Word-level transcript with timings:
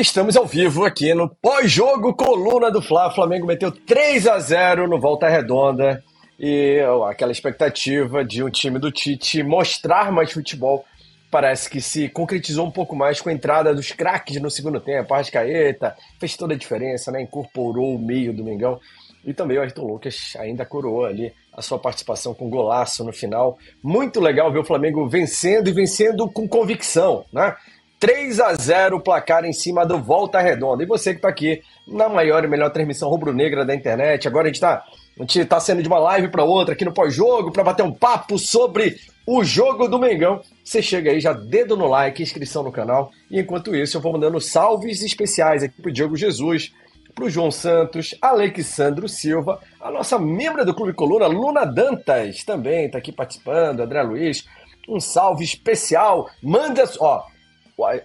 Estamos 0.00 0.36
ao 0.36 0.46
vivo 0.46 0.84
aqui 0.84 1.12
no 1.12 1.28
pós-jogo 1.28 2.14
Coluna 2.14 2.70
do 2.70 2.80
Fla. 2.80 3.08
O 3.08 3.14
Flamengo 3.16 3.48
meteu 3.48 3.72
3 3.72 4.28
a 4.28 4.38
0 4.38 4.86
no 4.86 5.00
Volta 5.00 5.28
Redonda 5.28 6.04
e 6.38 6.78
aquela 7.08 7.32
expectativa 7.32 8.24
de 8.24 8.44
um 8.44 8.48
time 8.48 8.78
do 8.78 8.92
Tite 8.92 9.42
mostrar 9.42 10.12
mais 10.12 10.30
futebol 10.30 10.84
parece 11.32 11.68
que 11.68 11.80
se 11.80 12.08
concretizou 12.08 12.64
um 12.64 12.70
pouco 12.70 12.94
mais 12.94 13.20
com 13.20 13.28
a 13.28 13.32
entrada 13.32 13.74
dos 13.74 13.90
craques 13.90 14.40
no 14.40 14.52
segundo 14.52 14.78
tempo. 14.78 15.12
Arrascaeta 15.12 15.96
fez 16.20 16.36
toda 16.36 16.54
a 16.54 16.56
diferença, 16.56 17.10
né? 17.10 17.20
incorporou 17.20 17.96
o 17.96 17.98
meio 17.98 18.32
do 18.32 18.44
Mengão. 18.44 18.78
E 19.24 19.34
também 19.34 19.58
o 19.58 19.60
Ayrton 19.60 19.84
Lucas 19.84 20.34
ainda 20.38 20.64
coroou 20.64 21.06
ali 21.06 21.32
a 21.52 21.60
sua 21.60 21.78
participação 21.78 22.32
com 22.32 22.48
golaço 22.48 23.02
no 23.02 23.12
final. 23.12 23.58
Muito 23.82 24.20
legal 24.20 24.52
ver 24.52 24.60
o 24.60 24.64
Flamengo 24.64 25.08
vencendo 25.08 25.68
e 25.68 25.72
vencendo 25.72 26.30
com 26.30 26.46
convicção, 26.46 27.24
né? 27.32 27.56
3 28.00 28.40
a 28.40 28.54
0 28.54 28.96
o 28.96 29.00
placar 29.00 29.44
em 29.44 29.52
cima 29.52 29.84
do 29.84 29.98
Volta 29.98 30.40
Redonda. 30.40 30.82
E 30.82 30.86
você 30.86 31.12
que 31.12 31.18
está 31.18 31.28
aqui 31.28 31.62
na 31.86 32.08
maior 32.08 32.44
e 32.44 32.48
melhor 32.48 32.70
transmissão 32.70 33.08
rubro-negra 33.08 33.64
da 33.64 33.74
internet. 33.74 34.28
Agora 34.28 34.44
a 34.44 34.48
gente 34.48 34.56
está 34.56 34.84
a 35.18 35.22
gente 35.22 35.44
tá 35.46 35.58
sendo 35.58 35.82
de 35.82 35.88
uma 35.88 35.98
live 35.98 36.28
para 36.28 36.44
outra 36.44 36.74
aqui 36.74 36.84
no 36.84 36.94
pós-jogo 36.94 37.50
para 37.50 37.64
bater 37.64 37.82
um 37.82 37.92
papo 37.92 38.38
sobre 38.38 38.96
o 39.26 39.42
jogo 39.42 39.88
do 39.88 39.98
Mengão. 39.98 40.40
Você 40.62 40.80
chega 40.80 41.10
aí, 41.10 41.20
já 41.20 41.32
dedo 41.32 41.76
no 41.76 41.88
like, 41.88 42.22
inscrição 42.22 42.62
no 42.62 42.70
canal. 42.70 43.10
E 43.28 43.40
enquanto 43.40 43.74
isso, 43.74 43.96
eu 43.96 44.00
vou 44.00 44.12
mandando 44.12 44.40
salves 44.40 45.02
especiais 45.02 45.64
aqui 45.64 45.82
pro 45.82 45.90
Diogo 45.90 46.16
Jesus, 46.16 46.72
pro 47.16 47.28
João 47.28 47.50
Santos, 47.50 48.14
Alexandro 48.22 49.08
Silva, 49.08 49.60
a 49.80 49.90
nossa 49.90 50.20
membra 50.20 50.64
do 50.64 50.72
Clube 50.72 50.92
Coluna, 50.92 51.26
Luna 51.26 51.64
Dantas, 51.64 52.44
também 52.44 52.86
está 52.86 52.98
aqui 52.98 53.10
participando, 53.10 53.80
André 53.80 54.02
Luiz. 54.02 54.46
Um 54.88 55.00
salve 55.00 55.44
especial. 55.44 56.30
Manda, 56.40 56.88
ó, 57.00 57.24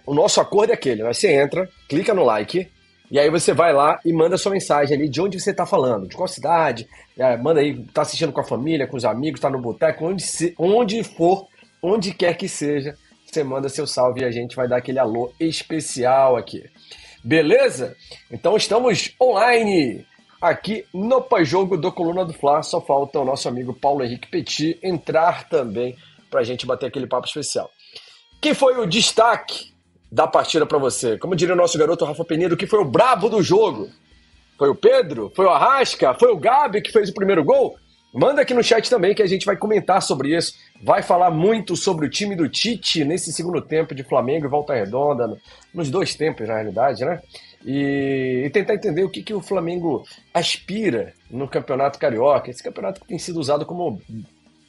o 0.06 0.14
nosso 0.14 0.40
acordo 0.40 0.70
é 0.70 0.74
aquele, 0.74 1.02
né? 1.02 1.12
Você 1.12 1.32
entra, 1.32 1.68
clica 1.88 2.14
no 2.14 2.24
like, 2.24 2.68
e 3.10 3.18
aí 3.18 3.28
você 3.28 3.52
vai 3.52 3.72
lá 3.72 3.98
e 4.04 4.12
manda 4.12 4.38
sua 4.38 4.52
mensagem 4.52 4.96
ali 4.96 5.08
de 5.08 5.20
onde 5.20 5.40
você 5.40 5.50
está 5.50 5.66
falando, 5.66 6.08
de 6.08 6.16
qual 6.16 6.28
cidade, 6.28 6.88
é, 7.18 7.36
manda 7.36 7.60
aí, 7.60 7.84
tá 7.92 8.02
assistindo 8.02 8.32
com 8.32 8.40
a 8.40 8.44
família, 8.44 8.86
com 8.86 8.96
os 8.96 9.04
amigos, 9.04 9.40
tá 9.40 9.50
no 9.50 9.60
boteco, 9.60 10.06
onde, 10.06 10.22
se, 10.22 10.54
onde 10.58 11.02
for, 11.02 11.46
onde 11.82 12.14
quer 12.14 12.34
que 12.34 12.48
seja, 12.48 12.96
você 13.24 13.42
manda 13.42 13.68
seu 13.68 13.86
salve 13.86 14.22
e 14.22 14.24
a 14.24 14.30
gente 14.30 14.54
vai 14.54 14.68
dar 14.68 14.76
aquele 14.76 14.98
alô 14.98 15.32
especial 15.40 16.36
aqui. 16.36 16.64
Beleza? 17.22 17.96
Então 18.30 18.56
estamos 18.56 19.14
online 19.20 20.06
aqui 20.40 20.84
no 20.92 21.22
pós-jogo 21.22 21.76
do 21.76 21.90
Coluna 21.90 22.24
do 22.24 22.32
Fla. 22.32 22.62
Só 22.62 22.80
falta 22.80 23.18
o 23.18 23.24
nosso 23.24 23.48
amigo 23.48 23.72
Paulo 23.72 24.04
Henrique 24.04 24.28
Petit 24.28 24.78
entrar 24.82 25.48
também 25.48 25.96
para 26.30 26.40
a 26.40 26.44
gente 26.44 26.66
bater 26.66 26.86
aquele 26.86 27.06
papo 27.06 27.26
especial. 27.26 27.70
Quem 28.44 28.52
foi 28.52 28.78
o 28.78 28.84
destaque 28.84 29.72
da 30.12 30.26
partida 30.26 30.66
para 30.66 30.76
você? 30.76 31.16
Como 31.16 31.34
diria 31.34 31.54
o 31.54 31.56
nosso 31.56 31.78
garoto 31.78 32.04
Rafa 32.04 32.26
Penido, 32.26 32.58
que 32.58 32.66
foi 32.66 32.78
o 32.78 32.84
brabo 32.84 33.30
do 33.30 33.42
jogo? 33.42 33.88
Foi 34.58 34.68
o 34.68 34.74
Pedro? 34.74 35.32
Foi 35.34 35.46
o 35.46 35.48
Arrasca? 35.48 36.12
Foi 36.12 36.30
o 36.30 36.36
Gabi 36.36 36.82
que 36.82 36.92
fez 36.92 37.08
o 37.08 37.14
primeiro 37.14 37.42
gol? 37.42 37.74
Manda 38.12 38.42
aqui 38.42 38.52
no 38.52 38.62
chat 38.62 38.90
também 38.90 39.14
que 39.14 39.22
a 39.22 39.26
gente 39.26 39.46
vai 39.46 39.56
comentar 39.56 40.02
sobre 40.02 40.36
isso. 40.36 40.58
Vai 40.82 41.02
falar 41.02 41.30
muito 41.30 41.74
sobre 41.74 42.04
o 42.04 42.10
time 42.10 42.36
do 42.36 42.46
Tite 42.46 43.02
nesse 43.02 43.32
segundo 43.32 43.62
tempo 43.62 43.94
de 43.94 44.04
Flamengo 44.04 44.44
e 44.44 44.50
Volta 44.50 44.74
Redonda, 44.74 45.40
nos 45.72 45.90
dois 45.90 46.14
tempos, 46.14 46.46
na 46.46 46.56
realidade, 46.56 47.02
né? 47.02 47.22
E, 47.64 48.42
e 48.44 48.50
tentar 48.50 48.74
entender 48.74 49.04
o 49.04 49.08
que, 49.08 49.22
que 49.22 49.32
o 49.32 49.40
Flamengo 49.40 50.04
aspira 50.34 51.14
no 51.30 51.48
Campeonato 51.48 51.98
Carioca. 51.98 52.50
Esse 52.50 52.62
campeonato 52.62 53.00
que 53.00 53.06
tem 53.06 53.18
sido 53.18 53.40
usado 53.40 53.64
como 53.64 54.02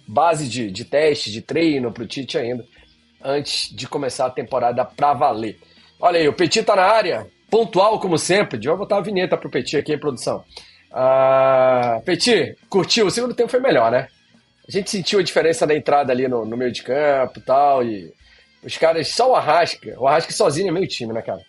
base 0.07 0.47
de, 0.47 0.71
de 0.71 0.85
teste, 0.85 1.29
de 1.29 1.41
treino 1.41 1.91
para 1.91 2.03
o 2.03 2.07
Tite 2.07 2.37
ainda 2.37 2.65
antes 3.25 3.75
de 3.75 3.87
começar 3.87 4.27
a 4.27 4.31
temporada 4.31 4.85
pra 4.85 5.13
valer. 5.13 5.59
Olha 5.99 6.19
aí, 6.19 6.27
o 6.27 6.33
Petit 6.33 6.63
tá 6.63 6.75
na 6.75 6.83
área, 6.83 7.27
pontual 7.49 7.99
como 7.99 8.17
sempre. 8.17 8.57
Deixa 8.57 8.69
eu 8.69 8.77
botar 8.77 8.97
a 8.97 9.01
vinheta 9.01 9.35
pro 9.35 9.49
Petit 9.49 9.77
aqui 9.77 9.97
produção. 9.97 10.43
Uh, 10.91 12.01
Petit, 12.05 12.55
curtiu? 12.69 13.07
O 13.07 13.11
segundo 13.11 13.33
tempo 13.33 13.49
foi 13.49 13.59
melhor, 13.59 13.91
né? 13.91 14.07
A 14.67 14.71
gente 14.71 14.89
sentiu 14.89 15.19
a 15.19 15.23
diferença 15.23 15.65
da 15.65 15.75
entrada 15.75 16.11
ali 16.11 16.27
no, 16.27 16.45
no 16.45 16.55
meio 16.55 16.71
de 16.71 16.83
campo 16.83 17.39
e 17.39 17.41
tal, 17.41 17.83
e 17.83 18.13
os 18.63 18.77
caras, 18.77 19.07
só 19.09 19.31
o 19.31 19.35
Arrasca, 19.35 19.95
o 19.99 20.07
Arrasca 20.07 20.33
sozinho 20.33 20.69
é 20.69 20.71
meio 20.71 20.87
time, 20.87 21.13
né, 21.13 21.21
cara? 21.21 21.41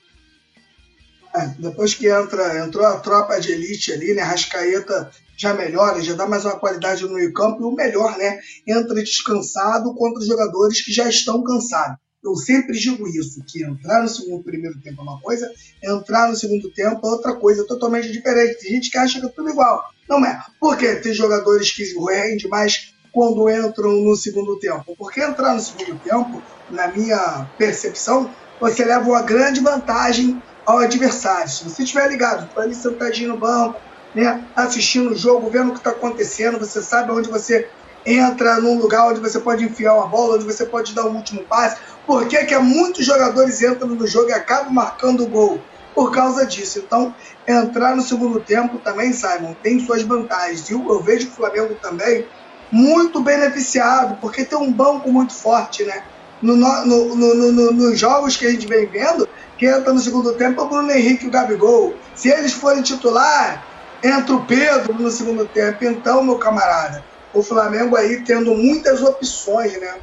É, 1.35 1.47
depois 1.59 1.95
que 1.95 2.09
entra, 2.09 2.59
entrou 2.65 2.85
a 2.85 2.99
tropa 3.01 3.39
de 3.41 3.53
elite 3.53 3.93
ali, 3.93 4.15
né, 4.15 4.23
Rascaeta 4.23 5.11
já 5.37 5.55
melhora, 5.55 6.03
já 6.03 6.15
dá 6.15 6.27
mais 6.27 6.45
uma 6.45 6.59
qualidade 6.59 7.03
no 7.03 7.15
meio 7.15 7.33
campo, 7.33 7.63
e 7.63 7.65
o 7.65 7.73
melhor, 7.73 8.17
né, 8.17 8.41
entra 8.67 9.03
descansado 9.03 9.95
contra 9.95 10.21
os 10.21 10.27
jogadores 10.27 10.81
que 10.81 10.93
já 10.93 11.09
estão 11.09 11.43
cansados. 11.43 11.99
Eu 12.25 12.35
sempre 12.35 12.77
digo 12.77 13.07
isso, 13.07 13.41
que 13.47 13.63
entrar 13.63 14.03
no 14.03 14.09
segundo 14.09 14.43
primeiro 14.43 14.81
tempo 14.81 15.01
é 15.01 15.03
uma 15.05 15.21
coisa, 15.21 15.49
entrar 15.83 16.29
no 16.29 16.35
segundo 16.35 16.73
tempo 16.73 17.07
é 17.07 17.11
outra 17.11 17.37
coisa 17.37 17.65
totalmente 17.65 18.11
diferente. 18.11 18.59
Tem 18.59 18.73
gente 18.73 18.91
que 18.91 18.99
acha 18.99 19.21
que 19.21 19.27
é 19.27 19.29
tudo 19.29 19.51
igual. 19.51 19.85
Não 20.09 20.25
é. 20.27 20.43
Por 20.59 20.77
quê? 20.77 20.97
Tem 20.97 21.15
jogadores 21.15 21.71
que 21.71 21.85
rendem 21.85 22.49
mais 22.49 22.93
quando 23.13 23.49
entram 23.49 23.93
no 23.93 24.17
segundo 24.17 24.59
tempo. 24.59 24.97
Porque 24.99 25.21
entrar 25.21 25.55
no 25.55 25.61
segundo 25.61 26.01
tempo, 26.01 26.43
na 26.69 26.89
minha 26.89 27.49
percepção, 27.57 28.29
você 28.61 28.85
leva 28.85 29.09
uma 29.09 29.23
grande 29.23 29.61
vantagem 29.61 30.43
ao 30.65 30.79
adversário. 30.79 31.49
Se 31.49 31.63
você 31.63 31.85
estiver 31.85 32.09
ligado, 32.09 32.47
está 32.47 32.63
ali 32.63 32.75
sentadinho 32.75 33.31
no 33.31 33.39
banco, 33.39 33.81
né, 34.17 34.43
assistindo 34.57 35.11
o 35.11 35.15
jogo, 35.15 35.51
vendo 35.51 35.69
o 35.69 35.73
que 35.73 35.79
está 35.79 35.91
acontecendo, 35.91 36.59
você 36.59 36.83
sabe 36.83 37.13
onde 37.13 37.29
você 37.29 37.69
entra 38.07 38.59
num 38.61 38.79
lugar 38.79 39.09
onde 39.09 39.21
você 39.21 39.39
pode 39.39 39.63
enfiar 39.63 39.93
uma 39.95 40.07
bola, 40.07 40.37
onde 40.37 40.45
você 40.45 40.65
pode 40.65 40.95
dar 40.95 41.05
um 41.05 41.17
último 41.17 41.43
passe. 41.45 41.77
Por 42.07 42.27
que, 42.27 42.43
que 42.45 42.57
muitos 42.57 43.05
jogadores 43.05 43.61
entram 43.61 43.89
no 43.89 44.07
jogo 44.07 44.31
e 44.31 44.33
acabam 44.33 44.73
marcando 44.73 45.25
o 45.25 45.27
gol? 45.27 45.61
Por 45.95 46.11
causa 46.13 46.47
disso. 46.47 46.79
Então, 46.79 47.15
entrar 47.47 47.95
no 47.95 48.03
segundo 48.03 48.41
tempo 48.41 48.79
também, 48.79 49.13
Simon, 49.13 49.55
tem 49.63 49.85
suas 49.85 50.03
vantagens. 50.03 50.71
Eu, 50.71 50.87
eu 50.89 51.01
vejo 51.03 51.29
o 51.29 51.33
Flamengo 51.33 51.75
também 51.75 52.27
muito 52.73 53.21
beneficiado, 53.21 54.17
porque 54.21 54.45
tem 54.45 54.59
um 54.59 54.73
banco 54.73 55.11
muito 55.13 55.35
forte, 55.35 55.85
né? 55.85 56.03
No, 56.41 56.57
no, 56.57 57.17
no, 57.17 57.35
no, 57.35 57.73
nos 57.73 57.99
jogos 57.99 58.37
que 58.37 58.47
a 58.47 58.51
gente 58.51 58.67
vem 58.67 58.87
vendo, 58.87 59.29
que 59.59 59.67
entra 59.67 59.93
no 59.93 60.01
segundo 60.01 60.33
tempo 60.35 60.61
é 60.61 60.65
o 60.65 60.69
Bruno 60.69 60.91
Henrique 60.91 61.25
e 61.25 61.29
o 61.29 61.31
Gabigol. 61.31 61.95
Se 62.15 62.29
eles 62.29 62.53
forem 62.53 62.83
titular, 62.83 63.76
entra 64.03 64.35
o 64.35 64.45
Pedro 64.45 64.95
no 64.95 65.11
segundo 65.11 65.47
tempo. 65.47 65.85
Então, 65.85 66.23
meu 66.23 66.39
camarada, 66.39 67.05
o 67.35 67.43
Flamengo 67.43 67.97
aí 67.97 68.23
tendo 68.23 68.55
muitas 68.55 69.03
opções, 69.03 69.79
né? 69.81 69.95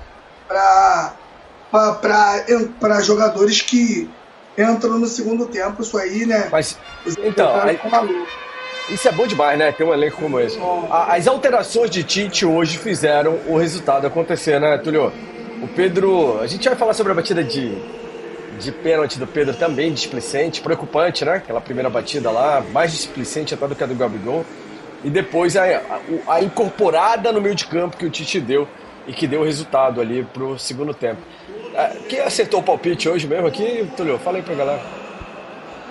Para 0.48 1.14
jogadores 3.02 3.62
que 3.62 4.09
entram 4.58 5.00
no 5.00 5.08
segundo 5.08 5.46
tempo. 5.48 5.81
Isso 5.81 5.98
aí, 5.98 6.26
né? 6.26 6.50
Mas, 6.52 6.78
então, 7.24 7.59
aí, 7.62 7.80
isso 8.90 9.08
é 9.08 9.12
bom 9.12 9.26
demais, 9.26 9.58
né? 9.58 9.72
Ter 9.72 9.84
um 9.84 9.94
elenco 9.94 10.18
como 10.18 10.40
esse. 10.40 10.60
As 10.90 11.28
alterações 11.28 11.90
de 11.90 12.04
Tite 12.04 12.46
hoje 12.46 12.78
fizeram 12.78 13.40
o 13.48 13.58
resultado 13.58 14.06
acontecer, 14.06 14.60
né, 14.60 14.78
Túlio? 14.78 15.12
O 15.62 15.68
Pedro. 15.70 16.40
A 16.42 16.48
gente 16.48 16.68
vai 16.68 16.78
falar 16.78 16.94
sobre 16.94 17.14
a 17.14 17.16
batida 17.16 17.44
de 17.44 17.75
de 18.59 18.72
pênalti 18.72 19.19
do 19.19 19.28
Pedro 19.28 19.53
também 19.56 19.91
displicente, 19.91 20.62
preocupante, 20.62 21.25
né? 21.25 21.36
Aquela 21.36 21.62
primeira 21.62 21.90
batida 21.90 22.31
lá, 22.31 22.64
mais 22.72 22.91
displicente 22.91 23.53
até 23.53 23.68
do 23.68 23.75
que 23.75 23.84
a 23.84 23.88
do 23.88 23.96
Gabigol. 23.96 24.46
E 25.03 25.09
depois 25.09 25.58
a, 25.58 25.64
a, 25.66 26.36
a 26.36 26.41
incorporada 26.41 27.31
no 27.31 27.42
meio 27.42 27.56
de 27.56 27.66
campo 27.66 27.97
que 27.97 28.06
o 28.06 28.09
Tite 28.09 28.40
deu 28.40 28.68
e 29.06 29.13
que 29.13 29.28
deu 29.28 29.42
o 29.42 29.44
resultado 29.44 30.00
ali 30.00 30.24
pro 30.24 30.58
segundo 30.58 30.94
tempo. 30.94 31.22
Ah, 31.75 31.92
quem 32.08 32.19
acertou 32.19 32.62
o 32.62 32.63
palpite 32.63 33.09
hoje 33.09 33.28
mesmo 33.28 33.47
aqui, 33.47 33.90
Tulio? 33.97 34.18
Fala 34.19 34.38
aí 34.38 34.44
pra 34.44 34.56
galera. 34.56 34.81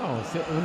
Não, 0.00 0.16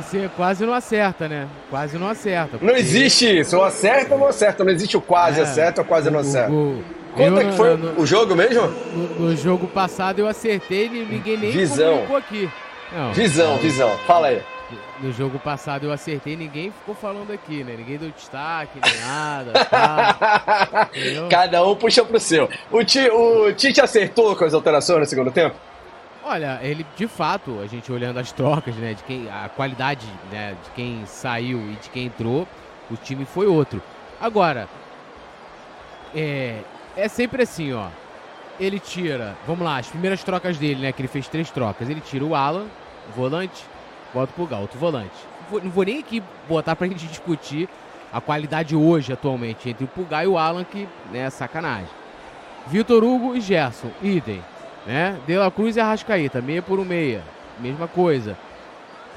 você 0.02 0.28
quase 0.36 0.66
não 0.66 0.72
acerta, 0.72 1.28
né? 1.28 1.46
Quase 1.70 1.96
não 1.96 2.08
acerta. 2.08 2.58
Porque... 2.58 2.66
Não 2.66 2.74
existe 2.74 3.40
isso, 3.40 3.56
ou 3.56 3.64
acerta 3.64 4.14
ou 4.14 4.20
não 4.20 4.26
acerta. 4.28 4.64
Não 4.64 4.72
existe 4.72 4.96
o 4.96 5.00
quase 5.00 5.38
é, 5.38 5.42
acerta 5.42 5.82
ou 5.82 5.86
quase 5.86 6.10
não 6.10 6.20
acerta. 6.20 6.50
O, 6.50 6.82
Quanto 7.14 7.40
é 7.40 7.44
que 7.44 7.52
foi 7.52 7.76
no, 7.76 8.00
o 8.00 8.06
jogo 8.06 8.34
mesmo? 8.34 8.68
No, 8.68 9.20
no, 9.20 9.36
jogo 9.36 9.66
passado 9.66 10.18
eu 10.18 10.26
acertei 10.26 10.86
e 10.86 11.04
ninguém 11.04 11.36
nem 11.36 11.50
visão. 11.50 12.04
aqui. 12.16 12.48
Não, 12.92 13.12
visão, 13.12 13.52
não. 13.52 13.58
visão. 13.58 13.90
Fala 14.06 14.28
aí. 14.28 14.42
No 15.00 15.12
jogo 15.12 15.38
passado 15.38 15.86
eu 15.86 15.92
acertei 15.92 16.36
ninguém 16.36 16.70
ficou 16.70 16.94
falando 16.94 17.32
aqui, 17.32 17.64
né? 17.64 17.74
Ninguém 17.76 17.96
deu 17.96 18.10
destaque, 18.10 18.78
nem 18.84 19.00
nada. 19.00 19.64
Tá, 19.64 20.88
Cada 21.30 21.64
um 21.64 21.74
puxa 21.74 22.04
pro 22.04 22.20
seu. 22.20 22.48
O, 22.70 22.84
Ti, 22.84 23.08
o 23.08 23.52
Tite 23.52 23.80
acertou 23.80 24.36
com 24.36 24.44
as 24.44 24.52
alterações 24.52 25.00
no 25.00 25.06
segundo 25.06 25.30
tempo? 25.30 25.56
Olha, 26.22 26.58
ele 26.62 26.84
de 26.96 27.06
fato, 27.06 27.58
a 27.62 27.66
gente 27.66 27.90
olhando 27.90 28.18
as 28.18 28.32
trocas, 28.32 28.74
né, 28.74 28.92
de 28.92 29.02
quem 29.04 29.28
a 29.30 29.48
qualidade, 29.48 30.06
né, 30.30 30.54
de 30.62 30.70
quem 30.72 31.06
saiu 31.06 31.58
e 31.58 31.76
de 31.76 31.88
quem 31.88 32.06
entrou, 32.06 32.46
o 32.90 32.96
time 32.96 33.24
foi 33.24 33.46
outro. 33.46 33.80
Agora, 34.20 34.68
é, 36.14 36.58
é 36.98 37.08
sempre 37.08 37.44
assim, 37.44 37.72
ó. 37.72 37.88
Ele 38.58 38.80
tira, 38.80 39.36
vamos 39.46 39.64
lá, 39.64 39.78
as 39.78 39.86
primeiras 39.86 40.24
trocas 40.24 40.58
dele, 40.58 40.82
né? 40.82 40.92
Que 40.92 41.00
ele 41.00 41.08
fez 41.08 41.28
três 41.28 41.48
trocas. 41.48 41.88
Ele 41.88 42.00
tira 42.00 42.24
o 42.24 42.34
Alan, 42.34 42.66
volante, 43.14 43.64
bota 44.12 44.32
pro 44.32 44.58
outro 44.58 44.78
volante. 44.78 45.14
Não 45.62 45.70
vou 45.70 45.84
nem 45.84 46.00
aqui 46.00 46.20
botar 46.48 46.74
pra 46.74 46.86
gente 46.88 47.06
discutir 47.06 47.68
a 48.12 48.20
qualidade 48.20 48.74
hoje, 48.74 49.12
atualmente, 49.12 49.68
entre 49.70 49.84
o 49.84 49.88
Pulgar 49.88 50.24
e 50.24 50.26
o 50.26 50.36
Alan, 50.36 50.64
que 50.64 50.88
né, 51.12 51.20
é 51.20 51.30
sacanagem. 51.30 51.88
Vitor 52.66 53.04
Hugo 53.04 53.36
e 53.36 53.40
Gerson, 53.40 53.90
idem. 54.02 54.42
Né? 54.84 55.16
De 55.26 55.36
La 55.36 55.50
Cruz 55.50 55.76
e 55.76 55.80
Arrascaíta, 55.80 56.40
meia 56.40 56.62
por 56.62 56.80
um 56.80 56.84
meia, 56.84 57.22
mesma 57.60 57.86
coisa. 57.86 58.36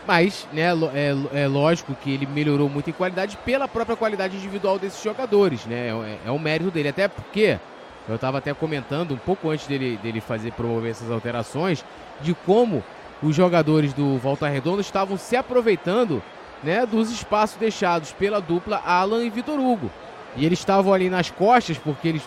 Mas, 0.06 0.48
né, 0.52 0.70
é, 0.94 1.44
é 1.44 1.48
lógico 1.48 1.96
que 1.96 2.12
ele 2.12 2.26
melhorou 2.26 2.68
muito 2.68 2.90
em 2.90 2.94
qualidade 2.94 3.38
pela 3.38 3.68
própria 3.68 3.96
qualidade 3.96 4.36
individual 4.36 4.78
desses 4.78 5.02
jogadores, 5.02 5.66
né? 5.66 5.90
É, 5.90 6.28
é 6.28 6.32
um 6.32 6.40
mérito 6.40 6.72
dele. 6.72 6.90
Até 6.90 7.08
porque 7.08 7.60
eu 8.08 8.16
estava 8.16 8.40
até 8.40 8.54
comentando 8.54 9.14
um 9.14 9.18
pouco 9.18 9.50
antes 9.50 9.68
dele, 9.68 9.98
dele 10.02 10.22
fazer 10.22 10.52
promover 10.54 10.92
essas 10.92 11.12
alterações 11.12 11.86
de 12.22 12.34
como 12.34 12.84
os 13.22 13.36
jogadores 13.36 13.94
do 13.94 14.18
Volta 14.18 14.48
Redonda 14.48 14.82
estavam 14.82 15.18
se 15.18 15.36
aproveitando 15.36 16.22
né, 16.64 16.86
dos 16.86 17.12
espaços 17.12 17.58
deixados 17.58 18.12
pela 18.12 18.42
dupla 18.42 18.82
Alan 18.84 19.24
e 19.24 19.30
Vitor 19.30 19.60
Hugo. 19.60 19.92
E 20.36 20.46
eles 20.46 20.60
estavam 20.60 20.94
ali 20.94 21.10
nas 21.10 21.30
costas, 21.30 21.78
porque 21.78 22.08
eles, 22.08 22.24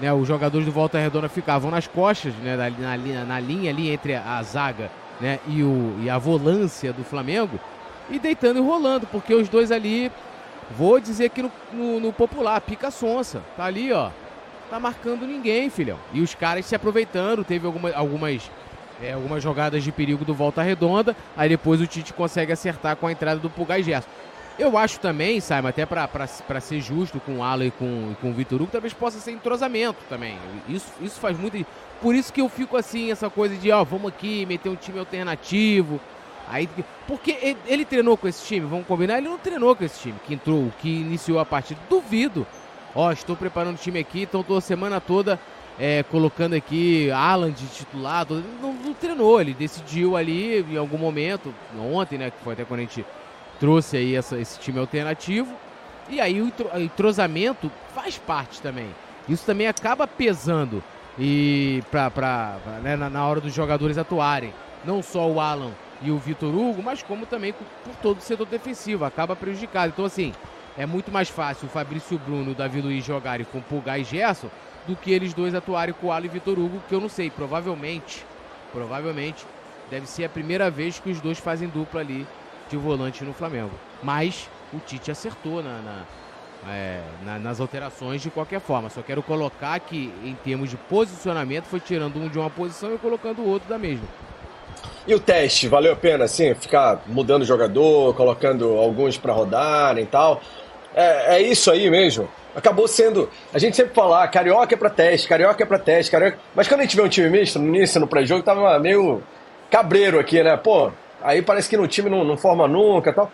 né, 0.00 0.12
os 0.12 0.26
jogadores 0.26 0.66
do 0.66 0.72
Volta 0.72 0.98
Redonda 0.98 1.28
ficavam 1.28 1.70
nas 1.70 1.86
costas, 1.86 2.34
né, 2.34 2.56
na, 2.56 2.96
na, 2.96 3.24
na 3.24 3.40
linha 3.40 3.70
ali 3.70 3.90
entre 3.90 4.14
a 4.14 4.42
zaga 4.42 4.90
né, 5.20 5.38
e, 5.46 5.62
o, 5.62 5.96
e 6.02 6.10
a 6.10 6.18
volância 6.18 6.92
do 6.92 7.04
Flamengo, 7.04 7.58
e 8.10 8.18
deitando 8.18 8.58
e 8.58 8.62
rolando, 8.62 9.06
porque 9.06 9.34
os 9.34 9.48
dois 9.48 9.70
ali, 9.70 10.10
vou 10.76 11.00
dizer 11.00 11.26
aqui 11.26 11.42
no, 11.42 11.52
no, 11.72 12.00
no 12.00 12.12
popular, 12.12 12.60
pica 12.60 12.90
sonsa, 12.90 13.42
tá 13.56 13.64
ali, 13.64 13.92
ó, 13.92 14.10
tá 14.68 14.78
marcando 14.78 15.26
ninguém, 15.26 15.70
filhão. 15.70 15.98
E 16.12 16.20
os 16.20 16.34
caras 16.34 16.66
se 16.66 16.74
aproveitando, 16.74 17.44
teve 17.44 17.66
alguma, 17.66 17.90
algumas, 17.92 18.50
é, 19.02 19.12
algumas 19.12 19.42
jogadas 19.42 19.82
de 19.82 19.90
perigo 19.90 20.24
do 20.24 20.34
Volta 20.34 20.62
Redonda, 20.62 21.16
aí 21.36 21.48
depois 21.48 21.80
o 21.80 21.86
Tite 21.86 22.12
consegue 22.12 22.52
acertar 22.52 22.96
com 22.96 23.06
a 23.06 23.12
entrada 23.12 23.40
do 23.40 23.50
Pulgar 23.50 23.82
Gerson. 23.82 24.08
Eu 24.58 24.76
acho 24.76 24.98
também, 24.98 25.38
Simon, 25.40 25.68
até 25.68 25.86
para 25.86 26.60
ser 26.60 26.80
justo 26.80 27.20
com 27.20 27.36
o 27.36 27.42
Alan 27.44 27.66
e 27.66 27.70
com, 27.70 28.14
com 28.20 28.30
o 28.30 28.34
Vitor 28.34 28.60
Hugo, 28.60 28.72
talvez 28.72 28.92
possa 28.92 29.20
ser 29.20 29.30
entrosamento 29.30 30.00
também. 30.08 30.36
Isso, 30.68 30.92
isso 31.00 31.20
faz 31.20 31.38
muito. 31.38 31.64
Por 32.02 32.12
isso 32.12 32.32
que 32.32 32.40
eu 32.40 32.48
fico 32.48 32.76
assim, 32.76 33.12
essa 33.12 33.30
coisa 33.30 33.54
de, 33.54 33.70
ó, 33.70 33.84
vamos 33.84 34.08
aqui 34.08 34.44
meter 34.46 34.68
um 34.68 34.74
time 34.74 34.98
alternativo. 34.98 36.00
Aí, 36.50 36.68
porque 37.06 37.36
ele, 37.40 37.58
ele 37.66 37.84
treinou 37.84 38.16
com 38.16 38.26
esse 38.26 38.44
time, 38.44 38.66
vamos 38.66 38.86
combinar? 38.86 39.18
Ele 39.18 39.28
não 39.28 39.38
treinou 39.38 39.76
com 39.76 39.84
esse 39.84 40.00
time 40.00 40.18
que 40.26 40.34
entrou, 40.34 40.72
que 40.80 40.88
iniciou 40.88 41.38
a 41.38 41.44
partida. 41.44 41.80
Duvido. 41.88 42.44
Ó, 43.00 43.12
estou 43.12 43.36
preparando 43.36 43.76
o 43.76 43.78
time 43.78 44.00
aqui, 44.00 44.22
então 44.22 44.40
estou 44.40 44.56
a 44.56 44.60
semana 44.60 45.00
toda 45.00 45.38
é, 45.78 46.02
colocando 46.02 46.54
aqui 46.54 47.08
Alan 47.12 47.52
de 47.52 47.64
titular. 47.68 48.26
Não, 48.60 48.72
não, 48.72 48.92
treinou, 48.92 49.40
ele 49.40 49.54
decidiu 49.54 50.16
ali 50.16 50.62
em 50.68 50.76
algum 50.76 50.98
momento, 50.98 51.54
ontem, 51.78 52.18
né? 52.18 52.32
Que 52.32 52.42
foi 52.42 52.54
até 52.54 52.64
quando 52.64 52.80
a 52.80 52.82
gente 52.82 53.06
trouxe 53.60 53.98
aí 53.98 54.16
essa, 54.16 54.36
esse 54.36 54.58
time 54.58 54.80
alternativo. 54.80 55.54
E 56.08 56.20
aí 56.20 56.42
o 56.42 56.52
entrosamento 56.74 57.70
faz 57.94 58.18
parte 58.18 58.60
também. 58.60 58.88
Isso 59.28 59.46
também 59.46 59.68
acaba 59.68 60.04
pesando 60.04 60.82
e 61.16 61.84
pra, 61.92 62.10
pra 62.10 62.56
né, 62.82 62.96
na, 62.96 63.08
na, 63.08 63.24
hora 63.24 63.40
dos 63.40 63.54
jogadores 63.54 63.96
atuarem. 63.96 64.52
Não 64.84 65.04
só 65.04 65.24
o 65.30 65.38
Alan 65.38 65.70
e 66.02 66.10
o 66.10 66.18
Vitor 66.18 66.52
Hugo, 66.52 66.82
mas 66.82 67.00
como 67.00 67.26
também 67.26 67.52
por 67.52 67.94
todo 68.02 68.18
o 68.18 68.22
setor 68.22 68.48
defensivo. 68.48 69.04
Acaba 69.04 69.36
prejudicado. 69.36 69.92
Então, 69.94 70.04
assim, 70.04 70.32
é 70.78 70.86
muito 70.86 71.10
mais 71.10 71.28
fácil 71.28 71.66
o 71.66 71.70
Fabrício 71.70 72.18
Bruno 72.18 72.50
e 72.50 72.52
o 72.52 72.54
Davi 72.54 72.80
Luiz 72.80 73.04
jogarem 73.04 73.44
com 73.44 73.60
Pulgar 73.60 74.00
e 74.00 74.04
Gerson 74.04 74.48
do 74.86 74.94
que 74.96 75.10
eles 75.12 75.34
dois 75.34 75.54
atuarem 75.54 75.92
com 75.92 76.06
o 76.06 76.12
Alan 76.12 76.24
e 76.24 76.28
Vitor 76.28 76.58
Hugo, 76.58 76.80
que 76.88 76.94
eu 76.94 77.00
não 77.00 77.08
sei. 77.08 77.28
Provavelmente, 77.30 78.24
provavelmente, 78.72 79.44
deve 79.90 80.06
ser 80.06 80.24
a 80.24 80.28
primeira 80.28 80.70
vez 80.70 80.98
que 80.98 81.10
os 81.10 81.20
dois 81.20 81.38
fazem 81.38 81.68
dupla 81.68 82.00
ali 82.00 82.26
de 82.70 82.76
volante 82.76 83.24
no 83.24 83.34
Flamengo. 83.34 83.72
Mas 84.02 84.48
o 84.72 84.78
Tite 84.78 85.10
acertou 85.10 85.62
na, 85.62 85.80
na 85.82 86.02
é, 86.66 87.00
na, 87.24 87.38
nas 87.38 87.60
alterações 87.60 88.22
de 88.22 88.30
qualquer 88.30 88.60
forma. 88.60 88.88
Só 88.90 89.02
quero 89.02 89.22
colocar 89.22 89.78
que, 89.80 90.12
em 90.24 90.34
termos 90.44 90.70
de 90.70 90.76
posicionamento, 90.76 91.64
foi 91.64 91.80
tirando 91.80 92.16
um 92.16 92.28
de 92.28 92.38
uma 92.38 92.50
posição 92.50 92.94
e 92.94 92.98
colocando 92.98 93.42
o 93.42 93.48
outro 93.48 93.68
da 93.68 93.78
mesma. 93.78 94.06
E 95.06 95.14
o 95.14 95.20
teste, 95.20 95.68
valeu 95.68 95.92
a 95.92 95.96
pena, 95.96 96.24
assim, 96.24 96.54
ficar 96.54 97.02
mudando 97.06 97.42
o 97.42 97.44
jogador, 97.44 98.14
colocando 98.14 98.76
alguns 98.76 99.16
para 99.16 99.32
rodarem 99.32 100.04
e 100.04 100.06
tal? 100.06 100.42
É, 100.94 101.36
é, 101.36 101.42
isso 101.42 101.70
aí 101.70 101.88
mesmo. 101.90 102.28
Acabou 102.54 102.88
sendo. 102.88 103.30
A 103.52 103.58
gente 103.58 103.76
sempre 103.76 103.94
fala, 103.94 104.24
ah, 104.24 104.28
carioca 104.28 104.74
é 104.74 104.78
pra 104.78 104.90
teste, 104.90 105.28
carioca 105.28 105.62
é 105.62 105.66
pra 105.66 105.78
teste, 105.78 106.10
carioca. 106.10 106.38
Mas 106.54 106.66
quando 106.66 106.80
a 106.80 106.82
gente 106.82 106.96
vê 106.96 107.02
um 107.02 107.08
time 107.08 107.28
misto, 107.28 107.58
no 107.58 107.68
início, 107.68 108.00
no 108.00 108.06
pré-jogo, 108.06 108.42
tava 108.42 108.78
meio 108.78 109.22
cabreiro 109.70 110.18
aqui, 110.18 110.42
né? 110.42 110.56
Pô, 110.56 110.90
aí 111.22 111.42
parece 111.42 111.68
que 111.68 111.76
no 111.76 111.86
time 111.86 112.10
não, 112.10 112.24
não 112.24 112.36
forma 112.36 112.66
nunca 112.66 113.12
tal. 113.12 113.30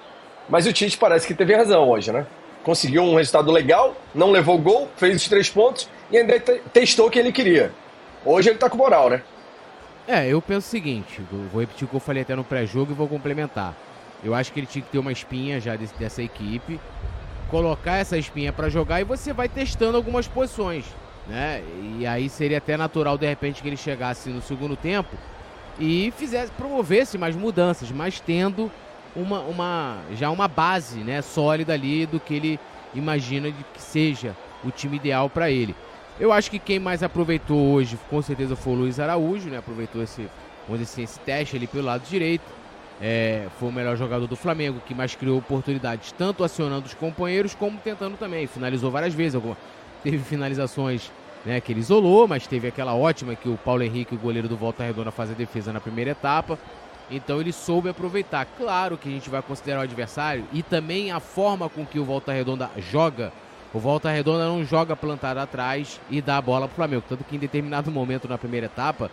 Mas 0.48 0.66
o 0.66 0.72
Tite 0.72 0.98
parece 0.98 1.26
que 1.26 1.34
teve 1.34 1.54
razão 1.54 1.88
hoje, 1.88 2.12
né? 2.12 2.26
conseguiu 2.64 3.02
um 3.02 3.14
resultado 3.14 3.52
legal, 3.52 3.94
não 4.14 4.30
levou 4.30 4.58
gol, 4.58 4.88
fez 4.96 5.16
os 5.16 5.28
três 5.28 5.48
pontos 5.48 5.88
e 6.10 6.16
ainda 6.16 6.40
testou 6.72 7.06
o 7.06 7.10
que 7.10 7.18
ele 7.18 7.30
queria. 7.30 7.70
Hoje 8.24 8.48
ele 8.48 8.58
tá 8.58 8.68
com 8.70 8.78
moral, 8.78 9.10
né? 9.10 9.22
É, 10.08 10.26
eu 10.26 10.40
penso 10.42 10.66
o 10.66 10.70
seguinte, 10.70 11.22
vou 11.52 11.60
repetir 11.60 11.84
o 11.84 11.88
que 11.88 11.94
eu 11.94 12.00
falei 12.00 12.22
até 12.22 12.34
no 12.34 12.42
pré-jogo 12.42 12.92
e 12.92 12.94
vou 12.94 13.06
complementar. 13.06 13.74
Eu 14.24 14.34
acho 14.34 14.52
que 14.52 14.60
ele 14.60 14.66
tinha 14.66 14.82
que 14.82 14.90
ter 14.90 14.98
uma 14.98 15.12
espinha 15.12 15.60
já 15.60 15.76
desse, 15.76 15.94
dessa 15.94 16.22
equipe, 16.22 16.80
colocar 17.54 17.98
essa 17.98 18.18
espinha 18.18 18.52
para 18.52 18.68
jogar 18.68 19.00
e 19.00 19.04
você 19.04 19.32
vai 19.32 19.48
testando 19.48 19.96
algumas 19.96 20.26
posições, 20.26 20.84
né? 21.24 21.62
E 22.00 22.04
aí 22.04 22.28
seria 22.28 22.58
até 22.58 22.76
natural 22.76 23.16
de 23.16 23.28
repente 23.28 23.62
que 23.62 23.68
ele 23.68 23.76
chegasse 23.76 24.28
no 24.30 24.42
segundo 24.42 24.74
tempo 24.74 25.16
e 25.78 26.12
fizesse 26.16 26.50
promovesse 26.50 27.16
mais 27.16 27.36
mudanças, 27.36 27.92
mas 27.92 28.18
tendo 28.18 28.68
uma, 29.14 29.38
uma 29.42 29.98
já 30.16 30.30
uma 30.30 30.48
base 30.48 30.98
né, 30.98 31.22
sólida 31.22 31.72
ali 31.72 32.06
do 32.06 32.18
que 32.18 32.34
ele 32.34 32.60
imagina 32.92 33.48
de 33.52 33.64
que 33.72 33.80
seja 33.80 34.34
o 34.64 34.72
time 34.72 34.96
ideal 34.96 35.30
para 35.30 35.48
ele. 35.48 35.76
Eu 36.18 36.32
acho 36.32 36.50
que 36.50 36.58
quem 36.58 36.80
mais 36.80 37.04
aproveitou 37.04 37.72
hoje, 37.72 37.96
com 38.10 38.20
certeza, 38.20 38.56
foi 38.56 38.72
o 38.72 38.76
Luiz 38.76 38.98
Araújo, 38.98 39.48
né? 39.48 39.58
Aproveitou 39.58 40.02
esse, 40.02 40.28
dizer, 40.68 41.02
esse 41.02 41.20
teste 41.20 41.54
ali 41.54 41.68
pelo 41.68 41.84
lado 41.84 42.02
direito. 42.04 42.42
É, 43.00 43.46
foi 43.58 43.69
o 43.69 43.73
melhor 43.73 43.96
jogador 43.96 44.26
do 44.26 44.37
Flamengo, 44.37 44.81
que 44.87 44.94
mais 44.94 45.14
criou 45.14 45.38
oportunidades, 45.38 46.12
tanto 46.12 46.44
acionando 46.44 46.87
os 46.87 46.94
companheiros 46.94 47.55
como 47.55 47.79
tentando 47.79 48.17
também. 48.17 48.46
Finalizou 48.46 48.91
várias 48.91 49.12
vezes. 49.12 49.35
Alguma, 49.35 49.56
teve 50.02 50.19
finalizações 50.19 51.11
né, 51.44 51.61
que 51.61 51.73
ele 51.73 51.81
isolou, 51.81 52.26
mas 52.26 52.46
teve 52.46 52.69
aquela 52.69 52.94
ótima 52.94 53.35
que 53.35 53.49
o 53.49 53.56
Paulo 53.56 53.82
Henrique, 53.82 54.14
o 54.14 54.19
goleiro 54.19 54.49
do 54.49 54.56
Volta 54.56 54.85
Redonda, 54.85 55.11
faz 55.11 55.31
a 55.31 55.35
defesa 55.35 55.73
na 55.73 55.81
primeira 55.81 56.12
etapa. 56.12 56.58
Então 57.11 57.41
ele 57.41 57.52
soube 57.52 57.88
aproveitar. 57.88 58.46
Claro 58.56 58.97
que 58.97 59.08
a 59.08 59.12
gente 59.12 59.29
vai 59.29 59.43
considerar 59.43 59.81
o 59.81 59.82
adversário 59.82 60.44
e 60.52 60.62
também 60.62 61.12
a 61.12 61.20
forma 61.20 61.69
com 61.69 61.85
que 61.85 61.99
o 61.99 62.05
Volta 62.05 62.32
Redonda 62.32 62.70
joga. 62.79 63.32
O 63.75 63.79
Volta 63.79 64.11
Redonda 64.11 64.47
não 64.47 64.64
joga 64.64 64.97
plantado 64.97 65.40
atrás 65.40 66.00
e 66.08 66.23
dá 66.23 66.38
a 66.38 66.43
bola 66.43 66.67
pro 66.67 66.76
Flamengo. 66.76 67.02
Tanto 67.08 67.25
que 67.25 67.37
em 67.37 67.38
determinado 67.38 67.90
momento 67.90 68.29
na 68.29 68.38
primeira 68.38 68.67
etapa, 68.67 69.11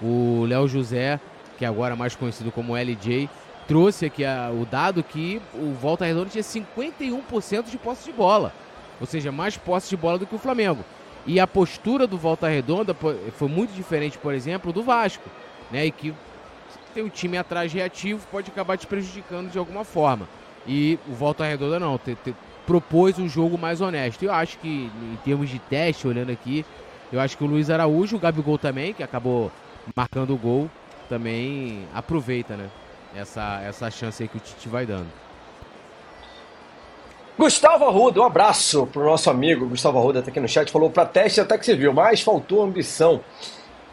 o 0.00 0.44
Léo 0.46 0.66
José, 0.68 1.20
que 1.58 1.64
agora 1.64 1.94
é 1.94 1.96
mais 1.96 2.14
conhecido 2.14 2.50
como 2.52 2.76
LJ, 2.76 3.28
trouxe 3.66 4.06
aqui 4.06 4.24
a, 4.24 4.50
o 4.50 4.64
dado 4.64 5.02
que 5.02 5.40
o 5.54 5.72
Volta 5.72 6.04
Redonda 6.04 6.30
tinha 6.30 6.42
51% 6.42 7.70
de 7.70 7.78
posse 7.78 8.04
de 8.04 8.12
bola. 8.12 8.52
Ou 9.00 9.06
seja, 9.06 9.32
mais 9.32 9.56
posse 9.56 9.88
de 9.90 9.96
bola 9.96 10.18
do 10.18 10.26
que 10.26 10.34
o 10.34 10.38
Flamengo. 10.38 10.84
E 11.26 11.40
a 11.40 11.46
postura 11.46 12.06
do 12.06 12.18
Volta 12.18 12.48
Redonda 12.48 12.94
foi 13.36 13.48
muito 13.48 13.72
diferente, 13.72 14.18
por 14.18 14.34
exemplo, 14.34 14.72
do 14.72 14.82
Vasco. 14.82 15.28
Né, 15.70 15.86
e 15.86 15.90
que 15.90 16.14
ter 16.94 17.02
o 17.02 17.10
time 17.10 17.36
atrás 17.36 17.72
reativo 17.72 18.24
pode 18.30 18.50
acabar 18.50 18.76
te 18.76 18.86
prejudicando 18.86 19.50
de 19.50 19.58
alguma 19.58 19.84
forma. 19.84 20.28
E 20.66 20.98
o 21.08 21.12
Volta 21.12 21.44
Redonda 21.44 21.80
não, 21.80 21.98
te, 21.98 22.16
te, 22.22 22.34
propôs 22.66 23.18
um 23.18 23.28
jogo 23.28 23.58
mais 23.58 23.80
honesto. 23.80 24.22
Eu 24.22 24.32
acho 24.32 24.58
que, 24.58 24.68
em 24.68 25.18
termos 25.24 25.50
de 25.50 25.58
teste, 25.58 26.06
olhando 26.06 26.30
aqui, 26.30 26.64
eu 27.12 27.20
acho 27.20 27.36
que 27.36 27.44
o 27.44 27.46
Luiz 27.46 27.68
Araújo, 27.68 28.16
o 28.16 28.18
Gabigol 28.18 28.58
também, 28.58 28.94
que 28.94 29.02
acabou 29.02 29.50
marcando 29.94 30.32
o 30.32 30.38
gol, 30.38 30.70
também 31.08 31.86
aproveita, 31.94 32.56
né? 32.56 32.68
Essa, 33.16 33.60
essa 33.62 33.90
chance 33.90 34.22
aí 34.22 34.28
que 34.28 34.36
o 34.36 34.40
Tite 34.40 34.68
vai 34.68 34.84
dando. 34.84 35.06
Gustavo 37.36 37.84
Arruda, 37.84 38.20
um 38.20 38.24
abraço 38.24 38.86
pro 38.86 39.04
nosso 39.04 39.28
amigo 39.28 39.68
Gustavo 39.68 39.98
Arruda, 39.98 40.22
tá 40.22 40.30
aqui 40.30 40.38
no 40.38 40.48
chat, 40.48 40.70
falou 40.70 40.88
para 40.88 41.04
teste 41.04 41.40
até 41.40 41.58
que 41.58 41.64
você 41.66 41.74
viu, 41.74 41.92
mas 41.92 42.20
faltou 42.20 42.62
ambição. 42.62 43.20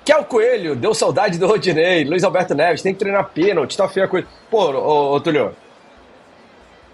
Kel 0.06 0.24
Coelho, 0.26 0.76
deu 0.76 0.94
saudade 0.94 1.38
do 1.38 1.48
Rodinei. 1.48 2.04
Luiz 2.04 2.24
Alberto 2.24 2.56
Neves, 2.56 2.82
tem 2.82 2.94
que 2.94 3.00
treinar 3.00 3.30
pênalti, 3.30 3.78
tá 3.78 3.88
feia 3.88 4.06
a 4.06 4.10
coisa. 4.10 4.28
Pô, 4.50 4.72
ô, 4.72 5.16
ô 5.16 5.22
Tulio, 5.22 5.56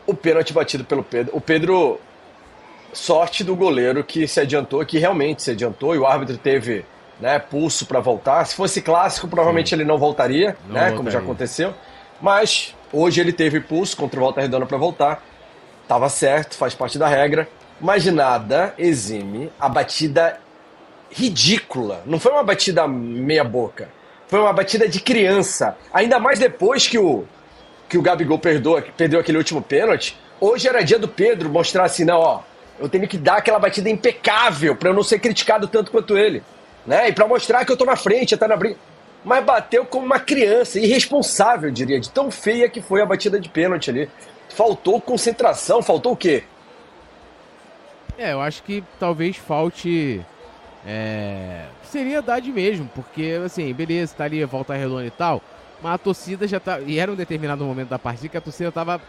o 0.06 0.14
pênalti 0.14 0.54
batido 0.54 0.84
pelo 0.84 1.04
Pedro. 1.04 1.36
O 1.36 1.42
Pedro, 1.42 2.00
sorte 2.94 3.44
do 3.44 3.56
goleiro 3.56 4.04
que 4.04 4.28
se 4.28 4.40
adiantou, 4.40 4.86
que 4.86 4.98
realmente 4.98 5.44
se 5.44 5.52
adiantou, 5.52 5.96
e 5.96 5.98
o 5.98 6.06
árbitro 6.06 6.38
teve 6.38 6.86
né, 7.20 7.40
pulso 7.40 7.86
para 7.86 8.00
voltar. 8.00 8.46
Se 8.46 8.56
fosse 8.56 8.82
clássico, 8.82 9.28
provavelmente 9.28 9.70
Sim. 9.70 9.76
ele 9.76 9.86
não 9.86 9.98
voltaria, 9.98 10.56
não 10.66 10.74
né, 10.74 10.80
voltaria. 10.80 10.98
como 10.98 11.12
já 11.12 11.20
aconteceu. 11.20 11.74
Mas 12.22 12.76
hoje 12.92 13.22
ele 13.22 13.34
teve 13.34 13.60
pulso 13.60 13.96
contra 13.96 14.20
o 14.20 14.24
Volta 14.24 14.42
Redonda 14.42 14.66
para 14.66 14.78
voltar. 14.78 15.24
Tava 15.88 16.10
certo, 16.10 16.56
faz 16.56 16.74
parte 16.74 16.98
da 16.98 17.08
regra. 17.08 17.48
Mas 17.80 18.06
nada 18.06 18.74
exime 18.78 19.52
a 19.60 19.70
batida 19.70 20.40
ridícula. 21.12 22.02
Não 22.06 22.20
foi 22.20 22.32
uma 22.32 22.44
batida 22.44 22.88
meia 22.88 23.44
boca. 23.44 23.90
Foi 24.28 24.40
uma 24.40 24.52
batida 24.52 24.90
de 24.90 25.00
criança. 25.00 25.78
Ainda 25.94 26.20
mais 26.20 26.40
depois 26.40 26.88
que 26.88 26.98
o 26.98 27.26
que 27.88 27.98
o 27.98 28.02
Gabigol 28.02 28.38
perdoa, 28.38 28.82
perdeu 28.82 29.20
aquele 29.20 29.38
último 29.38 29.62
pênalti. 29.62 30.18
Hoje 30.40 30.68
era 30.68 30.84
dia 30.84 31.00
do 31.00 31.08
Pedro 31.08 31.50
mostrar 31.50 31.86
assim, 31.86 32.04
não, 32.04 32.20
ó, 32.20 32.42
eu 32.80 32.90
tenho 32.90 33.08
que 33.08 33.18
dar 33.18 33.38
aquela 33.38 33.60
batida 33.60 33.90
impecável 33.90 34.76
para 34.76 34.90
eu 34.90 34.94
não 34.94 35.04
ser 35.04 35.20
criticado 35.20 35.68
tanto 35.68 35.92
quanto 35.92 36.18
ele, 36.18 36.44
né? 36.88 37.10
E 37.10 37.14
para 37.14 37.28
mostrar 37.28 37.66
que 37.66 37.72
eu 37.72 37.78
tô 37.78 37.86
na 37.86 37.98
frente, 37.98 38.38
tá 38.38 38.48
na 38.48 38.56
briga. 38.56 38.78
mas 39.24 39.44
bateu 39.44 39.86
como 39.86 40.06
uma 40.06 40.20
criança, 40.20 40.80
irresponsável, 40.80 41.70
diria, 41.70 42.00
de 42.00 42.10
tão 42.10 42.32
feia 42.32 42.70
que 42.70 42.82
foi 42.82 43.02
a 43.02 43.06
batida 43.06 43.40
de 43.40 43.50
pênalti 43.50 43.90
ali. 43.90 44.10
Faltou 44.50 45.02
concentração, 45.02 45.84
faltou 45.84 46.14
o 46.14 46.18
quê? 46.18 46.44
É, 48.18 48.32
eu 48.32 48.42
acho 48.42 48.64
que 48.64 48.84
talvez 49.00 49.36
falte 49.36 50.26
é, 50.86 51.66
seriedade 51.84 52.52
mesmo, 52.52 52.90
porque 52.96 53.40
assim, 53.46 53.72
beleza, 53.74 54.16
tá 54.16 54.24
ali 54.24 54.44
volta 54.46 54.74
redonda 54.74 55.06
e 55.06 55.12
tal, 55.12 55.42
mas 55.82 55.94
a 55.94 55.98
torcida 55.98 56.48
já 56.48 56.60
tá. 56.60 56.80
E 56.80 56.98
era 56.98 57.12
um 57.12 57.16
determinado 57.16 57.64
momento 57.64 57.90
da 57.90 58.00
partida 58.00 58.30
que 58.30 58.38
a 58.38 58.42
torcida 58.42 58.72
tava 58.72 59.00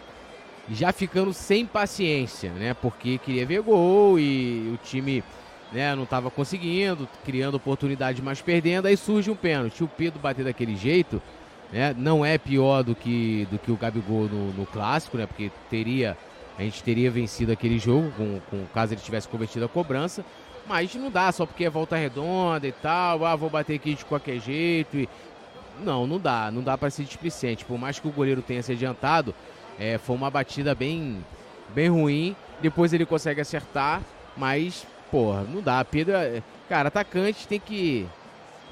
já 0.71 0.93
ficando 0.93 1.33
sem 1.33 1.65
paciência, 1.65 2.51
né? 2.51 2.75
Porque 2.75 3.17
queria 3.19 3.47
ver 3.47 3.63
gol 3.63 4.19
e 4.19 4.75
o 4.75 4.77
time 4.85 5.25
né, 5.73 5.95
não 5.95 6.05
estava 6.05 6.31
conseguindo, 6.31 7.09
criando 7.25 7.57
oportunidade, 7.57 8.23
mas 8.23 8.41
perdendo. 8.41 8.87
Aí 8.87 8.97
surge 8.97 9.31
um 9.31 9.37
pênalti. 9.37 9.85
O 9.85 9.89
Pedro 9.89 10.19
bater 10.19 10.45
daquele 10.45 10.77
jeito, 10.77 11.21
né? 11.73 11.95
Não 11.97 12.25
é 12.25 12.39
pior 12.39 12.83
do 12.83 12.95
que, 12.95 13.47
do 13.51 13.59
que 13.59 13.71
o 13.71 13.77
Gabigol 13.77 14.29
no, 14.29 14.53
no 14.53 14.67
clássico, 14.67 15.17
né? 15.17 15.27
Porque 15.27 15.51
teria. 15.69 16.17
A 16.59 16.63
gente 16.63 16.83
teria 16.83 17.09
vencido 17.11 17.53
aquele 17.53 17.79
jogo, 17.79 18.11
com, 18.17 18.41
com 18.51 18.67
caso 18.75 18.93
ele 18.93 19.01
tivesse 19.01 19.29
convertido 19.29 19.65
a 19.65 19.69
cobrança. 19.69 20.25
Mas 20.67 20.95
não 20.97 21.11
dá, 21.11 21.31
só 21.31 21.47
porque 21.47 21.65
é 21.65 21.71
volta 21.71 21.97
redonda 21.97 22.67
e 22.67 22.73
tal. 22.73 23.25
Ah, 23.25 23.37
vou 23.37 23.49
bater 23.49 23.77
aqui 23.77 23.95
de 23.95 24.05
qualquer 24.05 24.41
jeito. 24.41 24.97
E... 24.97 25.09
Não, 25.81 26.07
não 26.07 26.19
dá. 26.19 26.51
Não 26.51 26.63
dá 26.63 26.77
para 26.77 26.91
ser 26.91 27.05
displicente. 27.05 27.65
Por 27.65 27.79
mais 27.79 28.01
que 28.01 28.09
o 28.09 28.11
goleiro 28.11 28.43
tenha 28.43 28.63
se 28.63 28.73
adiantado, 28.73 29.35
é, 29.79 29.99
foi 29.99 30.17
uma 30.17 30.31
batida 30.31 30.75
bem, 30.75 31.25
bem 31.75 31.89
ruim. 31.89 32.35
Depois 32.61 32.93
ele 32.93 33.07
consegue 33.07 33.41
acertar, 33.41 34.03
mas 34.37 34.85
porra, 35.11 35.43
não 35.43 35.61
dá. 35.61 35.85
Pedro, 35.85 36.15
é, 36.15 36.43
cara, 36.69 36.89
atacante 36.89 37.47
tem 37.47 37.61
que 37.61 38.07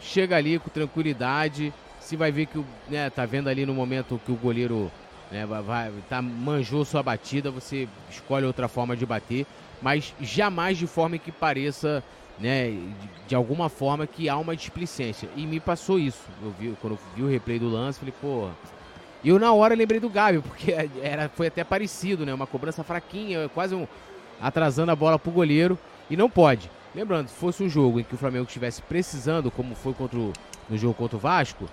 chega 0.00 0.36
ali 0.36 0.58
com 0.58 0.70
tranquilidade. 0.70 1.72
Se 2.00 2.16
vai 2.16 2.30
ver 2.30 2.46
que 2.46 2.58
o, 2.58 2.64
né, 2.88 3.10
tá 3.10 3.26
vendo 3.26 3.48
ali 3.48 3.66
no 3.66 3.74
momento 3.74 4.20
que 4.24 4.30
o 4.30 4.36
goleiro 4.36 4.90
né, 5.30 5.44
vai, 5.44 5.92
tá, 6.08 6.22
manjou 6.22 6.84
sua 6.84 7.02
batida, 7.02 7.50
você 7.50 7.88
escolhe 8.08 8.46
outra 8.46 8.68
forma 8.68 8.96
de 8.96 9.04
bater, 9.04 9.44
mas 9.82 10.14
jamais 10.20 10.78
de 10.78 10.86
forma 10.86 11.18
que 11.18 11.32
pareça, 11.32 12.02
né, 12.38 12.70
de, 12.70 13.10
de 13.28 13.34
alguma 13.34 13.68
forma 13.68 14.06
que 14.06 14.28
há 14.28 14.36
uma 14.36 14.54
displicência. 14.54 15.28
E 15.36 15.44
me 15.46 15.58
passou 15.58 15.98
isso. 15.98 16.22
Eu 16.42 16.54
vi, 16.58 16.76
quando 16.80 16.92
eu 16.94 16.98
vi 17.14 17.22
o 17.22 17.28
replay 17.28 17.58
do 17.58 17.68
lance, 17.68 17.98
falei, 17.98 18.14
pô. 18.20 18.48
Eu 19.24 19.40
na 19.40 19.52
hora 19.52 19.74
lembrei 19.74 19.98
do 19.98 20.08
Gabi, 20.08 20.38
porque 20.38 20.72
era, 21.02 21.28
foi 21.28 21.48
até 21.48 21.64
parecido, 21.64 22.24
né? 22.24 22.32
Uma 22.32 22.46
cobrança 22.46 22.84
fraquinha, 22.84 23.48
quase 23.48 23.74
um, 23.74 23.86
atrasando 24.40 24.92
a 24.92 24.96
bola 24.96 25.18
pro 25.18 25.32
goleiro. 25.32 25.76
E 26.08 26.16
não 26.16 26.30
pode. 26.30 26.70
Lembrando, 26.94 27.28
se 27.28 27.34
fosse 27.34 27.62
um 27.62 27.68
jogo 27.68 28.00
em 28.00 28.02
que 28.02 28.14
o 28.14 28.18
Flamengo 28.18 28.46
estivesse 28.46 28.80
precisando, 28.80 29.50
como 29.50 29.74
foi 29.74 29.92
contra 29.92 30.18
o, 30.18 30.32
no 30.68 30.78
jogo 30.78 30.94
contra 30.94 31.16
o 31.16 31.20
Vasco, 31.20 31.68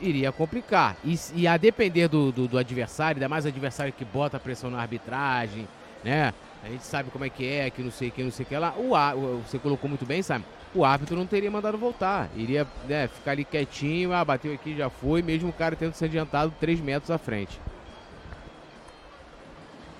iria 0.00 0.30
complicar. 0.32 0.96
E, 1.04 1.18
e 1.34 1.46
a 1.46 1.56
depender 1.56 2.08
do, 2.08 2.30
do, 2.30 2.48
do, 2.48 2.58
adversário, 2.58 3.16
ainda 3.16 3.28
mais 3.28 3.44
o 3.44 3.48
adversário 3.48 3.92
que 3.92 4.04
bota 4.04 4.38
pressão 4.38 4.70
na 4.70 4.80
arbitragem, 4.80 5.66
né? 6.04 6.34
A 6.62 6.68
gente 6.68 6.84
sabe 6.84 7.10
como 7.10 7.24
é 7.24 7.30
que 7.30 7.46
é, 7.46 7.70
que 7.70 7.82
não 7.82 7.90
sei 7.90 8.08
o 8.08 8.10
que, 8.10 8.22
não 8.22 8.30
sei 8.30 8.44
o 8.44 8.48
que 8.48 8.56
lá. 8.56 8.74
O, 8.76 9.42
você 9.46 9.58
colocou 9.58 9.88
muito 9.88 10.04
bem, 10.04 10.22
sabe? 10.22 10.44
O 10.74 10.84
árbitro 10.84 11.16
não 11.16 11.26
teria 11.26 11.50
mandado 11.50 11.78
voltar. 11.78 12.28
Iria 12.34 12.66
né, 12.88 13.08
ficar 13.08 13.32
ali 13.32 13.44
quietinho, 13.44 14.12
ah, 14.12 14.24
bateu 14.24 14.52
aqui, 14.52 14.76
já 14.76 14.90
foi, 14.90 15.22
mesmo 15.22 15.50
o 15.50 15.52
cara 15.52 15.76
tendo 15.76 15.94
se 15.94 16.04
adiantado 16.04 16.52
3 16.60 16.80
metros 16.80 17.10
à 17.10 17.18
frente. 17.18 17.58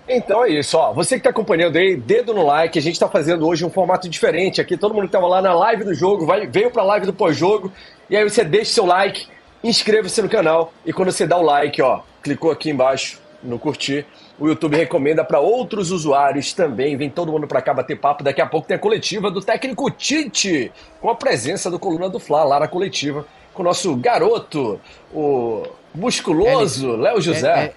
Então 0.09 0.45
é 0.45 0.51
isso, 0.51 0.79
ó. 0.79 0.93
Você 0.93 1.17
que 1.17 1.21
está 1.21 1.31
acompanhando 1.31 1.77
aí, 1.77 1.97
dedo 1.97 2.33
no 2.33 2.47
like. 2.47 2.79
A 2.79 2.83
gente 2.83 2.95
está 2.95 3.09
fazendo 3.09 3.47
hoje 3.47 3.65
um 3.65 3.71
formato 3.71 4.09
diferente 4.09 4.61
aqui. 4.61 4.77
Todo 4.77 4.95
mundo 4.95 5.03
que 5.03 5.09
estava 5.09 5.27
lá 5.27 5.43
na 5.43 5.53
live 5.53 5.85
do 5.85 5.95
jogo 5.95 6.25
vai, 6.25 6.47
veio 6.47 6.71
para 6.71 6.83
a 6.83 6.87
live 6.87 7.07
do 7.07 7.13
pós-jogo. 7.13 7.73
E 8.09 8.17
aí 8.17 8.23
você 8.23 8.45
deixa 8.45 8.73
seu 8.73 8.87
like, 8.87 9.27
inscreva-se 9.65 10.23
no 10.23 10.29
canal. 10.29 10.73
E 10.85 10.93
quando 10.93 11.11
você 11.11 11.27
dá 11.27 11.37
o 11.37 11.43
like, 11.43 11.83
ó, 11.83 12.01
clicou 12.23 12.53
aqui 12.53 12.71
embaixo 12.71 13.21
no 13.43 13.59
curtir, 13.59 14.07
o 14.39 14.49
YouTube 14.49 14.77
recomenda 14.77 15.25
para 15.25 15.41
outros 15.41 15.91
usuários 15.91 16.53
também. 16.53 16.97
Vem 16.97 17.11
todo 17.11 17.33
mundo 17.33 17.49
para 17.49 17.61
cá 17.61 17.75
bater 17.75 17.99
papo. 17.99 18.23
Daqui 18.23 18.41
a 18.41 18.47
pouco 18.47 18.69
tem 18.69 18.77
a 18.77 18.81
coletiva 18.81 19.31
do 19.31 19.41
técnico 19.41 19.91
Tite, 19.91 20.71
com 21.01 21.11
a 21.11 21.17
presença 21.17 21.69
do 21.71 21.79
Coluna 21.79 22.09
do 22.09 22.21
Fla 22.21 22.45
lá 22.45 22.61
na 22.61 22.69
coletiva, 22.69 23.27
com 23.53 23.63
o 23.63 23.65
nosso 23.65 23.95
garoto, 23.97 24.81
o 25.13 25.65
musculoso 25.95 26.95
Léo 26.97 27.21
José. 27.21 27.75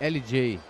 É, 0.00 0.06
é, 0.06 0.08
LJ. 0.08 0.60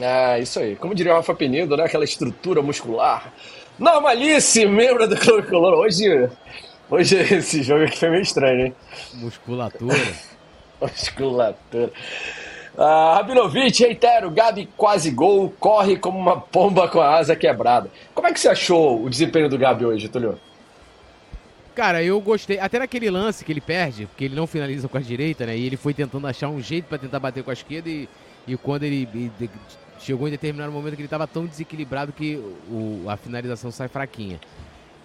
Ah, 0.00 0.38
isso 0.38 0.58
aí. 0.60 0.76
Como 0.76 0.94
diria 0.94 1.12
o 1.12 1.16
Rafa 1.16 1.34
Penido, 1.34 1.76
né? 1.76 1.84
Aquela 1.84 2.04
estrutura 2.04 2.62
muscular. 2.62 3.32
Normalice, 3.78 4.66
membro 4.66 5.08
do 5.08 5.16
Clube 5.16 5.48
Color. 5.48 5.74
Hoje, 5.74 6.28
hoje 6.90 7.16
esse 7.16 7.62
jogo 7.62 7.84
aqui 7.84 7.98
foi 7.98 8.10
meio 8.10 8.22
estranho, 8.22 8.66
hein? 8.66 8.74
Musculatura. 9.14 9.96
Musculatura. 10.80 11.92
Ah, 12.76 13.14
Rabinovich, 13.16 13.82
reitero, 13.82 14.30
Gabi 14.30 14.68
quase 14.76 15.10
gol, 15.10 15.52
corre 15.58 15.96
como 15.96 16.16
uma 16.16 16.40
pomba 16.40 16.88
com 16.88 17.00
a 17.00 17.16
asa 17.16 17.34
quebrada. 17.34 17.90
Como 18.14 18.28
é 18.28 18.32
que 18.32 18.38
você 18.38 18.48
achou 18.48 19.02
o 19.04 19.10
desempenho 19.10 19.48
do 19.48 19.58
Gabi 19.58 19.84
hoje, 19.84 20.08
Tulio? 20.08 20.38
Cara, 21.74 22.02
eu 22.02 22.20
gostei. 22.20 22.58
Até 22.58 22.78
naquele 22.78 23.10
lance 23.10 23.44
que 23.44 23.52
ele 23.52 23.60
perde, 23.60 24.06
porque 24.06 24.24
ele 24.24 24.34
não 24.34 24.46
finaliza 24.46 24.88
com 24.88 24.96
a 24.96 25.00
direita, 25.00 25.46
né? 25.46 25.56
E 25.56 25.66
ele 25.66 25.76
foi 25.76 25.94
tentando 25.94 26.26
achar 26.26 26.48
um 26.48 26.60
jeito 26.60 26.86
para 26.86 26.98
tentar 26.98 27.20
bater 27.20 27.42
com 27.42 27.50
a 27.50 27.52
esquerda 27.52 27.88
e, 27.88 28.08
e 28.48 28.56
quando 28.56 28.84
ele, 28.84 29.30
chegou 30.00 30.26
em 30.26 30.30
determinado 30.30 30.72
momento 30.72 30.94
que 30.94 31.02
ele 31.02 31.06
estava 31.06 31.26
tão 31.26 31.44
desequilibrado 31.44 32.12
que 32.12 32.36
o, 32.70 33.04
a 33.08 33.16
finalização 33.16 33.70
sai 33.70 33.88
fraquinha. 33.88 34.40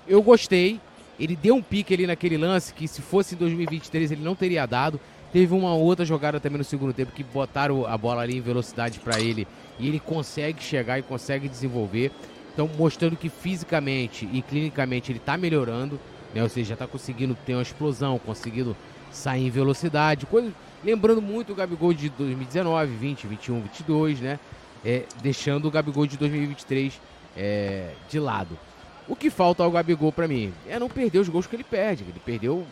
Eu 0.07 0.21
gostei. 0.21 0.79
Ele 1.19 1.35
deu 1.35 1.55
um 1.55 1.61
pique 1.61 1.93
ali 1.93 2.07
naquele 2.07 2.37
lance 2.37 2.73
que 2.73 2.87
se 2.87 3.01
fosse 3.01 3.35
em 3.35 3.37
2023 3.37 4.11
ele 4.11 4.23
não 4.23 4.33
teria 4.33 4.65
dado. 4.65 4.99
Teve 5.31 5.53
uma 5.53 5.73
outra 5.75 6.05
jogada 6.05 6.39
também 6.39 6.57
no 6.57 6.63
segundo 6.63 6.93
tempo 6.93 7.11
que 7.11 7.23
botaram 7.23 7.85
a 7.85 7.97
bola 7.97 8.21
ali 8.21 8.37
em 8.37 8.41
velocidade 8.41 8.99
para 8.99 9.19
ele 9.19 9.47
e 9.79 9.87
ele 9.87 9.99
consegue 9.99 10.63
chegar 10.63 10.97
e 10.97 11.03
consegue 11.03 11.47
desenvolver. 11.47 12.11
Então 12.53 12.69
mostrando 12.77 13.15
que 13.15 13.29
fisicamente 13.29 14.27
e 14.31 14.41
clinicamente 14.41 15.11
ele 15.11 15.19
está 15.19 15.37
melhorando, 15.37 15.99
né? 16.33 16.41
Ou 16.41 16.49
seja, 16.49 16.69
já 16.69 16.73
está 16.75 16.87
conseguindo 16.87 17.37
ter 17.45 17.53
uma 17.53 17.61
explosão, 17.61 18.19
conseguindo 18.19 18.75
sair 19.11 19.45
em 19.45 19.49
velocidade, 19.49 20.25
coisa 20.25 20.51
lembrando 20.83 21.21
muito 21.21 21.53
o 21.53 21.55
Gabigol 21.55 21.93
de 21.93 22.09
2019, 22.09 22.95
20, 22.95 23.27
21, 23.27 23.61
22, 23.61 24.19
né? 24.19 24.39
é, 24.83 25.03
deixando 25.21 25.67
o 25.67 25.71
Gabigol 25.71 26.05
de 26.05 26.17
2023 26.17 26.99
é, 27.37 27.91
de 28.09 28.19
lado. 28.19 28.57
O 29.07 29.15
que 29.15 29.29
falta 29.29 29.63
ao 29.63 29.71
Gabigol 29.71 30.11
para 30.11 30.27
mim 30.27 30.53
é 30.67 30.77
não 30.79 30.89
perder 30.89 31.19
os 31.19 31.29
gols 31.29 31.47
que 31.47 31.55
ele 31.55 31.63
perde. 31.63 32.03
Ele 32.03 32.19
perdeu 32.23 32.65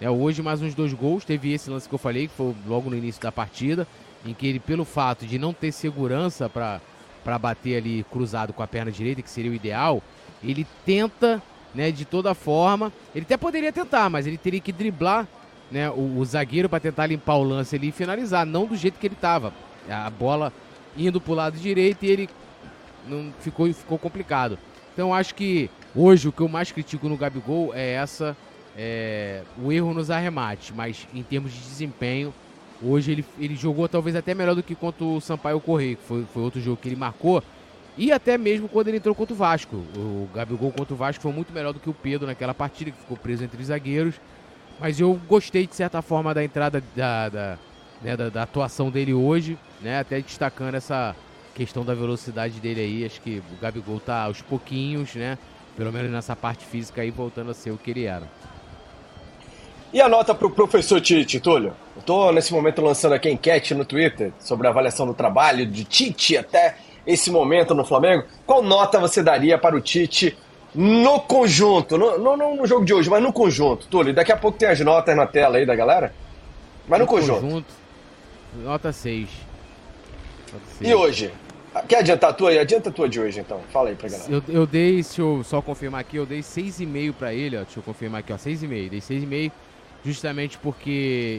é, 0.00 0.08
hoje 0.08 0.42
mais 0.42 0.62
uns 0.62 0.74
dois 0.74 0.92
gols. 0.92 1.24
Teve 1.24 1.52
esse 1.52 1.70
lance 1.70 1.88
que 1.88 1.94
eu 1.94 1.98
falei, 1.98 2.28
que 2.28 2.34
foi 2.34 2.54
logo 2.66 2.90
no 2.90 2.96
início 2.96 3.20
da 3.20 3.32
partida, 3.32 3.86
em 4.24 4.34
que 4.34 4.46
ele, 4.46 4.60
pelo 4.60 4.84
fato 4.84 5.26
de 5.26 5.38
não 5.38 5.52
ter 5.52 5.72
segurança 5.72 6.48
para 6.48 7.38
bater 7.38 7.76
ali 7.76 8.04
cruzado 8.10 8.52
com 8.52 8.62
a 8.62 8.66
perna 8.66 8.90
direita, 8.90 9.22
que 9.22 9.30
seria 9.30 9.50
o 9.50 9.54
ideal, 9.54 10.02
ele 10.42 10.66
tenta 10.84 11.42
né, 11.74 11.90
de 11.90 12.04
toda 12.04 12.34
forma. 12.34 12.92
Ele 13.14 13.24
até 13.24 13.36
poderia 13.36 13.72
tentar, 13.72 14.10
mas 14.10 14.26
ele 14.26 14.38
teria 14.38 14.60
que 14.60 14.72
driblar 14.72 15.26
né, 15.70 15.90
o, 15.90 16.18
o 16.18 16.24
zagueiro 16.24 16.68
para 16.68 16.80
tentar 16.80 17.06
limpar 17.06 17.36
o 17.36 17.42
lance 17.42 17.76
ali 17.76 17.88
e 17.88 17.92
finalizar, 17.92 18.46
não 18.46 18.66
do 18.66 18.76
jeito 18.76 18.98
que 18.98 19.06
ele 19.06 19.14
estava. 19.14 19.52
A 19.88 20.10
bola 20.10 20.52
indo 20.96 21.20
para 21.20 21.32
o 21.32 21.34
lado 21.34 21.58
direito 21.58 22.04
e 22.04 22.10
ele 22.10 22.30
não 23.06 23.32
ficou, 23.40 23.72
ficou 23.72 23.98
complicado. 23.98 24.58
Então 24.92 25.12
acho 25.12 25.34
que 25.34 25.68
hoje 25.94 26.28
o 26.28 26.32
que 26.32 26.40
eu 26.40 26.48
mais 26.48 26.70
critico 26.70 27.08
no 27.08 27.16
Gabigol 27.16 27.72
é 27.74 27.92
essa 27.92 28.36
é, 28.76 29.42
o 29.62 29.72
erro 29.72 29.94
nos 29.94 30.10
arremates, 30.10 30.72
mas 30.74 31.06
em 31.14 31.22
termos 31.22 31.52
de 31.52 31.58
desempenho, 31.58 32.32
hoje 32.82 33.12
ele, 33.12 33.24
ele 33.38 33.56
jogou 33.56 33.88
talvez 33.88 34.16
até 34.16 34.34
melhor 34.34 34.54
do 34.54 34.62
que 34.62 34.74
contra 34.74 35.04
o 35.04 35.20
Sampaio 35.20 35.60
Correio, 35.60 35.96
que 35.96 36.04
foi, 36.04 36.24
foi 36.32 36.42
outro 36.42 36.60
jogo 36.60 36.80
que 36.80 36.88
ele 36.88 36.96
marcou. 36.96 37.42
E 37.96 38.10
até 38.10 38.36
mesmo 38.36 38.68
quando 38.68 38.88
ele 38.88 38.96
entrou 38.96 39.14
contra 39.14 39.32
o 39.32 39.36
Vasco. 39.36 39.76
O 39.96 40.28
Gabigol 40.34 40.72
contra 40.72 40.94
o 40.94 40.96
Vasco 40.96 41.22
foi 41.22 41.32
muito 41.32 41.52
melhor 41.52 41.72
do 41.72 41.78
que 41.78 41.88
o 41.88 41.94
Pedro 41.94 42.26
naquela 42.26 42.52
partida, 42.52 42.90
que 42.90 42.98
ficou 42.98 43.16
preso 43.16 43.44
entre 43.44 43.60
os 43.60 43.68
zagueiros. 43.68 44.16
Mas 44.80 45.00
eu 45.00 45.18
gostei, 45.28 45.66
de 45.66 45.74
certa 45.74 46.02
forma, 46.02 46.34
da 46.34 46.44
entrada 46.44 46.82
da, 46.94 47.28
da, 47.28 47.58
né, 48.02 48.16
da, 48.16 48.28
da 48.28 48.42
atuação 48.42 48.90
dele 48.90 49.14
hoje 49.14 49.58
né? 49.84 49.98
Até 49.98 50.20
destacando 50.20 50.74
essa 50.74 51.14
questão 51.54 51.84
da 51.84 51.94
velocidade 51.94 52.58
dele 52.58 52.80
aí. 52.80 53.04
Acho 53.04 53.20
que 53.20 53.42
o 53.52 53.60
Gabigol 53.60 54.00
tá 54.00 54.24
aos 54.24 54.40
pouquinhos, 54.40 55.14
né? 55.14 55.38
Pelo 55.76 55.92
menos 55.92 56.10
nessa 56.10 56.34
parte 56.34 56.64
física 56.64 57.02
aí, 57.02 57.10
voltando 57.10 57.50
a 57.50 57.54
ser 57.54 57.70
o 57.70 57.76
que 57.76 57.90
ele 57.90 58.04
era. 58.04 58.28
E 59.92 60.00
a 60.00 60.08
nota 60.08 60.34
para 60.34 60.46
o 60.46 60.50
professor 60.50 61.00
Tite, 61.00 61.38
Túlio? 61.38 61.72
Eu 61.94 62.02
tô 62.02 62.32
nesse 62.32 62.52
momento 62.52 62.82
lançando 62.82 63.12
aqui 63.12 63.28
a 63.28 63.30
enquete 63.30 63.74
no 63.74 63.84
Twitter 63.84 64.32
sobre 64.40 64.66
a 64.66 64.70
avaliação 64.70 65.06
do 65.06 65.14
trabalho 65.14 65.64
de 65.66 65.84
Tite 65.84 66.36
até 66.36 66.76
esse 67.06 67.30
momento 67.30 67.74
no 67.74 67.84
Flamengo. 67.84 68.24
Qual 68.44 68.62
nota 68.62 68.98
você 68.98 69.22
daria 69.22 69.56
para 69.56 69.76
o 69.76 69.80
Tite 69.80 70.36
no 70.74 71.20
conjunto? 71.20 71.96
No, 71.96 72.18
no, 72.18 72.56
no 72.56 72.66
jogo 72.66 72.84
de 72.84 72.92
hoje, 72.92 73.08
mas 73.08 73.22
no 73.22 73.32
conjunto, 73.32 73.86
Túlio. 73.86 74.12
Daqui 74.12 74.32
a 74.32 74.36
pouco 74.36 74.58
tem 74.58 74.68
as 74.68 74.80
notas 74.80 75.16
na 75.16 75.26
tela 75.26 75.58
aí 75.58 75.66
da 75.66 75.74
galera. 75.74 76.12
Mas 76.88 76.98
no, 76.98 77.04
no 77.04 77.10
conjunto. 77.10 77.40
conjunto. 77.40 77.74
Nota 78.62 78.92
6. 78.92 79.28
E 80.80 80.94
hoje? 80.94 81.32
Quer 81.88 81.98
adiantar 81.98 82.30
a 82.30 82.32
tua 82.32 82.50
aí? 82.50 82.58
Adianta 82.58 82.88
a 82.88 82.92
tua 82.92 83.08
de 83.08 83.20
hoje, 83.20 83.40
então. 83.40 83.60
Fala 83.72 83.88
aí 83.88 83.96
pra 83.96 84.08
galera. 84.08 84.30
Eu, 84.30 84.42
eu 84.48 84.66
dei, 84.66 84.94
deixa 84.94 85.20
eu 85.20 85.42
só 85.44 85.60
confirmar 85.60 86.00
aqui, 86.00 86.16
eu 86.16 86.26
dei 86.26 86.40
6,5 86.40 87.12
pra 87.14 87.34
ele, 87.34 87.56
ó. 87.56 87.62
Deixa 87.62 87.78
eu 87.78 87.82
confirmar 87.82 88.20
aqui, 88.20 88.32
ó. 88.32 88.36
6,5. 88.36 88.88
Dei 88.88 89.00
6,5. 89.00 89.52
justamente 90.04 90.58
porque 90.58 90.90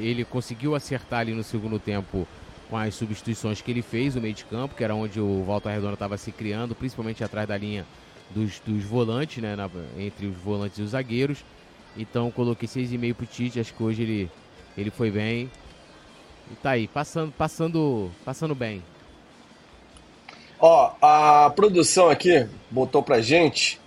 ele 0.04 0.26
conseguiu 0.26 0.76
acertar 0.76 1.22
ali 1.22 1.34
no 1.34 1.44
segundo 1.44 1.80
tempo 1.80 2.28
com 2.70 2.78
as 2.78 2.96
substituições 2.96 3.62
que 3.62 3.72
ele 3.72 3.82
fez, 3.82 4.16
o 4.16 4.22
meio 4.22 4.34
de 4.34 4.44
campo, 4.44 4.76
que 4.76 4.84
era 4.84 4.96
onde 4.96 5.20
o 5.20 5.44
Volta 5.44 5.70
Redonda 5.70 5.94
estava 5.94 6.18
se 6.18 6.32
criando, 6.32 6.74
principalmente 6.74 7.24
atrás 7.24 7.48
da 7.48 7.56
linha 7.56 7.86
dos, 8.30 8.60
dos 8.60 8.84
volantes, 8.84 9.42
né, 9.42 9.56
na, 9.56 9.70
entre 9.98 10.28
os 10.28 10.36
volantes 10.38 10.78
e 10.80 10.82
os 10.82 10.92
zagueiros. 10.92 11.44
Então 11.98 12.30
coloquei 12.32 12.68
6,5 12.68 13.14
pro 13.14 13.26
Tite, 13.26 13.60
acho 13.60 13.74
que 13.74 13.84
hoje 13.84 14.02
ele, 14.02 14.32
ele 14.78 14.92
foi 14.92 15.10
bem. 15.10 15.50
E 16.52 16.56
tá 16.56 16.72
aí, 16.72 16.88
passando, 16.88 17.32
passando, 17.32 18.12
passando 18.24 18.54
bem. 18.54 18.84
Ó, 20.60 20.92
a 21.02 21.50
produção 21.56 22.10
aqui 22.10 22.48
botou 22.70 23.02
pra 23.02 23.22
gente. 23.22 23.80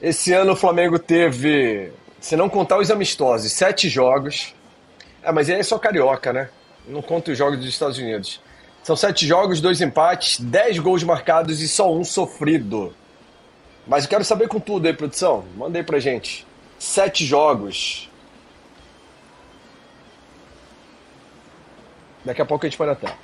Esse 0.00 0.32
ano 0.32 0.52
o 0.52 0.56
Flamengo 0.56 0.98
teve, 0.98 1.90
se 2.20 2.36
não 2.36 2.48
contar 2.48 2.78
os 2.78 2.90
amistosos, 2.90 3.52
sete 3.52 3.88
jogos. 3.88 4.54
É, 5.22 5.32
mas 5.32 5.48
aí 5.50 5.58
é 5.58 5.62
só 5.62 5.78
carioca, 5.78 6.32
né? 6.32 6.48
Não 6.86 7.02
conta 7.02 7.32
os 7.32 7.38
jogos 7.38 7.58
dos 7.58 7.68
Estados 7.68 7.98
Unidos. 7.98 8.40
São 8.82 8.94
sete 8.94 9.26
jogos, 9.26 9.60
dois 9.60 9.80
empates, 9.80 10.38
dez 10.38 10.78
gols 10.78 11.02
marcados 11.02 11.60
e 11.60 11.68
só 11.68 11.92
um 11.92 12.04
sofrido. 12.04 12.94
Mas 13.86 14.04
eu 14.04 14.10
quero 14.10 14.24
saber 14.24 14.48
com 14.48 14.58
tudo 14.58 14.86
aí, 14.86 14.92
produção. 14.92 15.44
Manda 15.56 15.78
aí 15.78 15.84
pra 15.84 15.98
gente. 15.98 16.46
Sete 16.78 17.24
jogos. 17.24 18.10
Daqui 22.24 22.42
a 22.42 22.44
pouco 22.44 22.66
a 22.66 22.68
gente 22.68 22.78
vai 22.78 22.94
tela. 22.96 23.14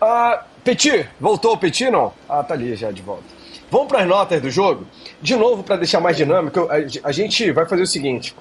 Ah, 0.00 0.44
Petit, 0.64 1.08
voltou 1.20 1.54
o 1.54 1.58
Petit 1.58 1.90
não? 1.90 2.12
Ah, 2.28 2.42
tá 2.42 2.54
ali 2.54 2.74
já 2.74 2.90
de 2.90 3.02
volta. 3.02 3.22
Vamos 3.70 3.88
para 3.88 4.00
as 4.00 4.08
notas 4.08 4.40
do 4.40 4.50
jogo? 4.50 4.86
De 5.20 5.36
novo, 5.36 5.62
para 5.62 5.76
deixar 5.76 6.00
mais 6.00 6.16
dinâmico, 6.16 6.68
a 7.04 7.12
gente 7.12 7.52
vai 7.52 7.66
fazer 7.66 7.82
o 7.82 7.86
seguinte. 7.86 8.34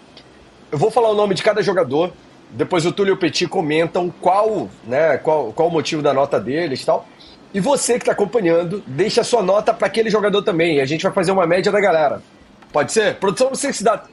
Eu 0.71 0.77
vou 0.77 0.89
falar 0.89 1.09
o 1.09 1.15
nome 1.15 1.35
de 1.35 1.43
cada 1.43 1.61
jogador, 1.61 2.11
depois 2.49 2.85
o 2.85 2.91
Túlio 2.91 3.11
e 3.11 3.13
o 3.13 3.17
Petit 3.17 3.47
comentam 3.47 4.13
qual, 4.21 4.69
né, 4.83 5.17
qual, 5.17 5.51
qual 5.53 5.67
o 5.67 5.71
motivo 5.71 6.01
da 6.01 6.13
nota 6.13 6.39
deles 6.39 6.81
e 6.81 6.85
tal. 6.85 7.07
E 7.53 7.59
você 7.59 7.93
que 7.93 7.99
está 7.99 8.11
acompanhando, 8.11 8.83
deixa 8.85 9.21
a 9.21 9.23
sua 9.23 9.41
nota 9.41 9.73
para 9.73 9.87
aquele 9.87 10.09
jogador 10.09 10.41
também. 10.41 10.79
A 10.81 10.85
gente 10.85 11.03
vai 11.03 11.11
fazer 11.11 11.31
uma 11.31 11.47
média 11.47 11.71
da 11.71 11.79
galera. 11.79 12.21
Pode 12.71 12.91
ser? 12.91 13.15
Produção, 13.15 13.47
não 13.47 13.55
sei 13.55 13.71
se 13.71 13.83
dá, 13.83 14.03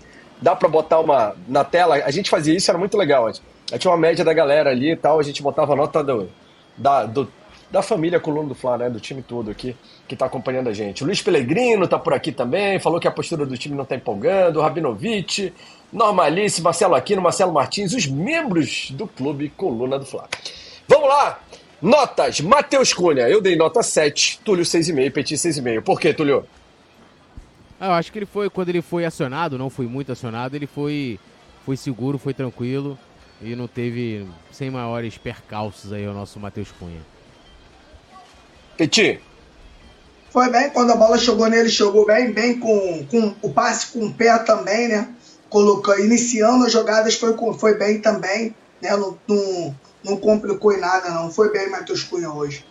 dá 0.40 0.54
para 0.54 0.68
botar 0.68 1.00
uma 1.00 1.34
na 1.48 1.64
tela. 1.64 1.96
A 1.96 2.10
gente 2.10 2.30
fazia 2.30 2.56
isso, 2.56 2.70
era 2.70 2.78
muito 2.78 2.96
legal. 2.96 3.26
A 3.26 3.32
gente 3.32 3.42
tinha 3.78 3.90
uma 3.90 3.98
média 3.98 4.24
da 4.24 4.32
galera 4.32 4.70
ali 4.70 4.92
e 4.92 4.96
tal. 4.96 5.18
A 5.18 5.22
gente 5.22 5.42
botava 5.42 5.72
a 5.72 5.76
nota 5.76 6.02
do, 6.02 6.28
da, 6.76 7.04
do, 7.04 7.28
da 7.70 7.82
família 7.82 8.20
Coluna 8.20 8.48
do 8.48 8.54
Fla, 8.54 8.78
né? 8.78 8.88
Do 8.88 9.00
time 9.00 9.22
todo 9.22 9.50
aqui 9.50 9.76
que 10.06 10.14
está 10.14 10.26
acompanhando 10.26 10.68
a 10.68 10.72
gente. 10.72 11.02
O 11.02 11.06
Luiz 11.06 11.20
Pellegrino 11.20 11.84
está 11.84 11.98
por 11.98 12.14
aqui 12.14 12.30
também. 12.30 12.78
Falou 12.78 13.00
que 13.00 13.08
a 13.08 13.10
postura 13.10 13.44
do 13.44 13.58
time 13.58 13.74
não 13.74 13.82
está 13.82 13.96
empolgando. 13.96 14.58
O 14.58 14.62
Rabinovic, 14.62 15.52
Normalice, 15.92 16.62
Marcelo 16.62 16.94
Aquino, 16.94 17.20
Marcelo 17.20 17.52
Martins, 17.52 17.92
os 17.92 18.06
membros 18.06 18.90
do 18.92 19.08
clube 19.08 19.48
Coluna 19.56 19.98
do 19.98 20.06
Fla. 20.06 20.28
Vamos 20.86 21.08
lá! 21.08 21.40
Notas, 21.81 22.40
Matheus 22.40 22.93
Cunha, 22.93 23.28
eu 23.28 23.40
dei 23.40 23.57
nota 23.57 23.83
7, 23.83 24.40
Túlio 24.45 24.64
6,5, 24.64 25.12
Petit 25.12 25.35
6,5. 25.35 25.83
Por 25.83 26.00
quê, 26.00 26.14
Túlio? 26.14 26.47
Ah, 27.78 27.87
eu 27.88 27.93
acho 27.93 28.12
que 28.12 28.19
ele 28.19 28.26
foi, 28.26 28.49
quando 28.49 28.69
ele 28.71 28.81
foi 28.81 29.04
acionado, 29.04 29.59
não 29.59 29.69
foi 29.69 29.87
muito 29.87 30.11
acionado, 30.11 30.57
ele 30.57 30.66
foi, 30.66 31.19
foi 31.64 31.76
seguro, 31.76 32.19
foi 32.19 32.33
tranquilo 32.33 32.99
e 33.43 33.54
não 33.54 33.66
teve, 33.66 34.26
sem 34.50 34.71
maiores 34.71 35.19
percalços 35.19 35.93
aí 35.93 36.07
o 36.07 36.14
nosso 36.14 36.38
Matheus 36.38 36.71
Cunha. 36.78 37.00
Petit? 38.76 39.21
Foi 40.31 40.50
bem, 40.50 40.71
quando 40.71 40.90
a 40.90 40.97
bola 40.97 41.19
chegou 41.19 41.49
nele, 41.49 41.69
chegou 41.69 42.07
bem, 42.07 42.33
bem 42.33 42.59
com, 42.59 43.07
com 43.11 43.35
o 43.43 43.52
passe 43.52 43.93
com 43.93 44.07
o 44.07 44.12
pé 44.12 44.37
também, 44.38 44.88
né? 44.88 45.09
Colocou, 45.49 45.99
iniciando 45.99 46.64
as 46.64 46.73
jogadas 46.73 47.14
foi, 47.14 47.37
foi 47.57 47.78
bem 47.78 48.00
também, 48.00 48.54
né? 48.81 48.97
No, 48.97 49.19
no, 49.26 49.75
não 50.04 50.16
complicou 50.16 50.73
em 50.73 50.81
nada, 50.81 51.11
não. 51.11 51.31
Foi 51.31 51.52
bem 51.52 51.71
Matheus 51.71 52.02
Cunha 52.02 52.30
hoje. 52.30 52.65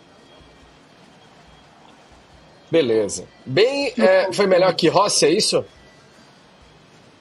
Beleza. 2.72 3.28
Bem, 3.46 3.94
é, 3.98 4.32
foi 4.34 4.48
melhor 4.48 4.74
que 4.74 4.88
Rossi, 4.88 5.26
é 5.26 5.30
isso? 5.30 5.63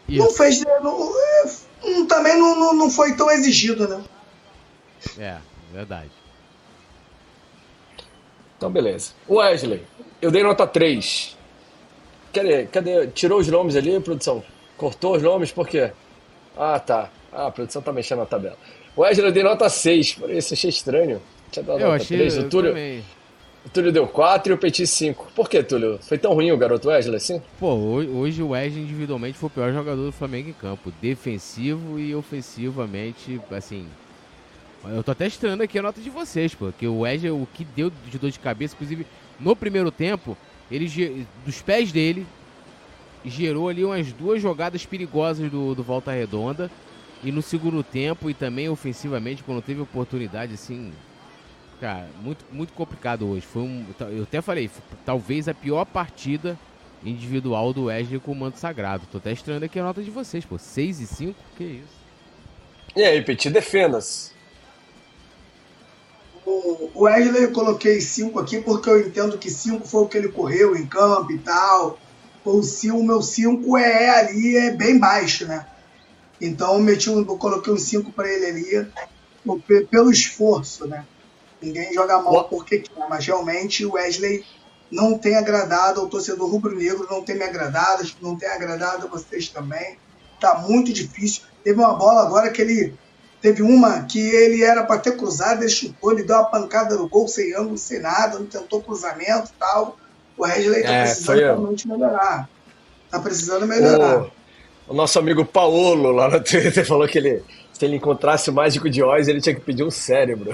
isso. 0.08 0.24
Não 0.24 0.30
fez. 0.30 0.62
Não, 0.82 1.12
é, 1.18 2.06
também 2.08 2.38
não, 2.38 2.58
não, 2.58 2.74
não 2.74 2.90
foi 2.90 3.14
tão 3.16 3.30
exigido, 3.30 3.86
né? 3.86 4.02
É, 5.18 5.38
verdade. 5.72 6.10
Então, 8.56 8.70
beleza. 8.70 9.12
Wesley, 9.28 9.84
eu 10.20 10.30
dei 10.30 10.42
nota 10.42 10.66
3. 10.66 11.36
Cadê? 12.32 12.66
Cadê? 12.66 13.08
Tirou 13.08 13.40
os 13.40 13.48
nomes 13.48 13.76
ali, 13.76 13.98
produção? 14.00 14.42
Cortou 14.76 15.16
os 15.16 15.22
nomes, 15.22 15.52
por 15.52 15.68
quê? 15.68 15.92
Ah, 16.56 16.78
tá. 16.78 17.10
Ah, 17.32 17.46
a 17.46 17.50
produção 17.50 17.80
tá 17.80 17.92
mexendo 17.92 18.18
na 18.18 18.26
tabela. 18.26 18.56
O 18.94 19.00
Wesley 19.00 19.32
deu 19.32 19.44
nota 19.44 19.68
6, 19.68 20.14
por 20.14 20.30
isso 20.30 20.52
achei 20.52 20.70
estranho. 20.70 21.20
Tinha 21.50 21.64
dado 21.64 21.80
eu 21.80 21.88
nota 21.88 22.02
achei, 22.02 22.18
3. 22.18 22.38
O 22.38 22.48
Túlio, 22.48 22.74
o 23.64 23.70
Túlio 23.70 23.92
deu 23.92 24.06
4 24.06 24.52
e 24.52 24.54
o 24.54 24.58
Petit 24.58 24.86
5. 24.86 25.32
Por 25.34 25.48
que, 25.48 25.62
Túlio? 25.62 25.98
Foi 26.02 26.18
tão 26.18 26.34
ruim 26.34 26.50
o 26.52 26.56
garoto 26.56 26.88
Wesley 26.88 27.16
assim? 27.16 27.40
Pô, 27.58 27.72
hoje 27.72 28.42
o 28.42 28.50
Wesley 28.50 28.82
individualmente 28.82 29.38
foi 29.38 29.46
o 29.46 29.50
pior 29.50 29.72
jogador 29.72 30.04
do 30.04 30.12
Flamengo 30.12 30.50
em 30.50 30.52
campo. 30.52 30.92
Defensivo 31.00 31.98
e 31.98 32.14
ofensivamente, 32.14 33.40
assim. 33.50 33.86
Eu 34.84 35.02
tô 35.02 35.12
até 35.12 35.26
estranhando 35.26 35.62
aqui 35.62 35.78
a 35.78 35.82
nota 35.82 36.00
de 36.00 36.10
vocês, 36.10 36.54
pô. 36.54 36.72
Que 36.76 36.86
o 36.86 37.00
Wesley, 37.00 37.30
o 37.30 37.46
que 37.54 37.64
deu 37.64 37.90
de 38.10 38.18
dor 38.18 38.30
de 38.30 38.38
cabeça, 38.38 38.74
inclusive 38.74 39.06
no 39.38 39.56
primeiro 39.56 39.90
tempo, 39.90 40.36
ele 40.70 41.26
dos 41.46 41.62
pés 41.62 41.92
dele 41.92 42.26
gerou 43.24 43.68
ali 43.68 43.84
umas 43.84 44.12
duas 44.12 44.42
jogadas 44.42 44.84
perigosas 44.84 45.50
do, 45.50 45.74
do 45.74 45.82
Volta 45.82 46.10
Redonda. 46.10 46.70
E 47.22 47.30
no 47.30 47.40
segundo 47.40 47.82
tempo 47.82 48.28
e 48.28 48.34
também 48.34 48.68
ofensivamente, 48.68 49.42
quando 49.42 49.62
teve 49.62 49.80
oportunidade, 49.80 50.54
assim. 50.54 50.92
Cara, 51.80 52.08
muito, 52.22 52.44
muito 52.50 52.72
complicado 52.72 53.28
hoje. 53.28 53.46
Foi 53.46 53.62
um. 53.62 53.86
Eu 54.00 54.24
até 54.24 54.40
falei, 54.40 54.70
talvez 55.04 55.48
a 55.48 55.54
pior 55.54 55.84
partida 55.84 56.58
individual 57.04 57.72
do 57.72 57.84
Wesley 57.84 58.20
com 58.20 58.32
o 58.32 58.36
manto 58.36 58.58
sagrado. 58.58 59.06
Tô 59.10 59.18
até 59.18 59.32
estranhando 59.32 59.64
aqui 59.64 59.78
a 59.78 59.84
nota 59.84 60.02
de 60.02 60.10
vocês, 60.10 60.44
pô. 60.44 60.58
6 60.58 61.00
e 61.00 61.06
5? 61.06 61.38
Que 61.56 61.64
isso? 61.64 62.02
E 62.94 63.02
aí, 63.02 63.22
Petit, 63.22 63.50
defenda-se. 63.50 64.32
O 66.44 67.04
Wesley 67.04 67.44
eu 67.44 67.52
coloquei 67.52 68.00
5 68.00 68.38
aqui 68.38 68.60
porque 68.60 68.90
eu 68.90 69.00
entendo 69.00 69.38
que 69.38 69.50
5 69.50 69.86
foi 69.86 70.02
o 70.02 70.08
que 70.08 70.18
ele 70.18 70.28
correu 70.28 70.76
em 70.76 70.86
campo 70.86 71.32
e 71.32 71.38
tal. 71.38 71.98
O, 72.44 72.62
cinco, 72.62 72.98
o 72.98 73.04
meu 73.04 73.22
5 73.22 73.76
é 73.76 74.10
ali, 74.10 74.56
é 74.56 74.70
bem 74.72 74.98
baixo, 74.98 75.46
né? 75.46 75.64
Então 76.42 76.76
meti 76.80 77.08
um, 77.08 77.24
coloquei 77.24 77.72
um 77.72 77.78
5 77.78 78.10
para 78.10 78.28
ele 78.28 78.46
ali, 78.46 78.92
pelo 79.88 80.10
esforço, 80.10 80.88
né? 80.88 81.06
Ninguém 81.62 81.94
joga 81.94 82.20
mal 82.20 82.48
porque 82.48 82.80
quer, 82.80 83.08
mas 83.08 83.24
realmente 83.24 83.86
o 83.86 83.92
Wesley 83.92 84.44
não 84.90 85.16
tem 85.16 85.36
agradado 85.36 86.00
ao 86.00 86.08
torcedor 86.08 86.50
rubro-negro, 86.50 87.06
não 87.08 87.22
tem 87.22 87.36
me 87.36 87.44
agradado, 87.44 88.02
não 88.20 88.36
tem 88.36 88.48
agradado 88.48 89.06
a 89.06 89.08
vocês 89.08 89.48
também. 89.48 89.96
Tá 90.40 90.58
muito 90.58 90.92
difícil. 90.92 91.44
Teve 91.62 91.78
uma 91.78 91.94
bola 91.94 92.22
agora 92.22 92.50
que 92.50 92.60
ele. 92.60 92.92
Teve 93.40 93.62
uma 93.62 94.02
que 94.02 94.20
ele 94.20 94.64
era 94.64 94.84
para 94.84 95.00
ter 95.00 95.16
cruzado, 95.16 95.62
ele 95.62 95.68
chutou, 95.68 96.12
ele 96.12 96.24
deu 96.24 96.36
uma 96.36 96.44
pancada 96.44 96.96
no 96.96 97.08
gol 97.08 97.26
sem 97.26 97.54
ângulo, 97.54 97.78
sem 97.78 98.00
nada, 98.00 98.38
não 98.38 98.46
tentou 98.46 98.82
cruzamento 98.82 99.50
e 99.50 99.58
tal. 99.58 99.96
O 100.36 100.42
Wesley 100.42 100.82
tá 100.82 100.90
é, 100.90 101.02
precisando 101.04 101.38
realmente 101.38 101.88
melhorar. 101.88 102.48
Tá 103.10 103.20
precisando 103.20 103.66
melhorar. 103.66 104.26
O 104.88 104.94
nosso 104.94 105.18
amigo 105.18 105.44
Paolo 105.44 106.10
lá 106.10 106.28
no 106.28 106.42
Twitter 106.42 106.84
falou 106.86 107.06
que 107.06 107.18
ele, 107.18 107.42
se 107.72 107.84
ele 107.84 107.96
encontrasse 107.96 108.50
o 108.50 108.52
mágico 108.52 108.90
de 108.90 109.02
Oz, 109.02 109.28
ele 109.28 109.40
tinha 109.40 109.54
que 109.54 109.60
pedir 109.60 109.84
um 109.84 109.90
cérebro 109.90 110.52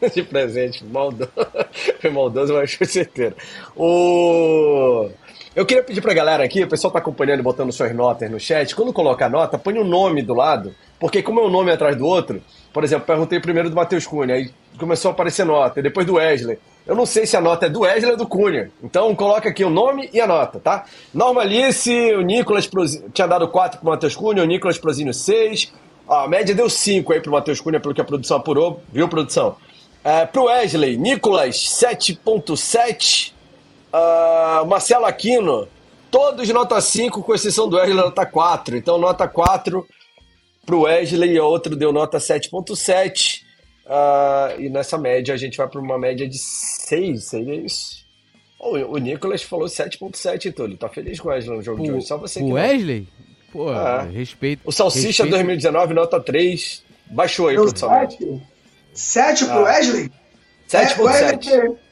de 0.14 0.22
presente. 0.22 0.84
Maldoso. 0.84 1.30
Foi 2.00 2.10
maldoso, 2.10 2.54
mas 2.54 2.74
foi 2.74 2.86
certeiro. 2.86 3.34
O... 3.76 5.08
Eu 5.56 5.64
queria 5.64 5.82
pedir 5.82 6.00
pra 6.00 6.12
galera 6.12 6.44
aqui, 6.44 6.62
o 6.62 6.68
pessoal 6.68 6.92
tá 6.92 6.98
acompanhando 6.98 7.40
e 7.40 7.42
botando 7.42 7.72
suas 7.72 7.94
notas 7.94 8.30
no 8.30 8.38
chat. 8.38 8.74
Quando 8.74 8.92
coloca 8.92 9.24
a 9.24 9.28
nota, 9.28 9.56
põe 9.56 9.78
o 9.78 9.82
um 9.82 9.88
nome 9.88 10.20
do 10.22 10.34
lado, 10.34 10.74
porque 10.98 11.22
como 11.22 11.40
é 11.40 11.44
um 11.44 11.50
nome 11.50 11.70
atrás 11.70 11.96
do 11.96 12.06
outro, 12.06 12.42
por 12.72 12.82
exemplo, 12.82 13.06
perguntei 13.06 13.40
primeiro 13.40 13.70
do 13.70 13.76
Matheus 13.76 14.06
Cunha, 14.06 14.34
aí 14.34 14.50
começou 14.78 15.10
a 15.10 15.14
aparecer 15.14 15.46
nota, 15.46 15.80
depois 15.80 16.04
do 16.06 16.14
Wesley. 16.14 16.58
Eu 16.86 16.94
não 16.94 17.06
sei 17.06 17.24
se 17.24 17.34
a 17.36 17.40
nota 17.40 17.64
é 17.66 17.68
do 17.68 17.80
Wesley 17.80 18.12
ou 18.12 18.16
do 18.18 18.26
Cunha. 18.26 18.70
Então 18.82 19.14
coloca 19.14 19.48
aqui 19.48 19.64
o 19.64 19.70
nome 19.70 20.10
e 20.12 20.20
a 20.20 20.26
nota, 20.26 20.60
tá? 20.60 20.84
Normalice, 21.14 22.14
o 22.14 22.20
Nicolas 22.20 22.66
Prozino, 22.66 23.08
tinha 23.10 23.26
dado 23.26 23.48
4 23.48 23.80
pro 23.80 23.88
Matheus 23.88 24.14
Cunha, 24.14 24.42
o 24.42 24.46
Nicolas 24.46 24.76
Prozino 24.76 25.12
6. 25.12 25.72
a 26.06 26.28
média 26.28 26.54
deu 26.54 26.68
5 26.68 27.12
aí 27.12 27.20
pro 27.20 27.32
Matheus 27.32 27.60
Cunha, 27.60 27.80
pelo 27.80 27.94
que 27.94 28.02
a 28.02 28.04
produção 28.04 28.36
apurou, 28.36 28.82
viu, 28.92 29.08
produção? 29.08 29.56
É, 30.04 30.26
pro 30.26 30.44
Wesley, 30.44 30.98
Nicolas 30.98 31.56
7.7. 31.56 33.30
Uh, 33.30 33.96
ah, 33.96 34.64
Marcelo 34.66 35.06
Aquino, 35.06 35.66
todos 36.10 36.46
nota 36.50 36.78
5, 36.78 37.22
com 37.22 37.34
exceção 37.34 37.66
do 37.68 37.76
Wesley, 37.76 37.96
nota 37.96 38.26
4. 38.26 38.76
Então, 38.76 38.98
nota 38.98 39.26
4 39.26 39.86
pro 40.66 40.82
Wesley 40.82 41.36
e 41.36 41.40
outro 41.40 41.74
deu 41.74 41.92
nota 41.92 42.18
7.7. 42.18 43.43
Uh, 43.86 44.60
e 44.60 44.70
nessa 44.70 44.96
média 44.96 45.34
a 45.34 45.36
gente 45.36 45.56
vai 45.56 45.68
para 45.68 45.80
uma 45.80 45.98
média 45.98 46.26
de 46.26 46.38
6, 46.38 47.24
seria 47.24 47.54
isso? 47.54 48.04
Oh, 48.58 48.76
o 48.76 48.98
Nicolas 48.98 49.42
falou 49.42 49.66
7.7, 49.66 50.46
então 50.46 50.64
ele 50.64 50.76
tá 50.76 50.88
feliz 50.88 51.20
com 51.20 51.28
o 51.28 51.32
Wesley 51.32 51.56
no 51.56 51.62
jogo 51.62 51.82
o, 51.82 51.84
de 51.84 51.92
hoje. 51.92 52.06
Só 52.06 52.16
você 52.16 52.40
o 52.40 52.52
Wesley? 52.52 53.06
Pô, 53.52 53.72
é. 53.72 54.08
respeito. 54.10 54.62
O 54.64 54.72
Salsicha 54.72 55.24
respeito. 55.24 55.30
2019, 55.30 55.94
nota 55.94 56.18
3. 56.18 56.82
Baixou 57.10 57.48
aí, 57.48 57.56
produção. 57.56 57.90
7? 57.90 58.42
7 58.94 59.44
pro 59.44 59.58
ah. 59.58 59.62
Wesley? 59.64 60.10
7.7. 60.68 61.48
É, 61.52 61.84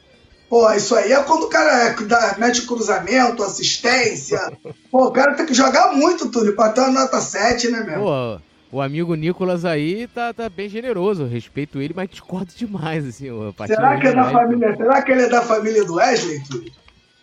Pô, 0.48 0.70
isso 0.72 0.94
aí 0.94 1.12
é 1.12 1.22
quando 1.22 1.44
o 1.44 1.48
cara 1.48 1.88
é, 1.88 1.94
dá, 2.04 2.36
mete 2.38 2.66
cruzamento, 2.66 3.42
assistência. 3.42 4.52
Pô, 4.90 5.06
o 5.06 5.10
cara 5.10 5.34
tem 5.34 5.46
que 5.46 5.54
jogar 5.54 5.92
muito, 5.92 6.30
Túlio, 6.30 6.54
pra 6.54 6.70
ter 6.70 6.82
uma 6.82 6.90
nota 6.90 7.20
7, 7.20 7.70
né, 7.70 7.80
meu? 7.84 8.00
Pô, 8.00 8.40
o 8.72 8.80
amigo 8.80 9.14
Nicolas 9.14 9.66
aí 9.66 10.08
tá, 10.08 10.32
tá 10.32 10.48
bem 10.48 10.66
generoso. 10.66 11.26
Respeito 11.26 11.78
ele, 11.78 11.92
mas 11.94 12.08
discordo 12.08 12.50
demais, 12.56 13.06
assim. 13.06 13.28
Será 13.66 14.00
que, 14.00 14.06
é 14.06 14.14
da 14.14 14.30
família, 14.30 14.74
será 14.74 15.02
que 15.02 15.12
ele 15.12 15.22
é 15.22 15.28
da 15.28 15.42
família 15.42 15.84
do 15.84 15.96
Wesley, 15.96 16.42
Túlio? 16.44 16.72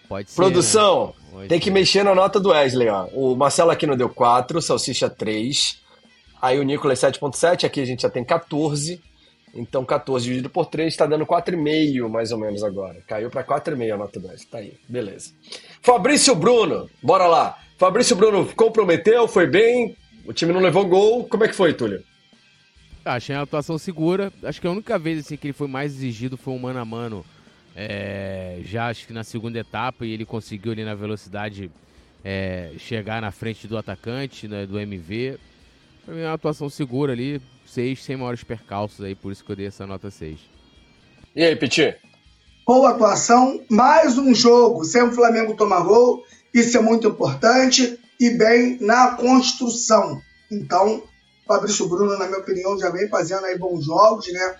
Pode 0.07 0.29
ser. 0.29 0.35
Produção, 0.35 1.15
né? 1.33 1.47
tem 1.47 1.57
ser. 1.57 1.63
que 1.63 1.71
mexer 1.71 2.03
na 2.03 2.13
nota 2.13 2.39
do 2.39 2.49
Wesley, 2.49 2.87
ó. 2.87 3.07
O 3.13 3.35
Marcelo 3.35 3.71
aqui 3.71 3.87
não 3.87 3.97
deu 3.97 4.09
4, 4.09 4.61
Salsicha 4.61 5.09
3. 5.09 5.79
Aí 6.39 6.59
o 6.59 6.63
Nicolas 6.63 6.99
7.7, 6.99 7.65
aqui 7.65 7.81
a 7.81 7.85
gente 7.85 8.03
já 8.03 8.09
tem 8.09 8.23
14. 8.23 9.01
Então 9.53 9.83
14 9.83 10.23
dividido 10.23 10.49
por 10.49 10.67
3 10.67 10.93
está 10.93 11.07
dando 11.07 11.25
4,5 11.25 12.07
mais 12.07 12.31
ou 12.31 12.37
menos 12.37 12.63
agora. 12.63 13.01
Caiu 13.07 13.31
para 13.31 13.43
4,5 13.43 13.93
a 13.93 13.97
nota 13.97 14.19
10. 14.19 14.45
Tá 14.45 14.59
aí, 14.59 14.77
beleza. 14.87 15.31
Fabrício 15.81 16.35
Bruno, 16.35 16.87
bora 17.01 17.25
lá. 17.25 17.57
Fabrício 17.75 18.15
Bruno 18.15 18.45
comprometeu, 18.55 19.27
foi 19.27 19.47
bem, 19.47 19.95
o 20.25 20.33
time 20.33 20.53
não 20.53 20.59
levou 20.59 20.85
gol. 20.85 21.25
Como 21.25 21.43
é 21.43 21.47
que 21.47 21.55
foi, 21.55 21.73
Túlio? 21.73 22.03
Achei 23.03 23.35
a 23.35 23.41
atuação 23.41 23.77
segura. 23.77 24.31
Acho 24.43 24.59
que 24.61 24.67
a 24.67 24.71
única 24.71 24.97
vez 24.99 25.19
assim, 25.19 25.37
que 25.37 25.47
ele 25.47 25.53
foi 25.53 25.67
mais 25.67 25.93
exigido 25.93 26.37
foi 26.37 26.53
um 26.53 26.59
mano 26.59 26.79
a 26.79 26.85
mano. 26.85 27.25
É, 27.75 28.59
já 28.63 28.87
acho 28.87 29.07
que 29.07 29.13
na 29.13 29.23
segunda 29.23 29.59
etapa 29.59 30.05
e 30.05 30.11
ele 30.11 30.25
conseguiu 30.25 30.71
ali 30.71 30.83
na 30.83 30.95
velocidade 30.95 31.71
é, 32.23 32.71
chegar 32.77 33.21
na 33.21 33.31
frente 33.31 33.67
do 33.67 33.77
atacante, 33.77 34.47
né, 34.47 34.65
do 34.65 34.79
MV. 34.79 35.37
Foi 36.05 36.23
uma 36.23 36.33
atuação 36.33 36.69
segura 36.69 37.13
ali, 37.13 37.41
6 37.65 38.03
sem 38.03 38.17
maiores 38.17 38.43
percalços 38.43 39.05
aí, 39.05 39.15
por 39.15 39.31
isso 39.31 39.43
que 39.43 39.51
eu 39.51 39.55
dei 39.55 39.67
essa 39.67 39.85
nota 39.85 40.09
6. 40.09 40.39
E 41.35 41.43
aí, 41.43 41.55
Petit? 41.55 41.95
Boa 42.65 42.91
atuação, 42.91 43.63
mais 43.69 44.17
um 44.17 44.33
jogo 44.33 44.83
sem 44.83 45.01
o 45.01 45.11
Flamengo 45.11 45.55
tomar 45.55 45.81
gol, 45.81 46.23
isso 46.53 46.77
é 46.77 46.81
muito 46.81 47.07
importante, 47.07 47.97
e 48.19 48.31
bem 48.31 48.77
na 48.81 49.15
construção. 49.15 50.21
Então, 50.51 51.03
Fabrício 51.47 51.87
Bruno, 51.87 52.17
na 52.17 52.27
minha 52.27 52.39
opinião, 52.39 52.77
já 52.77 52.89
vem 52.89 53.07
fazendo 53.07 53.45
aí 53.45 53.57
bons 53.57 53.85
jogos, 53.85 54.31
né? 54.31 54.55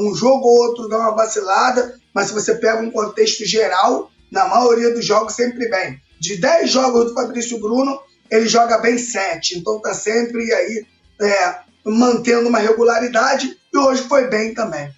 Um 0.00 0.14
jogo 0.14 0.46
ou 0.46 0.68
outro 0.68 0.88
dá 0.88 0.98
uma 0.98 1.14
vacilada, 1.14 1.98
mas 2.14 2.28
se 2.28 2.34
você 2.34 2.54
pega 2.54 2.82
um 2.82 2.90
contexto 2.90 3.44
geral, 3.44 4.10
na 4.30 4.46
maioria 4.46 4.92
dos 4.92 5.04
jogos 5.04 5.34
sempre 5.34 5.68
bem. 5.68 6.00
De 6.20 6.36
10 6.36 6.70
jogos 6.70 7.06
do 7.06 7.14
Fabrício 7.14 7.60
Bruno, 7.60 8.00
ele 8.30 8.48
joga 8.48 8.78
bem 8.78 8.98
7, 8.98 9.58
então 9.58 9.80
tá 9.80 9.94
sempre 9.94 10.52
aí 10.52 10.86
é, 11.20 11.58
mantendo 11.84 12.48
uma 12.48 12.58
regularidade 12.58 13.56
e 13.72 13.78
hoje 13.78 14.02
foi 14.02 14.28
bem 14.28 14.54
também. 14.54 14.90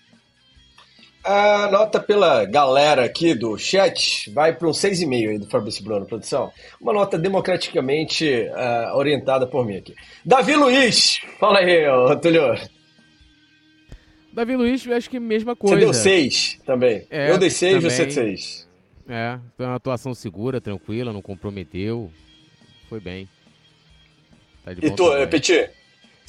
A 1.22 1.68
nota 1.70 2.00
pela 2.00 2.46
galera 2.46 3.04
aqui 3.04 3.35
do 3.35 3.59
chat 3.59 4.30
vai 4.30 4.54
para 4.54 4.66
um 4.66 4.70
6,5 4.70 5.28
aí 5.28 5.38
do 5.38 5.46
Fabrício 5.46 5.85
Bruno, 5.85 6.06
produção. 6.06 6.50
Uma 6.80 6.94
nota 6.94 7.18
democraticamente 7.18 8.26
uh, 8.26 8.96
orientada 8.96 9.46
por 9.46 9.66
mim 9.66 9.76
aqui. 9.76 9.94
Davi 10.24 10.56
Luiz, 10.56 11.20
fala 11.38 11.59
aí, 11.59 11.85
Túlio. 12.22 12.54
Davi 14.33 14.56
Luiz, 14.56 14.87
eu 14.87 14.96
acho 14.96 15.11
que 15.11 15.20
mesma 15.20 15.54
coisa. 15.54 15.76
Você 15.76 15.80
deu 15.80 15.92
6 15.92 16.61
também. 16.64 17.06
É, 17.11 17.30
eu 17.30 17.37
dei 17.37 17.50
6, 17.50 17.83
você 17.83 18.04
deu 18.06 18.12
6. 18.12 18.68
É, 19.09 19.38
foi 19.56 19.66
uma 19.66 19.74
atuação 19.74 20.14
segura, 20.14 20.61
tranquila, 20.61 21.12
não 21.12 21.20
comprometeu. 21.20 22.11
Foi 22.88 23.00
bem. 23.00 23.28
Tá 24.64 24.72
e 24.72 24.90
tu, 24.90 25.04
Petit? 25.28 25.70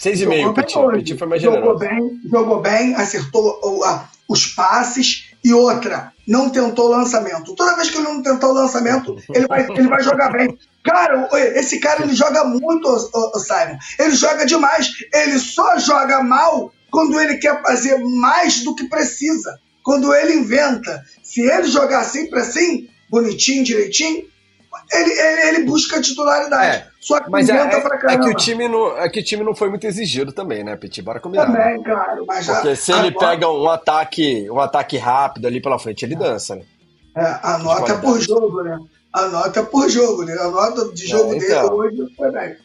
6,5, 0.02 0.54
Petit. 0.56 0.80
Petit 0.92 1.18
foi 1.18 1.28
mais. 1.28 1.42
Jogou 1.42 1.78
bem, 1.78 2.20
jogou 2.26 2.62
bem, 2.62 2.96
acertou 2.96 3.60
uh, 3.64 4.02
os 4.28 4.48
passes 4.48 5.32
e 5.44 5.54
outra, 5.54 6.12
não 6.28 6.50
tentou 6.50 6.88
lançamento. 6.88 7.56
Toda 7.56 7.76
vez 7.76 7.90
que 7.90 7.98
ele 7.98 8.08
não 8.08 8.22
tentou 8.24 8.50
o 8.50 8.54
lançamento, 8.54 9.16
ele 9.34 9.48
vai, 9.48 9.68
ele 9.70 9.88
vai 9.88 10.02
jogar 10.02 10.32
bem. 10.32 10.58
Cara, 10.84 11.30
esse 11.56 11.80
cara 11.80 12.04
ele 12.04 12.16
joga 12.16 12.44
muito, 12.44 12.88
o, 12.88 13.40
Simon. 13.40 13.78
Ele 14.00 14.16
joga 14.16 14.46
demais. 14.46 14.90
Ele 15.14 15.38
só 15.38 15.78
joga 15.78 16.24
mal 16.24 16.72
quando 16.90 17.20
ele 17.20 17.38
quer 17.38 17.62
fazer 17.62 17.98
mais 17.98 18.64
do 18.64 18.76
que 18.76 18.86
precisa. 18.86 19.60
Quando 19.84 20.14
ele 20.14 20.34
inventa. 20.34 21.04
Se 21.24 21.42
ele 21.42 21.68
jogar 21.68 22.04
sempre 22.04 22.40
assim, 22.40 22.88
bonitinho, 23.10 23.64
direitinho, 23.64 24.26
ele, 24.92 25.12
ele, 25.12 25.42
ele 25.48 25.64
busca 25.66 26.02
titularidade. 26.02 26.78
É, 26.78 26.88
só 27.02 27.20
que 27.20 27.32
mas 27.32 27.50
inventa 27.50 27.78
é, 27.78 27.82
pra 27.82 27.98
caramba. 27.98 28.24
É 28.24 28.28
que, 28.28 28.30
o 28.30 28.38
time 28.38 28.68
não, 28.68 28.96
é 28.96 29.10
que 29.10 29.20
o 29.20 29.24
time 29.24 29.44
não 29.44 29.56
foi 29.56 29.70
muito 29.70 29.88
exigido 29.88 30.32
também, 30.32 30.64
né, 30.64 30.76
Petit? 30.76 31.02
Bora 31.02 31.20
combinar. 31.20 31.48
Também, 31.48 31.80
né? 31.80 31.84
claro. 31.84 32.26
Mas 32.28 32.46
Porque 32.46 32.76
se 32.76 32.92
ele 32.92 33.12
pega 33.12 33.50
um 33.50 33.68
ataque, 33.68 34.48
um 34.52 34.60
ataque 34.60 34.98
rápido 35.00 35.48
ali 35.48 35.60
pela 35.60 35.80
frente, 35.80 36.06
ele 36.06 36.16
dança, 36.16 36.56
né? 36.56 36.62
É, 37.16 37.40
a 37.42 37.58
nota 37.58 37.94
é 37.94 37.98
por 37.98 38.22
jogo, 38.22 38.62
né? 38.62 38.80
A 39.12 39.28
nota 39.28 39.60
é 39.60 39.64
por 39.64 39.90
jogo, 39.90 40.24
né? 40.24 40.34
A 40.40 40.48
nota 40.50 40.94
de 40.94 41.08
jogo 41.08 41.34
é, 41.34 41.38
então. 41.38 41.48
dele 41.48 41.74
hoje 41.74 42.16
foi 42.16 42.32
bem. 42.32 42.56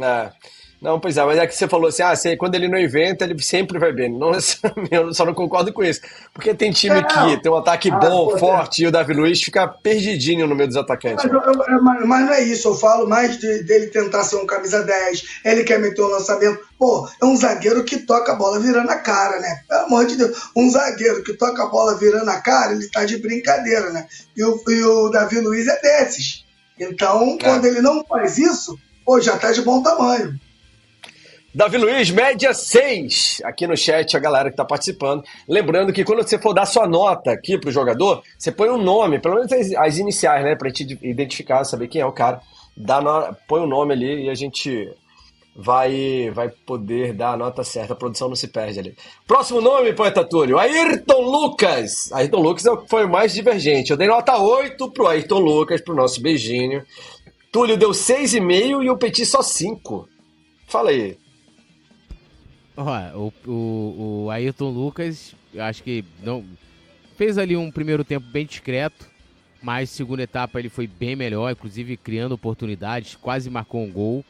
É. 0.00 0.32
Não, 0.80 1.00
pois 1.00 1.16
é, 1.16 1.24
mas 1.24 1.38
é 1.38 1.46
que 1.46 1.56
você 1.56 1.66
falou 1.66 1.88
assim, 1.88 2.02
ah, 2.02 2.14
você, 2.14 2.36
quando 2.36 2.54
ele 2.54 2.68
não 2.68 2.78
inventa, 2.78 3.24
ele 3.24 3.42
sempre 3.42 3.78
vai 3.78 3.92
bem. 3.92 4.12
Não, 4.12 4.32
eu 4.90 5.14
só 5.14 5.24
não 5.24 5.32
concordo 5.32 5.72
com 5.72 5.82
isso. 5.82 6.00
Porque 6.34 6.54
tem 6.54 6.70
time 6.70 7.02
que 7.02 7.42
tem 7.42 7.50
um 7.50 7.56
ataque 7.56 7.90
ah, 7.90 7.96
bom, 7.96 8.28
pô, 8.28 8.38
forte, 8.38 8.82
é. 8.82 8.84
e 8.84 8.88
o 8.88 8.92
Davi 8.92 9.14
Luiz 9.14 9.42
fica 9.42 9.66
perdidinho 9.66 10.46
no 10.46 10.54
meio 10.54 10.68
dos 10.68 10.76
atacantes. 10.76 11.24
Mas, 11.24 11.32
eu, 11.32 11.82
mas, 11.82 12.06
mas 12.06 12.26
não 12.26 12.32
é 12.32 12.42
isso, 12.42 12.68
eu 12.68 12.74
falo 12.74 13.08
mais 13.08 13.38
de, 13.38 13.62
dele 13.62 13.86
tentar 13.86 14.22
ser 14.24 14.36
um 14.36 14.46
camisa 14.46 14.82
10, 14.82 15.40
ele 15.44 15.64
quer 15.64 15.78
meter 15.78 16.02
um 16.02 16.08
lançamento. 16.08 16.60
Pô, 16.78 17.08
é 17.22 17.24
um 17.24 17.36
zagueiro 17.36 17.82
que 17.82 17.98
toca 18.00 18.32
a 18.32 18.36
bola 18.36 18.60
virando 18.60 18.90
a 18.90 18.96
cara, 18.96 19.40
né? 19.40 19.62
Pelo 19.66 19.86
amor 19.86 20.06
de 20.06 20.16
Deus, 20.16 20.50
um 20.54 20.70
zagueiro 20.70 21.22
que 21.22 21.32
toca 21.32 21.62
a 21.62 21.66
bola 21.66 21.96
virando 21.96 22.28
a 22.28 22.40
cara, 22.40 22.72
ele 22.72 22.88
tá 22.90 23.06
de 23.06 23.16
brincadeira, 23.16 23.90
né? 23.92 24.06
E 24.36 24.44
o, 24.44 24.62
e 24.68 24.84
o 24.84 25.08
Davi 25.08 25.40
Luiz 25.40 25.66
é 25.66 25.80
desses. 25.80 26.44
Então, 26.78 27.38
é. 27.40 27.44
quando 27.44 27.64
ele 27.64 27.80
não 27.80 28.04
faz 28.04 28.36
isso, 28.36 28.78
pô, 29.06 29.18
já 29.20 29.38
tá 29.38 29.52
de 29.52 29.62
bom 29.62 29.82
tamanho. 29.82 30.38
Davi 31.56 31.78
Luiz, 31.78 32.10
média 32.10 32.52
6 32.52 33.40
aqui 33.42 33.66
no 33.66 33.74
chat, 33.74 34.14
a 34.14 34.20
galera 34.20 34.50
que 34.50 34.52
está 34.52 34.62
participando. 34.62 35.24
Lembrando 35.48 35.90
que 35.90 36.04
quando 36.04 36.22
você 36.22 36.38
for 36.38 36.52
dar 36.52 36.66
sua 36.66 36.86
nota 36.86 37.32
aqui 37.32 37.56
pro 37.56 37.70
jogador, 37.70 38.22
você 38.38 38.52
põe 38.52 38.68
um 38.68 38.76
nome, 38.76 39.18
pelo 39.18 39.36
menos 39.36 39.50
as, 39.50 39.72
as 39.72 39.96
iniciais, 39.96 40.44
né? 40.44 40.54
Pra 40.54 40.68
gente 40.68 40.98
identificar, 41.00 41.64
saber 41.64 41.88
quem 41.88 42.02
é 42.02 42.04
o 42.04 42.12
cara. 42.12 42.42
Dá 42.76 43.00
no, 43.00 43.34
põe 43.48 43.60
o 43.60 43.64
um 43.64 43.66
nome 43.66 43.94
ali 43.94 44.26
e 44.26 44.28
a 44.28 44.34
gente 44.34 44.86
vai 45.56 46.30
vai 46.34 46.50
poder 46.50 47.14
dar 47.14 47.30
a 47.30 47.36
nota 47.38 47.64
certa. 47.64 47.94
A 47.94 47.96
produção 47.96 48.28
não 48.28 48.36
se 48.36 48.48
perde 48.48 48.78
ali. 48.78 48.94
Próximo 49.26 49.62
nome, 49.62 49.94
poeta 49.94 50.22
Túlio, 50.22 50.58
Ayrton 50.58 51.22
Lucas. 51.22 52.12
Ayrton 52.12 52.42
Lucas 52.42 52.66
é 52.66 52.76
foi 52.86 53.06
o 53.06 53.10
mais 53.10 53.32
divergente. 53.32 53.92
Eu 53.92 53.96
dei 53.96 54.08
nota 54.08 54.36
8 54.36 54.90
pro 54.90 55.06
Ayrton 55.06 55.38
Lucas, 55.38 55.80
pro 55.80 55.94
nosso 55.94 56.20
beijinho. 56.20 56.84
Túlio 57.50 57.78
deu 57.78 57.92
6,5 57.92 58.84
e 58.84 58.90
o 58.90 58.98
Petit 58.98 59.24
só 59.24 59.40
5. 59.40 60.06
Fala 60.68 60.90
aí. 60.90 61.16
Ó, 62.76 63.32
o, 63.46 63.50
o, 63.50 64.24
o 64.24 64.30
Ayrton 64.30 64.70
Lucas, 64.70 65.34
acho 65.58 65.82
que 65.82 66.04
não 66.22 66.44
fez 67.16 67.38
ali 67.38 67.56
um 67.56 67.70
primeiro 67.70 68.04
tempo 68.04 68.26
bem 68.30 68.44
discreto, 68.44 69.06
mas 69.62 69.90
segunda 69.90 70.22
etapa 70.22 70.58
ele 70.58 70.68
foi 70.68 70.86
bem 70.86 71.16
melhor, 71.16 71.50
inclusive 71.50 71.96
criando 71.96 72.32
oportunidades, 72.32 73.16
quase 73.16 73.48
marcou 73.48 73.82
um 73.82 73.90
gol. 73.90 74.24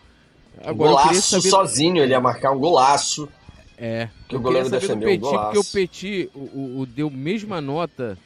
Agora, 0.64 0.90
golaço 0.90 1.22
saber... 1.22 1.50
sozinho, 1.50 2.02
ele 2.02 2.12
ia 2.12 2.20
marcar 2.20 2.52
um 2.52 2.58
golaço. 2.58 3.28
É. 3.76 4.08
Que 4.28 4.36
o 4.36 4.40
goleiro 4.40 4.70
defendeu 4.70 5.08
Petit, 5.08 5.18
um 5.18 5.30
golaço. 5.30 5.44
Porque 5.44 5.58
o 5.58 5.72
Petit 5.72 6.30
o, 6.34 6.38
o, 6.38 6.80
o, 6.80 6.86
deu 6.86 7.10
mesma 7.10 7.60
nota 7.60 8.16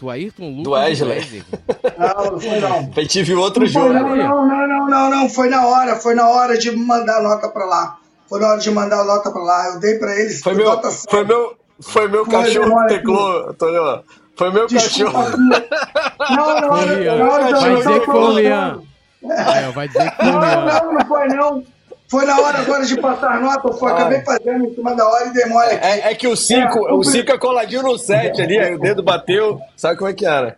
do 0.00 0.10
Ayrton 0.10 0.50
Lucas. 0.50 0.64
Do 0.64 0.70
Wesley. 0.70 1.44
Não, 1.98 2.32
não 2.32 2.40
foi 2.40 2.60
não. 2.60 2.86
Petit 2.90 3.22
viu 3.24 3.40
outro 3.40 3.64
não 3.64 3.68
jogo. 3.68 3.92
Não, 3.92 4.16
não, 4.16 4.16
não, 4.16 4.46
não, 4.46 4.88
não, 4.88 5.10
não, 5.10 5.28
foi 5.28 5.48
na 5.48 5.66
hora, 5.66 5.96
foi 5.96 6.14
na 6.14 6.28
hora 6.28 6.56
de 6.56 6.70
mandar 6.70 7.18
a 7.18 7.22
nota 7.22 7.48
pra 7.48 7.64
lá. 7.64 7.98
Foi 8.28 8.40
na 8.40 8.48
hora 8.48 8.58
de 8.58 8.70
mandar 8.70 9.00
a 9.00 9.04
nota 9.04 9.30
pra 9.30 9.42
lá. 9.42 9.68
Eu 9.74 9.80
dei 9.80 9.94
pra 9.98 10.14
eles. 10.18 10.40
Foi 10.42 10.54
meu, 10.54 10.66
nota 10.66 10.90
foi 10.90 11.24
meu, 11.24 11.56
foi 11.80 12.08
meu 12.08 12.26
cachorro 12.26 12.82
que 12.82 12.94
teclou, 12.94 13.50
Antônio. 13.50 14.02
Foi 14.36 14.52
meu 14.52 14.66
Desculpa, 14.66 15.12
cachorro. 15.12 15.38
Não, 15.38 16.60
não, 16.60 16.86
não, 16.86 17.18
não, 17.18 17.60
Vai 17.60 17.76
dizer 17.76 18.00
que 18.00 18.06
foi 18.06 18.20
o 18.20 18.32
Lian. 18.32 18.82
É, 19.22 19.70
vai 19.72 19.88
dizer 19.88 20.10
que 20.10 20.16
foi 20.16 20.26
o 20.26 20.40
Lian. 20.40 20.64
Não, 20.64 20.92
não 20.92 21.06
foi 21.06 21.28
não. 21.28 21.64
Foi 22.10 22.24
na 22.24 22.40
hora 22.40 22.58
agora 22.60 22.86
de 22.86 22.98
passar 22.98 23.38
nota, 23.38 23.70
foi, 23.74 23.92
acabei 23.92 24.22
fazendo 24.22 24.64
em 24.64 24.74
cima 24.74 24.94
da 24.94 25.06
hora 25.06 25.26
e 25.26 25.32
demora 25.32 25.74
aqui. 25.74 25.84
É, 25.84 26.10
é 26.10 26.14
que 26.14 26.26
o 26.26 26.34
5 26.34 26.88
é, 26.88 26.92
o 26.92 27.04
cinco 27.04 27.32
é 27.32 27.38
coladinho 27.38 27.82
no 27.82 27.98
7 27.98 28.40
ali, 28.40 28.58
aí 28.58 28.74
o 28.74 28.78
dedo 28.78 29.02
bateu, 29.02 29.60
sabe 29.76 29.98
como 29.98 30.08
é 30.08 30.14
que 30.14 30.24
era? 30.24 30.56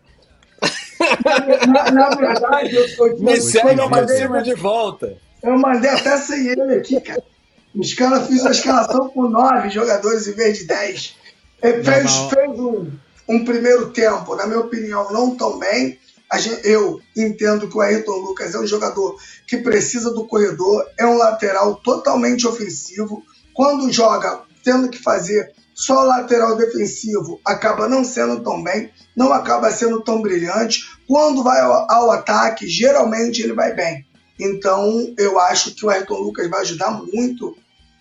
Na, 1.67 1.91
na 1.91 2.11
verdade, 2.11 2.77
eu 2.77 2.89
sou. 2.91 3.19
Me 3.19 3.41
segue, 3.41 3.81
eu 3.81 3.91
participo 3.91 4.43
de 4.43 4.55
volta. 4.55 5.17
Eu 5.43 5.59
mandei 5.59 5.91
até 5.91 6.17
sem 6.19 6.49
ele 6.49 6.75
aqui, 6.75 7.01
cara. 7.01 7.23
Os 7.75 7.95
caras 7.95 8.27
fizeram 8.27 8.49
a 8.49 8.53
escalação 8.53 9.09
com 9.11 9.29
nove 9.29 9.71
jogadores 9.71 10.27
em 10.27 10.33
vez 10.33 10.59
de 10.59 10.65
dez. 10.65 11.17
Ele 11.63 11.85
fez, 11.85 12.13
fez 12.33 12.59
um, 12.59 12.91
um, 13.29 13.45
primeiro 13.45 13.91
tempo, 13.91 14.35
na 14.35 14.47
minha 14.47 14.61
opinião, 14.61 15.13
não 15.13 15.37
tão 15.37 15.59
bem. 15.59 15.99
Gente, 16.39 16.67
eu 16.67 17.01
entendo 17.17 17.69
que 17.69 17.77
o 17.77 17.81
Ayrton 17.81 18.17
Lucas 18.17 18.55
é 18.55 18.59
um 18.59 18.67
jogador 18.67 19.17
que 19.47 19.59
precisa 19.59 20.13
do 20.13 20.27
corredor, 20.27 20.85
é 20.99 21.07
um 21.07 21.17
lateral 21.17 21.77
totalmente 21.77 22.47
ofensivo, 22.47 23.23
quando 23.53 23.93
joga 23.93 24.43
tendo 24.65 24.89
que 24.89 24.99
fazer 24.99 25.53
só 25.75 26.03
lateral 26.03 26.57
defensivo, 26.57 27.41
acaba 27.45 27.89
não 27.89 28.05
sendo 28.05 28.43
tão 28.43 28.63
bem, 28.63 28.91
não 29.17 29.33
acaba 29.33 29.71
sendo 29.71 30.03
tão 30.03 30.21
brilhante. 30.21 30.83
Quando 31.07 31.43
vai 31.43 31.61
ao, 31.61 31.91
ao 31.91 32.11
ataque, 32.11 32.69
geralmente 32.69 33.43
ele 33.43 33.53
vai 33.53 33.75
bem. 33.75 34.07
Então, 34.43 35.15
eu 35.19 35.39
acho 35.39 35.75
que 35.75 35.85
o 35.85 35.91
Ayrton 35.91 36.19
Lucas 36.19 36.49
vai 36.49 36.61
ajudar 36.61 36.91
muito 36.91 37.57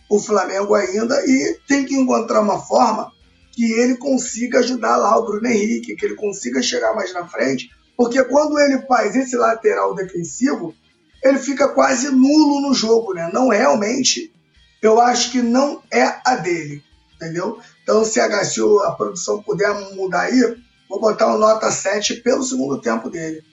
o 0.10 0.20
Flamengo 0.20 0.74
ainda 0.74 1.24
e 1.26 1.58
tem 1.68 1.86
que 1.86 1.96
encontrar 1.96 2.42
uma 2.42 2.60
forma 2.60 3.12
que 3.52 3.72
ele 3.74 3.98
consiga 3.98 4.60
ajudar 4.60 4.98
lá 4.98 5.18
o 5.18 5.26
Bruno 5.26 5.48
Henrique, 5.48 5.96
que 5.96 6.06
ele 6.06 6.16
consiga 6.16 6.62
chegar 6.62 6.96
mais 6.96 7.14
na 7.14 7.28
frente, 7.28 7.70
porque 7.96 8.24
quando 8.24 8.58
ele 8.58 8.82
faz 8.88 9.16
esse 9.16 9.36
lateral 9.36 9.94
defensivo, 9.94 10.74
ele 11.22 11.38
fica 11.38 11.68
quase 11.68 12.10
nulo 12.10 12.62
no 12.62 12.74
jogo, 12.74 13.14
né? 13.14 13.30
Não 13.34 13.50
realmente, 13.50 14.32
eu 14.82 15.00
acho 15.02 15.32
que 15.32 15.42
não 15.42 15.84
é 15.92 16.22
a 16.26 16.36
dele, 16.36 16.82
entendeu? 17.16 17.60
Então, 17.84 18.06
se 18.06 18.20
a, 18.20 18.46
se 18.46 18.62
a 18.86 18.92
produção 18.92 19.44
puder 19.44 19.74
mudar 19.94 20.22
aí, 20.22 20.58
vou 20.90 21.02
botar 21.02 21.28
uma 21.28 21.38
nota 21.38 21.70
7 21.70 22.22
pelo 22.22 22.44
segundo 22.44 22.80
tempo 22.80 23.10
dele. 23.10 23.44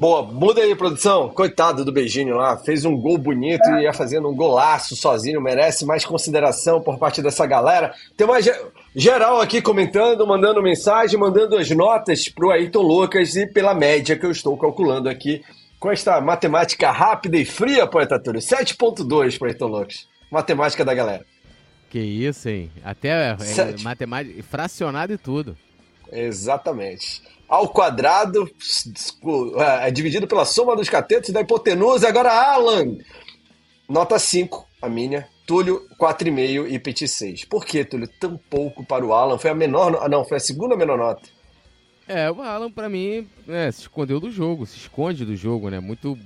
Boa, 0.00 0.22
muda 0.22 0.62
aí, 0.62 0.74
produção. 0.74 1.28
Coitado 1.28 1.84
do 1.84 1.92
Beijinho 1.92 2.34
lá. 2.34 2.56
Fez 2.56 2.86
um 2.86 2.96
gol 2.96 3.18
bonito 3.18 3.68
é. 3.68 3.80
e 3.80 3.82
ia 3.82 3.92
fazendo 3.92 4.30
um 4.30 4.34
golaço 4.34 4.96
sozinho. 4.96 5.42
Merece 5.42 5.84
mais 5.84 6.06
consideração 6.06 6.80
por 6.80 6.98
parte 6.98 7.20
dessa 7.20 7.44
galera. 7.44 7.92
Tem 8.16 8.26
mais 8.26 8.48
geral 8.96 9.42
aqui 9.42 9.60
comentando, 9.60 10.26
mandando 10.26 10.62
mensagem, 10.62 11.20
mandando 11.20 11.54
as 11.58 11.68
notas 11.68 12.30
pro 12.30 12.50
Ayrton 12.50 12.80
Lucas 12.80 13.36
e 13.36 13.46
pela 13.46 13.74
média 13.74 14.18
que 14.18 14.24
eu 14.24 14.30
estou 14.30 14.56
calculando 14.56 15.06
aqui 15.06 15.42
com 15.78 15.90
esta 15.90 16.18
matemática 16.18 16.90
rápida 16.90 17.36
e 17.36 17.44
fria, 17.44 17.86
poeta 17.86 18.18
Túlio. 18.18 18.40
7.2 18.40 19.36
pro 19.36 19.48
Ayrton 19.48 19.66
Lucas. 19.66 20.08
Matemática 20.30 20.82
da 20.82 20.94
galera. 20.94 21.26
Que 21.90 21.98
isso, 21.98 22.48
hein? 22.48 22.70
Até 22.82 23.32
é, 23.32 23.36
matemática, 23.82 24.42
fracionado 24.44 25.12
e 25.12 25.18
tudo. 25.18 25.54
Exatamente 26.10 27.20
ao 27.50 27.68
quadrado, 27.68 28.48
é, 29.82 29.90
dividido 29.90 30.28
pela 30.28 30.44
soma 30.44 30.76
dos 30.76 30.88
catetos 30.88 31.30
da 31.30 31.40
hipotenusa. 31.40 32.08
Agora, 32.08 32.30
Alan, 32.32 32.96
nota 33.88 34.20
5, 34.20 34.64
a 34.80 34.88
minha. 34.88 35.26
Túlio, 35.44 35.84
4,5 36.00 36.70
e 36.70 36.78
Petit 36.78 37.08
6. 37.08 37.44
Por 37.46 37.66
que, 37.66 37.84
Túlio, 37.84 38.08
tão 38.20 38.36
pouco 38.36 38.86
para 38.86 39.04
o 39.04 39.12
Alan? 39.12 39.36
Foi 39.36 39.50
a 39.50 39.54
menor, 39.54 39.98
ah, 40.00 40.08
não, 40.08 40.24
foi 40.24 40.36
a 40.36 40.40
segunda 40.40 40.76
menor 40.76 40.96
nota. 40.96 41.28
É, 42.06 42.30
o 42.30 42.40
Alan, 42.40 42.70
para 42.70 42.88
mim, 42.88 43.26
é, 43.48 43.68
se 43.72 43.80
escondeu 43.80 44.20
do 44.20 44.30
jogo, 44.30 44.64
se 44.64 44.76
esconde 44.76 45.24
do 45.24 45.34
jogo, 45.34 45.68
né? 45.70 45.80
Muito, 45.80 46.16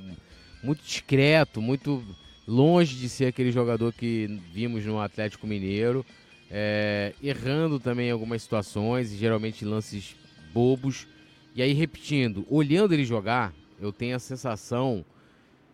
muito 0.62 0.82
discreto, 0.82 1.62
muito 1.62 2.04
longe 2.46 2.96
de 2.96 3.08
ser 3.08 3.26
aquele 3.26 3.50
jogador 3.50 3.94
que 3.94 4.26
vimos 4.52 4.84
no 4.84 5.00
Atlético 5.00 5.46
Mineiro. 5.46 6.04
É, 6.50 7.14
errando 7.22 7.80
também 7.80 8.10
algumas 8.10 8.42
situações, 8.42 9.10
geralmente 9.10 9.64
lances 9.64 10.14
bobos. 10.52 11.06
E 11.54 11.62
aí, 11.62 11.72
repetindo, 11.72 12.44
olhando 12.50 12.92
ele 12.92 13.04
jogar, 13.04 13.54
eu 13.80 13.92
tenho 13.92 14.16
a 14.16 14.18
sensação 14.18 15.04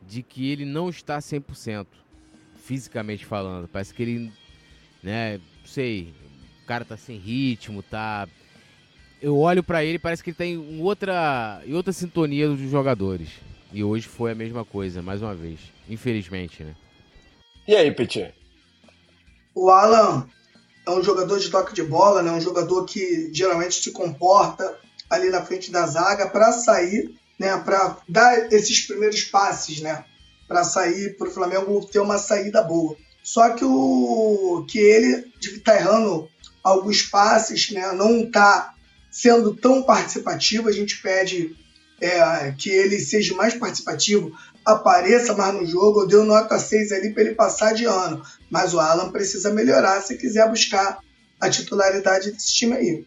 de 0.07 0.23
que 0.23 0.51
ele 0.51 0.65
não 0.67 0.91
está 0.91 1.19
100%, 1.19 1.87
fisicamente 2.57 3.25
falando. 3.25 3.67
Parece 3.67 3.95
que 3.95 4.03
ele, 4.03 4.33
né, 5.03 5.39
não 5.39 5.67
sei, 5.67 6.13
o 6.63 6.67
cara 6.67 6.85
tá 6.85 6.99
sem 6.99 7.17
ritmo, 7.17 7.83
tá. 7.83 8.29
Eu 9.23 9.39
olho 9.39 9.63
para 9.63 9.83
ele 9.85 9.99
parece 9.99 10.23
que 10.23 10.31
ele 10.31 10.37
tem 10.37 10.59
um 10.59 10.83
outra, 10.83 11.63
outra 11.73 11.93
sintonia 11.93 12.49
dos 12.49 12.71
jogadores. 12.71 13.31
E 13.73 13.83
hoje 13.83 14.07
foi 14.07 14.33
a 14.33 14.35
mesma 14.35 14.65
coisa, 14.65 15.01
mais 15.01 15.23
uma 15.23 15.35
vez. 15.35 15.61
Infelizmente, 15.89 16.63
né? 16.63 16.75
E 17.67 17.75
aí, 17.75 17.91
Petit? 17.91 18.35
O 19.55 19.71
Alan 19.71 20.27
é 20.87 20.91
um 20.91 21.03
jogador 21.03 21.39
de 21.39 21.49
toque 21.49 21.75
de 21.75 21.83
bola, 21.83 22.23
né? 22.23 22.33
Um 22.33 22.41
jogador 22.41 22.85
que 22.85 23.33
geralmente 23.33 23.75
se 23.75 23.93
comporta 23.93 24.79
ali 25.11 25.29
na 25.29 25.45
frente 25.45 25.71
da 25.71 25.87
zaga 25.87 26.29
para 26.29 26.53
sair, 26.53 27.13
né, 27.39 27.57
para 27.59 27.99
dar 28.09 28.53
esses 28.53 28.87
primeiros 28.87 29.25
passes, 29.25 29.81
né, 29.81 30.05
para 30.47 30.65
sair 30.65 31.17
para 31.19 31.29
o 31.29 31.33
Flamengo 31.33 31.85
ter 31.87 31.99
uma 31.99 32.17
saída 32.17 32.63
boa. 32.63 32.97
Só 33.23 33.51
que 33.51 33.65
o 33.65 34.65
que 34.69 34.79
ele 34.79 35.31
está 35.41 35.77
errando 35.77 36.29
alguns 36.63 37.03
passes, 37.03 37.71
né, 37.71 37.93
não 37.93 38.21
está 38.21 38.75
sendo 39.11 39.55
tão 39.55 39.83
participativo. 39.83 40.69
A 40.69 40.73
gente 40.73 41.01
pede 41.03 41.57
é, 42.01 42.53
que 42.57 42.71
ele 42.71 42.99
seja 42.99 43.35
mais 43.35 43.55
participativo, 43.55 44.33
apareça 44.65 45.35
mais 45.35 45.55
no 45.55 45.67
jogo. 45.67 46.03
Eu 46.03 46.07
dei 46.07 46.23
nota 46.23 46.59
6 46.59 46.93
ali 46.93 47.13
para 47.13 47.23
ele 47.25 47.35
passar 47.35 47.75
de 47.75 47.85
ano. 47.85 48.23
Mas 48.49 48.73
o 48.73 48.81
Alan 48.81 49.11
precisa 49.11 49.51
melhorar 49.51 50.01
se 50.01 50.17
quiser 50.17 50.49
buscar 50.49 50.99
a 51.41 51.51
titularidade 51.51 52.33
desse 52.33 52.55
time 52.55 52.77
aí. 52.77 53.05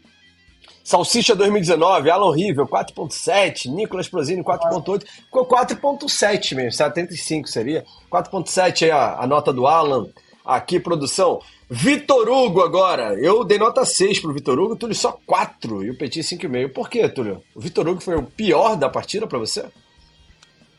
Salsicha 0.84 1.34
2019, 1.34 2.10
Alan 2.10 2.36
Rivel 2.36 2.68
4.7, 2.68 3.72
Nicolas 3.74 4.10
Prozini 4.10 4.44
4.8, 4.44 5.06
ficou 5.08 5.46
4.7 5.46 6.56
mesmo, 6.56 6.74
75 6.74 7.48
seria. 7.48 7.86
4.7 8.12 8.84
aí 8.84 8.92
a, 8.92 9.16
a 9.20 9.26
nota 9.26 9.54
do 9.54 9.66
Alan. 9.66 10.10
Aqui, 10.44 10.82
produção. 10.82 11.40
Vitor 11.70 12.28
Hugo 12.28 12.62
agora. 12.62 13.14
Eu 13.14 13.46
dei 13.46 13.58
nota 13.58 13.86
6 13.86 14.20
pro 14.20 14.34
Vitor 14.34 14.60
Hugo, 14.60 14.76
Túlio 14.76 14.94
só 14.94 15.18
4 15.26 15.86
e 15.86 15.92
o 15.92 15.98
Petit 15.98 16.20
5,5. 16.20 16.74
Por 16.74 16.90
quê, 16.90 17.08
Túlio? 17.08 17.42
O 17.56 17.62
Vitor 17.62 17.88
Hugo 17.88 18.02
foi 18.02 18.18
o 18.18 18.24
pior 18.24 18.76
da 18.76 18.90
partida 18.90 19.26
para 19.26 19.40
você? 19.40 19.66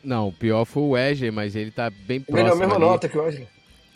Não, 0.03 0.27
o 0.27 0.31
pior 0.31 0.65
foi 0.65 0.83
o 0.83 0.89
Wesley, 0.91 1.31
mas 1.31 1.55
ele 1.55 1.71
tá 1.71 1.89
bem 1.89 2.21
próximo. 2.21 2.37
Ele 2.37 2.49
é 2.49 2.51
a 2.51 2.55
mesma 2.55 2.75
ali. 2.75 2.85
nota 2.85 3.09
que 3.09 3.17
o 3.17 3.23
Wesley. 3.23 3.47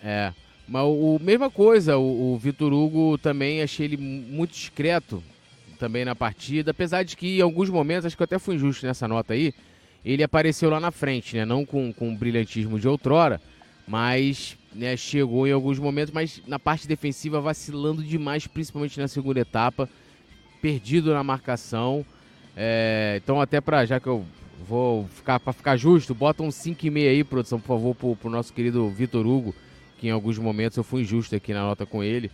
É. 0.03 0.33
Mas 0.67 0.83
o, 0.83 1.19
mesma 1.21 1.51
coisa, 1.51 1.97
o, 1.97 2.33
o 2.33 2.37
Vitor 2.39 2.73
Hugo 2.73 3.15
também 3.19 3.61
achei 3.61 3.85
ele 3.85 3.97
muito 3.97 4.51
discreto 4.51 5.23
também 5.79 6.03
na 6.03 6.13
partida, 6.13 6.71
apesar 6.71 7.03
de 7.03 7.15
que 7.15 7.39
em 7.39 7.41
alguns 7.41 7.69
momentos, 7.69 8.05
acho 8.05 8.15
que 8.15 8.21
eu 8.21 8.25
até 8.25 8.37
fui 8.37 8.55
injusto 8.55 8.85
nessa 8.85 9.07
nota 9.07 9.33
aí, 9.33 9.53
ele 10.03 10.21
apareceu 10.21 10.69
lá 10.69 10.79
na 10.79 10.91
frente, 10.91 11.35
né? 11.37 11.45
Não 11.45 11.65
com, 11.65 11.91
com 11.93 12.13
o 12.13 12.15
brilhantismo 12.15 12.79
de 12.79 12.87
outrora, 12.87 13.41
mas 13.87 14.57
né, 14.73 14.95
chegou 14.95 15.47
em 15.47 15.51
alguns 15.51 15.79
momentos, 15.79 16.13
mas 16.13 16.41
na 16.45 16.59
parte 16.59 16.87
defensiva 16.87 17.41
vacilando 17.41 18.03
demais, 18.03 18.45
principalmente 18.45 18.99
na 18.99 19.07
segunda 19.07 19.39
etapa, 19.39 19.89
perdido 20.61 21.13
na 21.13 21.23
marcação. 21.23 22.05
É, 22.55 23.19
então 23.23 23.39
até 23.41 23.61
para 23.61 23.85
já 23.85 23.99
que 23.99 24.07
eu 24.07 24.25
vou 24.67 25.07
ficar 25.07 25.39
para 25.39 25.53
ficar 25.53 25.77
justo, 25.77 26.13
bota 26.13 26.43
um 26.43 26.49
5,5 26.49 27.07
aí, 27.07 27.23
produção, 27.23 27.59
por 27.59 27.67
favor, 27.67 27.95
pro, 27.95 28.15
pro 28.15 28.29
nosso 28.29 28.53
querido 28.53 28.89
Vitor 28.89 29.25
Hugo, 29.25 29.55
que 29.97 30.07
em 30.07 30.11
alguns 30.11 30.37
momentos 30.37 30.77
eu 30.77 30.83
fui 30.83 31.01
injusto 31.01 31.35
aqui 31.35 31.53
na 31.53 31.61
nota 31.61 31.85
com 31.85 32.03
ele. 32.03 32.29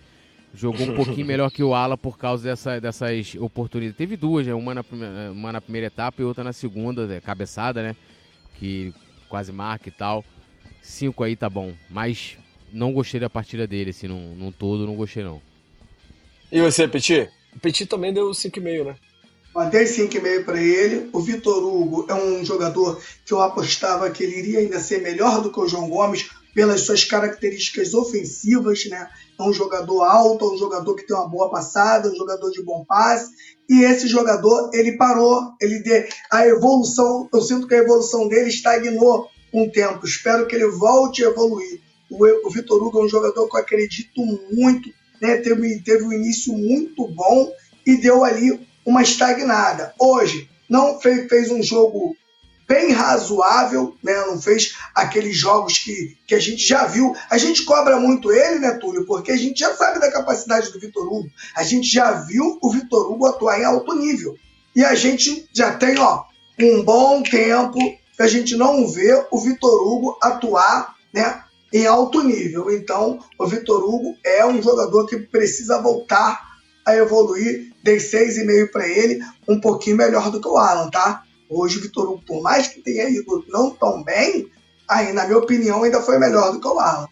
Jogou 0.55 0.87
um 0.87 0.95
pouquinho 0.95 1.27
melhor 1.27 1.51
que 1.51 1.63
o 1.63 1.73
Ala 1.73 1.97
por 1.97 2.17
causa 2.17 2.43
dessa, 2.43 2.79
dessas 2.79 3.35
oportunidades. 3.35 3.97
Teve 3.97 4.15
duas, 4.15 4.47
né? 4.47 4.53
Uma 4.53 4.73
na, 4.73 4.83
primeira, 4.83 5.31
uma 5.31 5.51
na 5.51 5.61
primeira 5.61 5.87
etapa 5.87 6.21
e 6.21 6.25
outra 6.25 6.43
na 6.43 6.53
segunda, 6.53 7.05
né? 7.05 7.19
cabeçada, 7.19 7.83
né? 7.83 7.95
Que 8.57 8.93
quase 9.27 9.51
marca 9.51 9.89
e 9.89 9.91
tal. 9.91 10.23
Cinco 10.81 11.23
aí 11.23 11.35
tá 11.35 11.49
bom. 11.49 11.73
Mas 11.89 12.37
não 12.71 12.93
gostei 12.93 13.19
da 13.19 13.29
partida 13.29 13.67
dele, 13.67 13.89
assim, 13.89 14.07
num, 14.07 14.35
num 14.35 14.51
todo, 14.51 14.85
não 14.85 14.95
gostei 14.95 15.23
não. 15.23 15.41
E 16.51 16.61
você, 16.61 16.87
Petit? 16.87 17.29
O 17.55 17.59
Petit 17.59 17.85
também 17.85 18.13
deu 18.13 18.29
5,5, 18.29 18.85
né? 18.85 18.95
Mandei 19.53 19.85
5,5 19.85 20.43
para 20.43 20.61
ele. 20.61 21.09
O 21.13 21.21
Vitor 21.21 21.63
Hugo 21.63 22.05
é 22.09 22.13
um 22.13 22.43
jogador 22.43 23.01
que 23.25 23.33
eu 23.33 23.41
apostava 23.41 24.09
que 24.11 24.23
ele 24.23 24.37
iria 24.37 24.59
ainda 24.59 24.79
ser 24.79 25.01
melhor 25.01 25.41
do 25.41 25.49
que 25.49 25.59
o 25.59 25.67
João 25.67 25.89
Gomes 25.89 26.29
pelas 26.55 26.81
suas 26.81 27.03
características 27.03 27.93
ofensivas, 27.93 28.85
né? 28.85 29.09
É 29.37 29.43
um 29.43 29.51
jogador 29.51 30.03
alto, 30.03 30.45
é 30.45 30.53
um 30.53 30.57
jogador 30.57 30.95
que 30.95 31.05
tem 31.05 31.13
uma 31.13 31.27
boa 31.27 31.51
passada, 31.51 32.09
um 32.09 32.15
jogador 32.15 32.49
de 32.49 32.63
bom 32.63 32.85
passe. 32.85 33.29
E 33.69 33.83
esse 33.83 34.07
jogador, 34.07 34.69
ele 34.73 34.95
parou, 34.95 35.53
ele 35.61 35.83
de, 35.83 36.07
a 36.31 36.47
evolução, 36.47 37.27
eu 37.33 37.41
sinto 37.41 37.67
que 37.67 37.75
a 37.75 37.79
evolução 37.79 38.29
dele 38.29 38.47
estagnou 38.47 39.27
um 39.53 39.69
tempo. 39.69 40.05
Espero 40.05 40.47
que 40.47 40.55
ele 40.55 40.69
volte 40.69 41.25
a 41.25 41.27
evoluir. 41.27 41.81
O, 42.09 42.47
o 42.47 42.49
Vitor 42.49 42.81
Hugo 42.81 43.01
é 43.01 43.03
um 43.03 43.09
jogador 43.09 43.49
que 43.49 43.57
eu 43.57 43.61
acredito 43.61 44.25
muito, 44.53 44.89
né? 45.21 45.37
Teve, 45.37 45.81
teve 45.81 46.05
um 46.05 46.13
início 46.13 46.53
muito 46.53 47.05
bom 47.09 47.51
e 47.85 47.97
deu 47.97 48.23
ali 48.23 48.65
uma 48.85 49.01
estagnada. 49.01 49.93
Hoje, 49.99 50.49
não 50.69 51.01
fez, 51.01 51.27
fez 51.27 51.51
um 51.51 51.61
jogo 51.61 52.15
bem 52.67 52.91
razoável, 52.91 53.95
né? 54.03 54.13
Não 54.25 54.41
fez 54.41 54.75
aqueles 54.93 55.37
jogos 55.37 55.77
que, 55.77 56.17
que 56.27 56.35
a 56.35 56.39
gente 56.39 56.65
já 56.65 56.85
viu. 56.85 57.15
A 57.29 57.37
gente 57.37 57.63
cobra 57.63 57.99
muito 57.99 58.31
ele, 58.31 58.59
né, 58.59 58.71
Túlio? 58.73 59.05
Porque 59.05 59.31
a 59.31 59.37
gente 59.37 59.59
já 59.59 59.73
sabe 59.75 59.99
da 59.99 60.11
capacidade 60.11 60.71
do 60.71 60.79
Vitor 60.79 61.05
Hugo. 61.05 61.29
A 61.55 61.63
gente 61.63 61.87
já 61.87 62.11
viu 62.11 62.57
o 62.61 62.71
Vitor 62.71 63.11
Hugo 63.11 63.27
atuar 63.27 63.59
em 63.59 63.65
alto 63.65 63.95
nível. 63.95 64.35
E 64.75 64.83
a 64.83 64.95
gente 64.95 65.47
já 65.53 65.73
tem, 65.75 65.97
ó, 65.99 66.23
um 66.59 66.83
bom 66.83 67.21
tempo 67.23 67.77
que 68.15 68.21
a 68.21 68.27
gente 68.27 68.55
não 68.55 68.87
vê 68.87 69.25
o 69.29 69.39
Vitor 69.39 69.87
Hugo 69.87 70.17
atuar, 70.21 70.95
né, 71.13 71.43
em 71.71 71.85
alto 71.85 72.23
nível. 72.23 72.71
Então, 72.71 73.19
o 73.37 73.47
Vitor 73.47 73.83
Hugo 73.83 74.15
é 74.23 74.45
um 74.45 74.61
jogador 74.61 75.05
que 75.05 75.17
precisa 75.17 75.81
voltar 75.81 76.41
a 76.85 76.95
evoluir. 76.95 77.73
Dei 77.83 77.97
6,5 77.97 78.71
para 78.71 78.87
ele, 78.87 79.19
um 79.47 79.59
pouquinho 79.59 79.97
melhor 79.97 80.31
do 80.31 80.41
que 80.41 80.47
o 80.47 80.57
Alan, 80.57 80.89
tá? 80.89 81.24
Hoje 81.49 81.77
o 81.77 81.81
Vitor 81.81 82.09
Hugo, 82.09 82.23
por 82.25 82.41
mais 82.41 82.67
que 82.67 82.81
tenha 82.81 83.09
ido 83.09 83.43
não 83.47 83.71
tão 83.71 84.03
bem, 84.03 84.47
aí, 84.87 85.13
na 85.13 85.25
minha 85.25 85.37
opinião, 85.37 85.83
ainda 85.83 86.01
foi 86.01 86.17
melhor 86.17 86.51
do 86.51 86.59
que 86.59 86.67
o 86.67 86.79
Alan. 86.79 87.07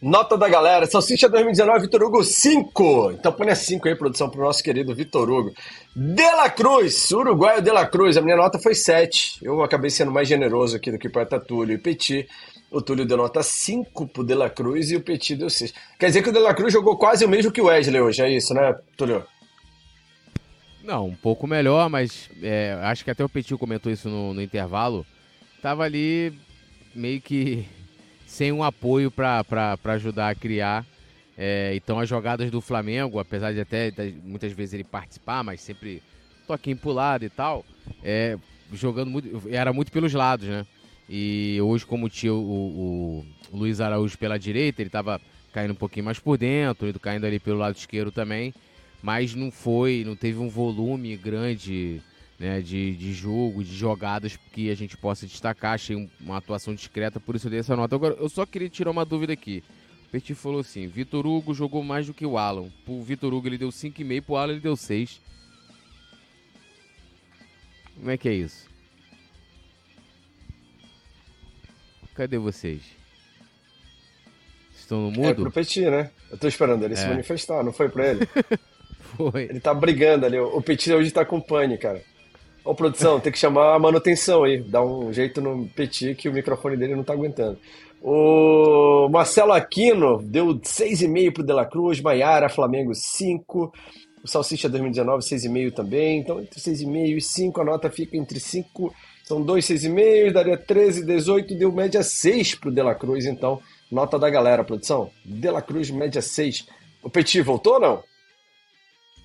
Nota 0.00 0.36
da 0.36 0.46
galera, 0.46 0.84
Salsicha 0.84 1.26
2019, 1.26 1.80
Vitor 1.80 2.02
Hugo 2.02 2.22
5. 2.22 3.12
Então 3.12 3.32
põe 3.32 3.48
a 3.48 3.56
5 3.56 3.88
aí, 3.88 3.96
produção, 3.96 4.28
pro 4.28 4.42
nosso 4.42 4.62
querido 4.62 4.94
Vitor 4.94 5.28
Hugo. 5.30 5.54
De 5.94 6.22
La 6.22 6.50
Cruz, 6.50 7.10
Uruguaio 7.10 7.62
De 7.62 7.70
La 7.70 7.86
Cruz, 7.86 8.16
a 8.16 8.20
minha 8.20 8.36
nota 8.36 8.58
foi 8.58 8.74
7. 8.74 9.38
Eu 9.42 9.62
acabei 9.62 9.88
sendo 9.88 10.12
mais 10.12 10.28
generoso 10.28 10.76
aqui 10.76 10.92
do 10.92 10.98
que 10.98 11.08
poeta 11.08 11.40
Túlio 11.40 11.74
e 11.74 11.78
Petit. 11.78 12.28
O 12.70 12.82
Túlio 12.82 13.06
deu 13.06 13.16
nota 13.16 13.42
5 13.42 14.06
pro 14.08 14.22
De 14.22 14.34
La 14.34 14.50
Cruz 14.50 14.90
e 14.90 14.96
o 14.96 15.00
Petit 15.00 15.34
deu 15.34 15.48
6. 15.48 15.72
Quer 15.98 16.06
dizer 16.08 16.22
que 16.22 16.28
o 16.28 16.32
De 16.32 16.40
La 16.40 16.52
Cruz 16.52 16.72
jogou 16.72 16.98
quase 16.98 17.24
o 17.24 17.28
mesmo 17.28 17.50
que 17.50 17.62
o 17.62 17.64
Wesley 17.64 18.00
hoje, 18.00 18.22
é 18.22 18.30
isso, 18.30 18.52
né, 18.52 18.76
Túlio? 18.98 19.24
Não, 20.86 21.08
um 21.08 21.16
pouco 21.16 21.48
melhor, 21.48 21.90
mas 21.90 22.30
é, 22.40 22.78
acho 22.84 23.04
que 23.04 23.10
até 23.10 23.24
o 23.24 23.28
Petit 23.28 23.56
comentou 23.56 23.90
isso 23.90 24.08
no, 24.08 24.32
no 24.32 24.40
intervalo. 24.40 25.04
Tava 25.60 25.82
ali 25.82 26.32
meio 26.94 27.20
que 27.20 27.66
sem 28.24 28.52
um 28.52 28.62
apoio 28.62 29.10
para 29.10 29.44
ajudar 29.84 30.30
a 30.30 30.34
criar. 30.34 30.86
É, 31.36 31.72
então 31.74 31.98
as 31.98 32.08
jogadas 32.08 32.52
do 32.52 32.60
Flamengo, 32.60 33.18
apesar 33.18 33.52
de 33.52 33.60
até 33.60 33.92
muitas 34.22 34.52
vezes 34.52 34.74
ele 34.74 34.84
participar, 34.84 35.42
mas 35.42 35.60
sempre 35.60 36.00
toquinho 36.46 36.76
pro 36.76 36.92
lado 36.92 37.24
e 37.24 37.30
tal, 37.30 37.66
é, 38.00 38.38
jogando 38.72 39.10
muito, 39.10 39.42
era 39.50 39.72
muito 39.72 39.90
pelos 39.90 40.14
lados, 40.14 40.46
né? 40.46 40.64
E 41.08 41.58
hoje, 41.60 41.84
como 41.84 42.08
tinha 42.08 42.32
o, 42.32 42.38
o, 42.38 43.26
o 43.52 43.56
Luiz 43.56 43.80
Araújo 43.80 44.16
pela 44.16 44.38
direita, 44.38 44.82
ele 44.82 44.88
estava 44.88 45.20
caindo 45.52 45.72
um 45.72 45.76
pouquinho 45.76 46.04
mais 46.04 46.20
por 46.20 46.38
dentro, 46.38 46.92
caindo 47.00 47.24
ali 47.24 47.40
pelo 47.40 47.58
lado 47.58 47.76
esquerdo 47.76 48.12
também, 48.12 48.54
mas 49.02 49.34
não 49.34 49.50
foi, 49.50 50.02
não 50.04 50.16
teve 50.16 50.38
um 50.38 50.48
volume 50.48 51.16
grande 51.16 52.02
né, 52.38 52.60
de, 52.60 52.94
de 52.94 53.12
jogo, 53.12 53.64
de 53.64 53.74
jogadas 53.74 54.36
que 54.52 54.70
a 54.70 54.74
gente 54.74 54.96
possa 54.96 55.26
destacar. 55.26 55.74
Achei 55.74 56.08
uma 56.20 56.36
atuação 56.36 56.74
discreta, 56.74 57.20
por 57.20 57.34
isso 57.34 57.46
eu 57.46 57.50
dei 57.50 57.60
essa 57.60 57.76
nota. 57.76 57.94
Agora, 57.94 58.14
eu 58.14 58.28
só 58.28 58.44
queria 58.44 58.68
tirar 58.68 58.90
uma 58.90 59.04
dúvida 59.04 59.32
aqui. 59.32 59.62
O 60.06 60.10
Petit 60.10 60.34
falou 60.34 60.60
assim: 60.60 60.86
Vitor 60.86 61.26
Hugo 61.26 61.54
jogou 61.54 61.82
mais 61.82 62.06
do 62.06 62.14
que 62.14 62.24
o 62.24 62.38
Alan. 62.38 62.70
Pro 62.84 63.02
Vitor 63.02 63.32
Hugo 63.32 63.48
ele 63.48 63.58
deu 63.58 63.68
5,5, 63.68 64.22
pro 64.22 64.36
Alan 64.36 64.52
ele 64.52 64.60
deu 64.60 64.76
6. 64.76 65.20
Como 67.96 68.10
é 68.10 68.16
que 68.16 68.28
é 68.28 68.34
isso? 68.34 68.66
Cadê 72.14 72.38
vocês? 72.38 72.80
Estão 74.74 75.02
no 75.02 75.10
mudo? 75.10 75.28
É 75.28 75.34
pro 75.34 75.50
Petit, 75.50 75.90
né? 75.90 76.10
Eu 76.30 76.38
tô 76.38 76.48
esperando 76.48 76.82
ele 76.82 76.94
é. 76.94 76.96
se 76.96 77.06
manifestar, 77.06 77.62
não 77.62 77.72
foi 77.72 77.88
pra 77.88 78.08
ele? 78.08 78.20
foi. 79.16 79.44
Ele 79.44 79.60
tá 79.60 79.72
brigando 79.72 80.26
ali. 80.26 80.38
O 80.38 80.60
Petit 80.60 80.92
hoje 80.92 81.10
tá 81.10 81.24
com 81.24 81.40
pane, 81.40 81.78
cara. 81.78 82.02
Ô, 82.64 82.74
produção, 82.74 83.20
tem 83.20 83.32
que 83.32 83.38
chamar 83.38 83.74
a 83.74 83.78
manutenção 83.78 84.42
aí. 84.42 84.60
Dá 84.60 84.82
um 84.82 85.12
jeito 85.12 85.40
no 85.40 85.68
Petit 85.68 86.14
que 86.14 86.28
o 86.28 86.32
microfone 86.32 86.76
dele 86.76 86.96
não 86.96 87.04
tá 87.04 87.12
aguentando. 87.12 87.58
O 88.02 89.08
Marcelo 89.08 89.52
Aquino 89.52 90.20
deu 90.22 90.54
6,5 90.56 91.32
pro 91.32 91.42
De 91.42 91.52
La 91.52 91.64
Cruz, 91.64 92.00
Maiara, 92.00 92.48
Flamengo 92.48 92.94
5. 92.94 93.72
O 94.22 94.28
Salsicha 94.28 94.68
2019, 94.68 95.22
6,5 95.22 95.72
também. 95.72 96.18
Então, 96.18 96.40
entre 96.40 96.60
6,5 96.60 97.16
e 97.16 97.20
5, 97.20 97.60
a 97.60 97.64
nota 97.64 97.90
fica 97.90 98.16
entre 98.16 98.40
5. 98.40 98.92
São 99.24 99.42
dois 99.42 99.64
6,5, 99.64 100.32
daria 100.32 100.56
13, 100.56 101.04
18, 101.04 101.54
deu 101.56 101.72
média 101.72 102.02
6 102.02 102.56
pro 102.56 102.70
De 102.70 102.82
La 102.82 102.94
Cruz. 102.94 103.26
Então, 103.26 103.60
nota 103.90 104.18
da 104.18 104.28
galera, 104.28 104.64
produção. 104.64 105.10
De 105.24 105.50
La 105.50 105.62
Cruz, 105.62 105.90
média 105.90 106.22
6. 106.22 106.66
O 107.02 107.10
Petit 107.10 107.40
voltou 107.42 107.74
ou 107.74 107.80
não? 107.80 108.02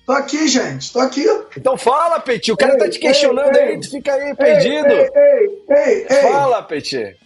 Tô 0.04 0.12
aqui, 0.12 0.48
gente, 0.48 0.92
tô 0.92 0.98
aqui. 0.98 1.24
Então 1.56 1.76
fala, 1.76 2.18
Petit, 2.18 2.50
o 2.50 2.56
cara 2.56 2.72
ei, 2.72 2.78
tá 2.78 2.90
te 2.90 2.98
questionando 2.98 3.56
ei, 3.56 3.62
aí, 3.62 3.80
tu 3.80 3.88
fica 3.88 4.12
aí 4.12 4.34
perdido. 4.34 4.88
Ei, 4.88 5.64
ei, 5.70 6.06
ei, 6.10 6.22
Fala, 6.22 6.62
Petit. 6.62 7.16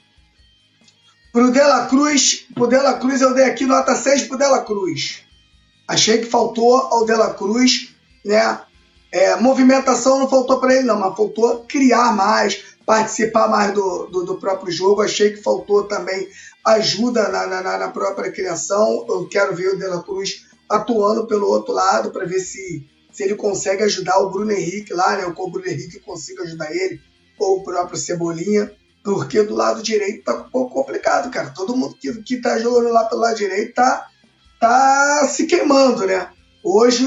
Pro 1.33 1.51
Dela 1.51 1.87
Cruz, 1.87 2.47
pro 2.55 2.67
Dela 2.67 2.95
Cruz 2.95 3.21
eu 3.21 3.35
dei 3.35 3.45
aqui 3.45 3.65
nota 3.67 3.95
6 3.95 4.25
pro 4.25 4.39
Dela 4.39 4.63
Cruz. 4.63 5.23
Achei 5.89 6.19
que 6.19 6.27
faltou 6.27 6.77
ao 6.77 7.07
Dela 7.07 7.33
Cruz, 7.35 7.95
né? 8.25 8.61
É, 9.13 9.37
movimentação 9.37 10.19
não 10.19 10.29
faltou 10.29 10.61
para 10.61 10.75
ele, 10.75 10.85
não, 10.85 10.99
mas 10.99 11.17
faltou 11.17 11.65
criar 11.67 12.15
mais, 12.15 12.63
participar 12.85 13.49
mais 13.49 13.73
do, 13.73 14.07
do, 14.07 14.25
do, 14.25 14.35
próprio 14.37 14.71
jogo. 14.73 15.01
Achei 15.01 15.31
que 15.31 15.43
faltou 15.43 15.85
também 15.85 16.29
ajuda 16.65 17.29
na, 17.29 17.47
na, 17.47 17.79
na 17.79 17.89
própria 17.89 18.33
criação. 18.33 19.07
Eu 19.09 19.27
quero 19.29 19.55
ver 19.55 19.75
o 19.75 19.79
Dela 19.79 20.03
Cruz 20.03 20.46
atuando 20.69 21.27
pelo 21.27 21.49
outro 21.49 21.73
lado 21.73 22.11
para 22.11 22.27
ver 22.27 22.41
se, 22.41 22.87
se 23.13 23.23
ele 23.23 23.35
consegue 23.35 23.83
ajudar 23.83 24.19
o 24.19 24.31
Bruno 24.31 24.53
Henrique 24.53 24.93
lá, 24.93 25.17
né? 25.17 25.27
O 25.27 25.51
Bruno 25.51 25.67
Henrique 25.67 26.01
consiga 26.01 26.43
ajudar 26.43 26.75
ele, 26.75 27.01
ou 27.39 27.59
o 27.59 27.65
próprio 27.65 27.99
Cebolinha, 27.99 28.73
porque 29.05 29.43
do 29.43 29.55
lado 29.55 29.83
direito 29.83 30.25
tá 30.25 30.35
um 30.35 30.51
pouco 30.51 30.75
complicado, 30.75 31.31
cara. 31.31 31.51
Todo 31.51 31.77
mundo 31.77 31.97
que, 32.01 32.13
que 32.23 32.41
tá 32.41 32.59
jogando 32.59 32.93
lá 32.93 33.05
pelo 33.05 33.21
lado 33.21 33.37
direito 33.37 33.75
tá, 33.75 34.09
tá 34.59 35.29
se 35.29 35.47
queimando, 35.47 36.07
né? 36.07 36.29
Hoje 36.63 37.07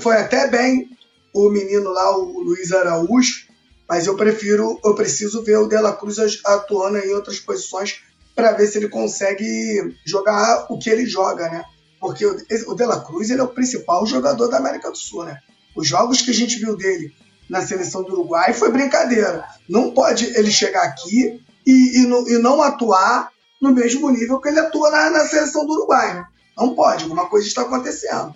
foi 0.00 0.16
até 0.16 0.48
bem 0.48 0.90
o 1.32 1.48
menino 1.50 1.90
lá, 1.90 2.16
o 2.18 2.40
Luiz 2.40 2.72
Araújo, 2.72 3.46
mas 3.88 4.06
eu 4.06 4.16
prefiro, 4.16 4.80
eu 4.84 4.94
preciso 4.94 5.44
ver 5.44 5.58
o 5.58 5.68
Dela 5.68 5.92
Cruz 5.92 6.16
atuando 6.44 6.98
em 6.98 7.14
outras 7.14 7.38
posições 7.38 8.00
para 8.34 8.52
ver 8.52 8.66
se 8.66 8.78
ele 8.78 8.88
consegue 8.88 9.94
jogar 10.04 10.66
o 10.68 10.78
que 10.78 10.90
ele 10.90 11.06
joga, 11.06 11.48
né? 11.48 11.62
Porque 12.06 12.24
o, 12.24 12.74
De 12.74 12.86
La 12.86 13.00
Cruz 13.00 13.30
ele 13.30 13.40
é 13.40 13.44
o 13.44 13.48
principal 13.48 14.06
jogador 14.06 14.46
da 14.46 14.58
América 14.58 14.90
do 14.90 14.96
Sul, 14.96 15.24
né? 15.24 15.40
Os 15.74 15.88
jogos 15.88 16.22
que 16.22 16.30
a 16.30 16.34
gente 16.34 16.56
viu 16.58 16.76
dele 16.76 17.12
na 17.50 17.66
seleção 17.66 18.04
do 18.04 18.12
Uruguai 18.12 18.52
foi 18.52 18.70
brincadeira. 18.70 19.44
Não 19.68 19.92
pode 19.92 20.24
ele 20.38 20.50
chegar 20.50 20.84
aqui 20.84 21.42
e, 21.66 22.00
e, 22.00 22.06
no, 22.06 22.28
e 22.28 22.38
não 22.38 22.62
atuar 22.62 23.30
no 23.60 23.72
mesmo 23.72 24.08
nível 24.08 24.40
que 24.40 24.48
ele 24.48 24.60
atua 24.60 24.88
na, 24.90 25.10
na 25.10 25.26
seleção 25.26 25.66
do 25.66 25.72
Uruguai. 25.72 26.14
Né? 26.14 26.26
Não 26.56 26.76
pode, 26.76 27.02
alguma 27.02 27.28
coisa 27.28 27.48
está 27.48 27.62
acontecendo. 27.62 28.34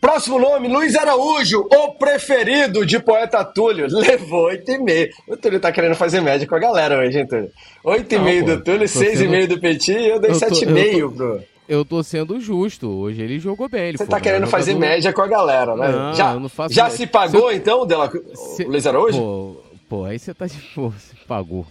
Próximo 0.00 0.38
nome, 0.38 0.66
Luiz 0.66 0.96
Araújo, 0.96 1.68
o 1.70 1.92
preferido 1.92 2.86
de 2.86 2.98
poeta 2.98 3.44
Túlio. 3.44 3.86
Levou 3.90 4.48
8,5. 4.48 5.10
O 5.28 5.36
Túlio 5.36 5.60
tá 5.60 5.70
querendo 5.70 5.94
fazer 5.94 6.22
média 6.22 6.46
com 6.46 6.54
a 6.54 6.58
galera 6.58 6.98
hoje, 6.98 7.18
hein, 7.18 7.26
Túlio? 7.26 7.50
8,5 7.84 8.44
do 8.44 8.64
Túlio, 8.64 8.86
6,5 8.86 9.16
sendo... 9.16 9.46
do 9.48 9.60
Petit 9.60 9.92
e 9.92 10.08
eu 10.08 10.18
dei 10.18 10.30
7,5 10.30 11.14
pro. 11.14 11.42
Eu 11.68 11.84
tô 11.84 12.02
sendo 12.02 12.40
justo. 12.40 12.88
Hoje 12.88 13.22
ele 13.22 13.38
jogou 13.38 13.68
bem. 13.68 13.90
Ele 13.90 13.98
Você 13.98 14.06
tá 14.06 14.18
querendo 14.18 14.46
fazer 14.46 14.74
média 14.74 15.12
com 15.12 15.22
a 15.22 15.26
galera, 15.26 15.76
né? 15.76 15.88
Não, 15.88 16.14
já 16.14 16.34
não 16.34 16.48
faço 16.48 16.74
já 16.74 16.88
se 16.88 17.06
pagou, 17.06 17.52
então, 17.52 17.86
dela... 17.86 18.10
Se... 18.34 18.64
Luiz 18.64 18.86
Araújo? 18.86 19.18
Pô, 19.18 19.56
pô, 19.88 20.04
aí 20.04 20.18
você 20.18 20.32
tá 20.32 20.46
de. 20.46 20.58
Você 20.74 21.14
pagou. 21.28 21.66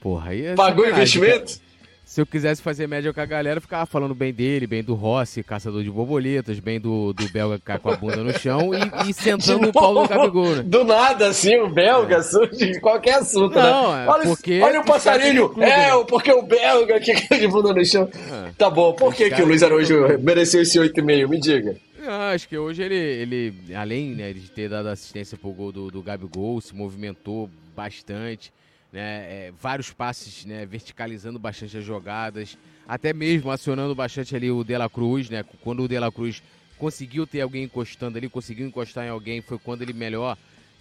Porra, 0.00 0.30
aí 0.30 0.46
é 0.46 0.54
Pagou 0.54 0.88
investimento? 0.88 1.58
Se 2.06 2.20
eu 2.20 2.24
quisesse 2.24 2.62
fazer 2.62 2.86
média 2.86 3.12
com 3.12 3.20
a 3.20 3.26
galera, 3.26 3.58
eu 3.58 3.60
ficava 3.60 3.84
falando 3.84 4.14
bem 4.14 4.32
dele, 4.32 4.64
bem 4.64 4.80
do 4.80 4.94
Rossi, 4.94 5.42
caçador 5.42 5.82
de 5.82 5.90
borboletas, 5.90 6.60
bem 6.60 6.80
do, 6.80 7.12
do 7.12 7.28
belga 7.28 7.58
que 7.58 7.78
com 7.80 7.90
a 7.90 7.96
bunda 7.96 8.22
no 8.22 8.32
chão 8.38 8.70
e, 8.72 9.10
e 9.10 9.12
sentando 9.12 9.68
o 9.68 9.72
Paulo 9.72 10.02
no 10.02 10.08
Gabigol, 10.08 10.54
né? 10.54 10.62
Do 10.62 10.84
nada, 10.84 11.26
assim, 11.26 11.56
o 11.58 11.68
belga 11.68 12.18
é. 12.18 12.22
surge 12.22 12.74
de 12.74 12.80
qualquer 12.80 13.16
assunto, 13.16 13.56
né? 13.56 13.62
Não, 13.62 13.92
né? 13.92 14.06
Olha, 14.06 14.22
porque 14.22 14.60
olha 14.60 14.80
o 14.82 14.84
passarinho, 14.84 15.48
clube, 15.48 15.68
é, 15.68 15.96
né? 15.96 16.04
porque 16.08 16.30
o 16.30 16.42
belga 16.42 17.00
que 17.00 17.12
de 17.12 17.48
bunda 17.48 17.74
no 17.74 17.84
chão. 17.84 18.08
É. 18.14 18.52
Tá 18.56 18.70
bom, 18.70 18.92
por 18.92 19.12
que, 19.12 19.28
que 19.28 19.42
o 19.42 19.46
Luiz 19.46 19.64
Araújo 19.64 20.16
mereceu 20.20 20.62
esse 20.62 20.78
8,5? 20.78 21.28
Me 21.28 21.40
diga. 21.40 21.76
Não, 22.00 22.12
acho 22.32 22.48
que 22.48 22.56
hoje 22.56 22.84
ele, 22.84 22.94
ele 22.94 23.54
além 23.74 24.14
né, 24.14 24.32
de 24.32 24.48
ter 24.48 24.68
dado 24.68 24.86
assistência 24.90 25.36
pro 25.36 25.50
gol 25.50 25.72
do, 25.72 25.90
do 25.90 26.00
Gabigol, 26.04 26.60
se 26.60 26.72
movimentou 26.72 27.50
bastante 27.74 28.52
né, 28.92 29.00
é, 29.00 29.52
vários 29.60 29.92
passes, 29.92 30.44
né, 30.44 30.64
verticalizando 30.64 31.38
bastante 31.38 31.76
as 31.76 31.84
jogadas, 31.84 32.56
até 32.86 33.12
mesmo 33.12 33.50
acionando 33.50 33.94
bastante 33.94 34.34
ali 34.34 34.50
o 34.50 34.64
De 34.64 34.76
La 34.76 34.88
Cruz, 34.88 35.28
né, 35.28 35.44
quando 35.62 35.82
o 35.82 35.88
De 35.88 35.98
La 35.98 36.10
Cruz 36.10 36.42
conseguiu 36.78 37.26
ter 37.26 37.40
alguém 37.40 37.64
encostando 37.64 38.18
ali, 38.18 38.28
conseguiu 38.28 38.66
encostar 38.66 39.06
em 39.06 39.10
alguém, 39.10 39.40
foi 39.40 39.58
quando 39.58 39.82
ele 39.82 39.92
melhor 39.92 40.36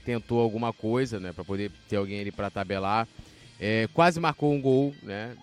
tentou 0.05 0.39
alguma 0.39 0.71
coisa, 0.71 1.19
né, 1.19 1.33
para 1.33 1.43
poder 1.43 1.71
ter 1.89 1.95
alguém 1.95 2.19
ali 2.19 2.31
para 2.31 2.49
tabelar. 2.49 3.07
É, 3.59 3.87
quase 3.93 4.19
marcou 4.19 4.53
um 4.53 4.61
gol, 4.61 4.93
né, 5.01 5.35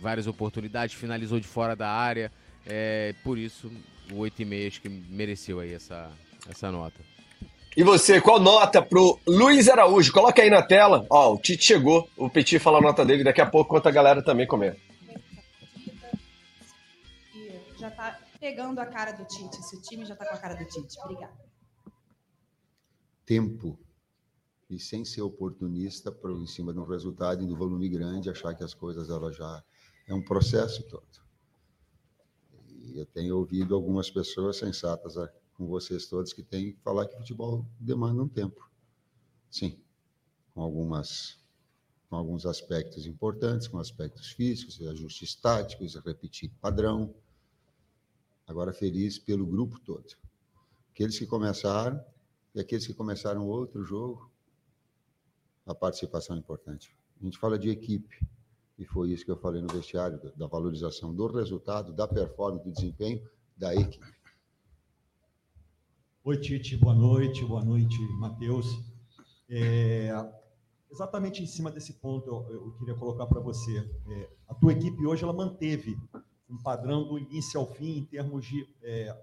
várias 0.00 0.26
oportunidades, 0.26 0.94
finalizou 0.94 1.40
de 1.40 1.46
fora 1.46 1.74
da 1.74 1.90
área, 1.90 2.32
é, 2.66 3.14
por 3.22 3.38
isso 3.38 3.70
o 4.10 4.18
8,5 4.18 4.66
acho 4.66 4.80
que 4.80 4.88
mereceu 4.88 5.60
aí 5.60 5.72
essa, 5.72 6.10
essa 6.48 6.70
nota. 6.70 7.15
E 7.76 7.84
você, 7.84 8.22
qual 8.22 8.40
nota 8.40 8.80
pro 8.80 9.20
Luiz 9.26 9.68
Araújo? 9.68 10.10
Coloca 10.10 10.40
aí 10.40 10.48
na 10.48 10.62
tela. 10.62 11.06
Ó, 11.10 11.34
o 11.34 11.38
Tite 11.38 11.62
chegou. 11.62 12.08
O 12.16 12.30
Petit 12.30 12.58
fala 12.58 12.78
a 12.78 12.80
nota 12.80 13.04
dele 13.04 13.22
daqui 13.22 13.42
a 13.42 13.50
pouco, 13.50 13.68
enquanto 13.68 13.86
a 13.88 13.90
galera 13.90 14.22
também 14.22 14.46
comenta. 14.46 14.80
Já 17.78 17.90
tá 17.90 18.18
pegando 18.40 18.78
a 18.78 18.86
cara 18.86 19.12
do 19.12 19.26
Tite. 19.26 19.58
Esse 19.58 19.82
time 19.82 20.06
já 20.06 20.16
tá 20.16 20.24
com 20.24 20.34
a 20.34 20.38
cara 20.38 20.54
do 20.54 20.64
Tite. 20.64 20.98
Obrigada. 21.04 21.36
Tempo. 23.26 23.78
E 24.70 24.78
sem 24.78 25.04
ser 25.04 25.20
oportunista 25.20 26.10
por 26.10 26.30
em 26.30 26.46
cima 26.46 26.72
de 26.72 26.78
um 26.78 26.86
resultado 26.86 27.44
em 27.44 27.52
um 27.52 27.56
volume 27.56 27.90
grande, 27.90 28.30
achar 28.30 28.54
que 28.54 28.64
as 28.64 28.72
coisas 28.72 29.10
ela 29.10 29.30
já 29.30 29.62
é 30.08 30.14
um 30.14 30.24
processo 30.24 30.82
todo. 30.88 31.06
E 32.70 32.98
eu 32.98 33.04
tenho 33.04 33.36
ouvido 33.36 33.74
algumas 33.74 34.10
pessoas 34.10 34.56
sensatas 34.56 35.18
aqui 35.18 35.45
com 35.56 35.66
vocês 35.66 36.06
todos 36.06 36.32
que 36.32 36.42
tem 36.42 36.72
que 36.72 36.80
falar 36.80 37.06
que 37.06 37.16
futebol 37.16 37.66
demanda 37.80 38.22
um 38.22 38.28
tempo. 38.28 38.68
Sim, 39.50 39.78
com 40.54 40.60
algumas 40.60 41.38
com 42.08 42.14
alguns 42.14 42.46
aspectos 42.46 43.04
importantes, 43.04 43.66
com 43.66 43.78
aspectos 43.78 44.30
físicos, 44.30 44.80
ajustes 44.80 45.34
táticos, 45.34 45.96
repetir 45.96 46.52
padrão. 46.60 47.12
Agora 48.46 48.72
feliz 48.72 49.18
pelo 49.18 49.44
grupo 49.44 49.80
todo. 49.80 50.06
Aqueles 50.92 51.18
que 51.18 51.26
começaram 51.26 52.00
e 52.54 52.60
aqueles 52.60 52.86
que 52.86 52.94
começaram 52.94 53.46
outro 53.48 53.82
jogo, 53.82 54.30
a 55.66 55.74
participação 55.74 56.36
é 56.36 56.38
importante. 56.38 56.96
A 57.20 57.24
gente 57.24 57.38
fala 57.38 57.58
de 57.58 57.70
equipe, 57.70 58.24
e 58.78 58.84
foi 58.84 59.10
isso 59.10 59.24
que 59.24 59.30
eu 59.30 59.36
falei 59.36 59.60
no 59.60 59.68
vestiário, 59.68 60.20
da 60.36 60.46
valorização 60.46 61.14
do 61.14 61.26
resultado, 61.26 61.92
da 61.92 62.06
performance, 62.06 62.64
do 62.64 62.72
desempenho 62.72 63.28
da 63.56 63.74
equipe. 63.74 64.15
Oi, 66.28 66.36
Tite, 66.38 66.76
boa 66.76 66.92
noite, 66.92 67.44
boa 67.44 67.64
noite, 67.64 67.96
Matheus. 68.18 68.66
É, 69.48 70.10
exatamente 70.90 71.40
em 71.40 71.46
cima 71.46 71.70
desse 71.70 71.92
ponto 72.00 72.28
eu, 72.28 72.52
eu 72.52 72.72
queria 72.72 72.96
colocar 72.96 73.28
para 73.28 73.38
você. 73.38 73.78
É, 74.08 74.30
a 74.48 74.52
tua 74.52 74.72
equipe 74.72 75.06
hoje 75.06 75.22
ela 75.22 75.32
manteve 75.32 75.96
um 76.50 76.60
padrão 76.60 77.06
do 77.06 77.16
início 77.16 77.60
ao 77.60 77.72
fim 77.72 77.98
em 77.98 78.04
termos 78.04 78.44
de 78.44 78.68
é, 78.82 79.16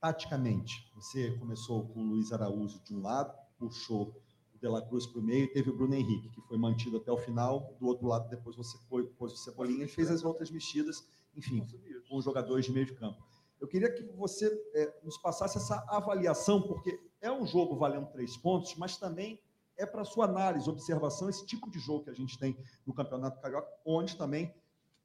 taticamente. 0.00 0.90
Você 0.96 1.38
começou 1.38 1.86
com 1.90 2.00
o 2.00 2.06
Luiz 2.08 2.32
Araújo 2.32 2.82
de 2.82 2.92
um 2.92 3.00
lado, 3.00 3.32
puxou 3.56 4.20
o 4.52 4.58
De 4.58 4.66
La 4.66 4.82
Cruz 4.82 5.06
para 5.06 5.20
o 5.20 5.24
meio 5.24 5.44
e 5.44 5.52
teve 5.52 5.70
o 5.70 5.76
Bruno 5.76 5.94
Henrique, 5.94 6.30
que 6.30 6.40
foi 6.48 6.58
mantido 6.58 6.96
até 6.96 7.12
o 7.12 7.16
final. 7.16 7.76
Do 7.78 7.86
outro 7.86 8.08
lado, 8.08 8.28
depois 8.28 8.56
você 8.56 8.76
pôs 9.16 9.32
o 9.34 9.36
Cebolinha 9.36 9.84
e 9.84 9.88
fez 9.88 10.10
as 10.10 10.24
outras 10.24 10.50
mexidas, 10.50 11.06
enfim, 11.36 11.64
com 12.08 12.16
os 12.16 12.24
jogadores 12.24 12.66
de 12.66 12.72
meio 12.72 12.86
de 12.86 12.94
campo. 12.94 13.27
Eu 13.60 13.66
queria 13.66 13.92
que 13.92 14.02
você 14.16 14.46
é, 14.74 14.94
nos 15.02 15.18
passasse 15.18 15.58
essa 15.58 15.84
avaliação, 15.88 16.62
porque 16.62 16.98
é 17.20 17.30
um 17.30 17.46
jogo 17.46 17.76
valendo 17.76 18.06
três 18.06 18.36
pontos, 18.36 18.74
mas 18.76 18.96
também 18.96 19.40
é 19.76 19.86
para 19.86 20.04
sua 20.04 20.24
análise, 20.24 20.68
observação, 20.68 21.28
esse 21.28 21.46
tipo 21.46 21.70
de 21.70 21.78
jogo 21.78 22.04
que 22.04 22.10
a 22.10 22.14
gente 22.14 22.38
tem 22.38 22.56
no 22.86 22.92
Campeonato 22.92 23.40
Carioca, 23.40 23.68
onde 23.84 24.16
também, 24.16 24.52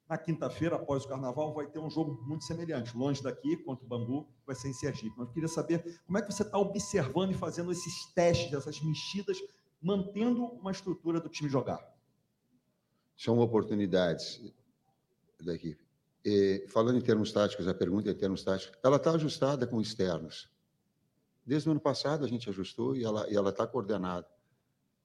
na 0.10 0.18
quinta-feira, 0.18 0.76
após 0.76 1.06
o 1.06 1.08
Carnaval, 1.08 1.54
vai 1.54 1.68
ter 1.68 1.80
um 1.80 1.90
jogo 1.90 2.22
muito 2.24 2.44
semelhante. 2.44 2.96
Longe 2.98 3.22
daqui, 3.22 3.56
contra 3.58 3.86
o 3.86 3.88
Bangu, 3.88 4.28
vai 4.46 4.56
ser 4.56 4.70
em 4.70 4.74
Sergipe. 4.74 5.14
Mas 5.18 5.28
eu 5.28 5.34
queria 5.34 5.48
saber 5.48 6.02
como 6.06 6.18
é 6.18 6.22
que 6.22 6.32
você 6.32 6.44
está 6.44 6.58
observando 6.58 7.32
e 7.32 7.36
fazendo 7.36 7.72
esses 7.72 8.06
testes, 8.14 8.54
essas 8.54 8.82
mexidas, 8.82 9.38
mantendo 9.82 10.46
uma 10.46 10.72
estrutura 10.72 11.20
do 11.20 11.30
time 11.30 11.50
jogar. 11.50 11.80
São 13.16 13.40
oportunidades 13.40 14.42
da 15.40 15.54
equipe. 15.54 15.83
E, 16.26 16.66
falando 16.70 16.98
em 16.98 17.02
termos 17.02 17.32
táticos, 17.32 17.68
a 17.68 17.74
pergunta 17.74 18.10
é 18.10 18.14
em 18.14 18.18
termos 18.18 18.44
táticos, 18.44 18.78
ela 18.84 18.96
está 18.98 19.12
ajustada 19.12 19.68
com 19.68 19.82
externos. 19.82 20.50
Desde 21.46 21.68
o 21.68 21.72
ano 21.72 21.82
passado 21.82 22.24
a 22.24 22.28
gente 22.28 22.50
ajustou 22.50 22.96
e 22.96 23.04
ela 23.04 23.50
está 23.50 23.68
coordenada 23.68 24.28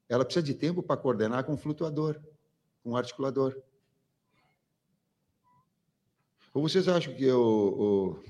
ela 0.08 0.24
precisa 0.24 0.44
de 0.44 0.54
tempo 0.54 0.82
para 0.82 0.96
coordenar 0.96 1.44
com 1.44 1.56
flutuador, 1.56 2.20
com 2.82 2.96
articulador. 2.96 3.60
Ou 6.54 6.62
vocês 6.62 6.88
acham 6.88 7.14
que 7.14 7.24
eu, 7.24 8.22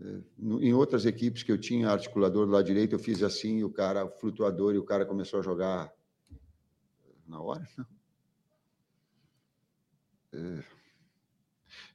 é, 0.00 0.20
em 0.38 0.72
outras 0.72 1.04
equipes 1.04 1.42
que 1.42 1.50
eu 1.50 1.58
tinha 1.58 1.90
articulador 1.90 2.46
do 2.46 2.52
lado 2.52 2.64
direito, 2.64 2.94
eu 2.94 2.98
fiz 2.98 3.22
assim, 3.22 3.64
o 3.64 3.70
cara 3.70 4.08
flutuador 4.08 4.74
e 4.74 4.78
o 4.78 4.84
cara 4.84 5.04
começou 5.04 5.40
a 5.40 5.42
jogar 5.42 5.92
na 7.26 7.40
hora? 7.40 7.68
Não. 7.76 7.86
É. 10.32 10.79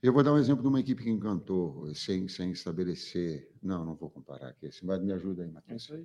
Eu 0.06 0.14
vou 0.14 0.22
dar 0.22 0.34
um 0.34 0.38
exemplo 0.38 0.62
de 0.62 0.68
uma 0.68 0.80
equipe 0.80 1.04
que 1.04 1.10
encantou, 1.10 1.94
sem, 1.96 2.28
sem 2.28 2.52
estabelecer. 2.52 3.52
Não, 3.62 3.84
não 3.84 3.96
vou 3.96 4.08
comparar 4.08 4.50
aqui. 4.50 4.70
Mas 4.84 5.02
me 5.02 5.12
ajuda 5.12 5.42
aí, 5.42 5.50
Matheus. 5.50 5.90
É 5.90 6.04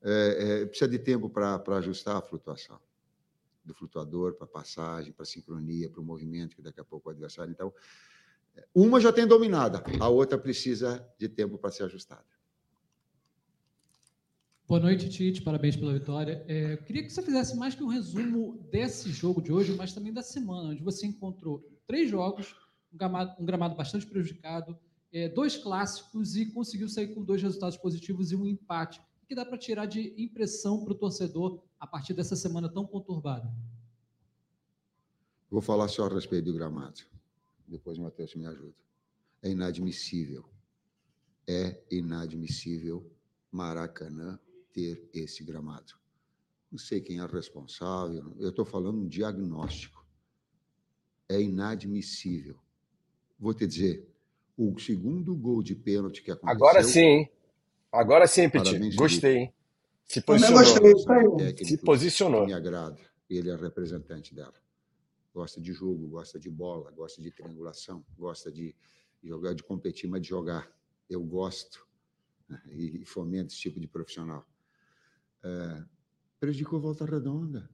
é, 0.00 0.60
é, 0.60 0.66
precisa 0.66 0.88
de 0.88 0.98
tempo 0.98 1.28
para 1.28 1.60
ajustar 1.78 2.16
a 2.16 2.22
flutuação 2.22 2.78
do 3.64 3.74
flutuador 3.74 4.34
para 4.34 4.46
passagem, 4.46 5.12
para 5.12 5.24
sincronia, 5.24 5.90
para 5.90 6.00
o 6.00 6.04
movimento 6.04 6.54
que 6.54 6.62
daqui 6.62 6.78
a 6.78 6.84
pouco 6.84 7.08
o 7.08 7.12
adversário. 7.12 7.50
Então, 7.50 7.74
uma 8.72 9.00
já 9.00 9.12
tem 9.12 9.26
dominada, 9.26 9.82
a 9.98 10.08
outra 10.08 10.38
precisa 10.38 11.04
de 11.18 11.28
tempo 11.28 11.58
para 11.58 11.72
ser 11.72 11.82
ajustada. 11.82 12.24
Boa 14.68 14.80
noite, 14.80 15.08
Tite. 15.08 15.42
Parabéns 15.42 15.74
pela 15.74 15.94
vitória. 15.94 16.44
É, 16.46 16.76
queria 16.76 17.02
que 17.02 17.10
você 17.10 17.22
fizesse 17.22 17.56
mais 17.56 17.74
que 17.74 17.82
um 17.82 17.88
resumo 17.88 18.56
desse 18.70 19.10
jogo 19.10 19.42
de 19.42 19.50
hoje, 19.50 19.74
mas 19.74 19.92
também 19.92 20.12
da 20.12 20.22
semana, 20.22 20.68
onde 20.68 20.82
você 20.82 21.06
encontrou 21.06 21.66
três 21.86 22.08
jogos, 22.08 22.54
um 22.92 23.44
gramado, 23.44 23.76
bastante 23.76 24.06
prejudicado, 24.06 24.78
é, 25.12 25.28
dois 25.28 25.56
clássicos 25.56 26.36
e 26.36 26.46
conseguiu 26.46 26.88
sair 26.88 27.14
com 27.14 27.22
dois 27.22 27.42
resultados 27.42 27.76
positivos 27.76 28.30
e 28.32 28.36
um 28.36 28.46
empate 28.46 29.00
que 29.26 29.34
dá 29.34 29.44
para 29.44 29.58
tirar 29.58 29.86
de 29.86 30.14
impressão 30.16 30.82
para 30.82 30.92
o 30.92 30.96
torcedor 30.96 31.62
a 31.78 31.86
partir 31.86 32.14
dessa 32.14 32.34
semana 32.34 32.68
tão 32.68 32.86
conturbada? 32.86 33.52
Vou 35.50 35.60
falar 35.60 35.88
só 35.88 36.06
a 36.06 36.14
respeito 36.14 36.46
do 36.46 36.54
gramado. 36.54 37.02
Depois 37.66 37.98
o 37.98 38.02
Matheus 38.02 38.34
me 38.34 38.46
ajuda. 38.46 38.76
É 39.42 39.50
inadmissível. 39.50 40.48
É 41.46 41.82
inadmissível 41.90 43.10
Maracanã 43.50 44.38
ter 44.72 45.08
esse 45.12 45.42
gramado. 45.44 45.94
Não 46.70 46.78
sei 46.78 47.00
quem 47.00 47.20
é 47.20 47.26
responsável, 47.26 48.34
eu 48.38 48.50
estou 48.50 48.64
falando 48.64 48.98
um 48.98 49.08
diagnóstico. 49.08 50.06
É 51.28 51.40
inadmissível. 51.40 52.58
Vou 53.38 53.54
te 53.54 53.66
dizer, 53.66 54.08
o 54.56 54.78
segundo 54.78 55.34
gol 55.34 55.62
de 55.62 55.74
pênalti 55.74 56.22
que 56.22 56.30
aconteceu. 56.30 56.56
Agora 56.56 56.82
sim, 56.82 57.28
Agora 57.92 58.26
sim, 58.26 58.48
Petit. 58.48 58.94
Gostei, 58.94 59.36
hein? 59.36 59.54
Se 60.04 60.20
posicionou. 60.20 60.62
Gostei, 60.62 61.16
aí. 61.16 61.52
É 61.60 61.64
Se 61.64 61.78
posicionou. 61.78 62.46
Me 62.46 62.52
agrada. 62.52 62.98
Ele 63.28 63.50
é 63.50 63.56
representante 63.56 64.34
dela. 64.34 64.54
Gosta 65.34 65.60
de 65.60 65.72
jogo, 65.72 66.08
gosta 66.08 66.38
de 66.38 66.50
bola, 66.50 66.90
gosta 66.90 67.22
de 67.22 67.30
triangulação, 67.30 68.04
gosta 68.16 68.50
de 68.50 68.74
jogar, 69.22 69.54
de 69.54 69.62
competir, 69.62 70.08
mas 70.08 70.22
de 70.22 70.28
jogar. 70.28 70.70
Eu 71.08 71.22
gosto 71.22 71.86
né? 72.48 72.60
e 72.70 73.04
fomento 73.04 73.52
esse 73.52 73.60
tipo 73.60 73.78
de 73.78 73.86
profissional. 73.86 74.46
É, 75.42 75.84
prejudicou 76.40 76.80
Volta 76.80 77.04
Redonda. 77.04 77.68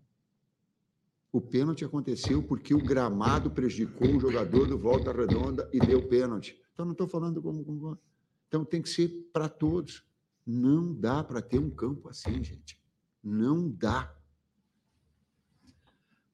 O 1.34 1.40
pênalti 1.40 1.84
aconteceu 1.84 2.40
porque 2.44 2.72
o 2.72 2.78
gramado 2.78 3.50
prejudicou 3.50 4.06
o 4.06 4.20
jogador 4.20 4.68
do 4.68 4.78
Volta 4.78 5.10
Redonda 5.10 5.68
e 5.72 5.80
deu 5.80 6.06
pênalti. 6.06 6.56
Então, 6.72 6.86
não 6.86 6.92
estou 6.92 7.08
falando 7.08 7.42
como, 7.42 7.64
como 7.64 7.98
então 8.46 8.64
tem 8.64 8.80
que 8.80 8.88
ser 8.88 9.08
para 9.32 9.48
todos. 9.48 10.06
Não 10.46 10.94
dá 10.94 11.24
para 11.24 11.42
ter 11.42 11.58
um 11.58 11.68
campo 11.68 12.08
assim, 12.08 12.44
gente. 12.44 12.78
Não 13.20 13.68
dá. 13.68 14.16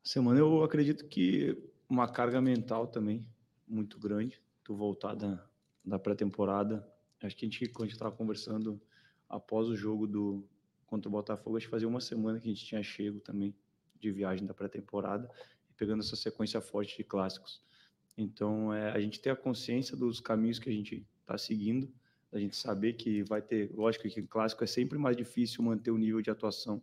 Semana 0.05 0.39
eu 0.39 0.63
acredito 0.63 1.09
que 1.09 1.57
uma 1.89 2.07
carga 2.07 2.39
mental 2.39 2.87
também 2.87 3.27
muito 3.67 3.99
grande. 3.99 4.39
Tu 4.63 4.77
voltar 4.77 5.15
da, 5.15 5.43
da 5.83 5.99
pré-temporada. 5.99 6.87
Acho 7.23 7.35
que 7.35 7.47
a 7.47 7.49
gente, 7.49 7.69
quando 7.71 7.89
a 7.89 7.93
estava 7.93 8.15
conversando 8.15 8.79
após 9.31 9.67
o 9.67 9.75
jogo 9.75 10.07
do 10.07 10.47
contra 10.85 11.09
o 11.09 11.13
Botafogo, 11.13 11.57
acho 11.57 11.69
que 11.69 11.71
fazia 11.71 11.89
uma 11.89 12.03
semana 12.03 12.39
que 12.39 12.51
a 12.51 12.53
gente 12.53 12.67
tinha 12.67 12.83
chego 12.83 13.19
também 13.19 13.55
de 14.01 14.11
viagem 14.11 14.47
da 14.47 14.55
pré-temporada 14.55 15.31
e 15.69 15.73
pegando 15.75 16.01
essa 16.01 16.17
sequência 16.17 16.61
forte 16.61 16.97
de 16.97 17.05
clássicos. 17.05 17.63
Então, 18.17 18.73
é, 18.73 18.91
a 18.91 19.01
gente 19.01 19.21
ter 19.21 19.31
a 19.31 19.37
consciência 19.37 19.97
dos 19.97 20.21
caminhos 20.21 20.59
que 20.59 20.69
a 20.69 20.73
gente 20.73 21.07
está 21.23 21.39
seguindo 21.39 21.93
a 22.33 22.39
gente 22.39 22.57
saber 22.57 22.93
que 22.95 23.23
vai 23.25 23.43
ter, 23.43 23.71
lógico 23.75 24.09
que 24.09 24.23
clássico 24.23 24.63
é 24.63 24.67
sempre 24.67 24.99
mais 24.99 25.17
difícil 25.17 25.65
manter 25.65 25.91
o 25.91 25.99
nível 25.99 26.23
de 26.23 26.31
atuação, 26.31 26.81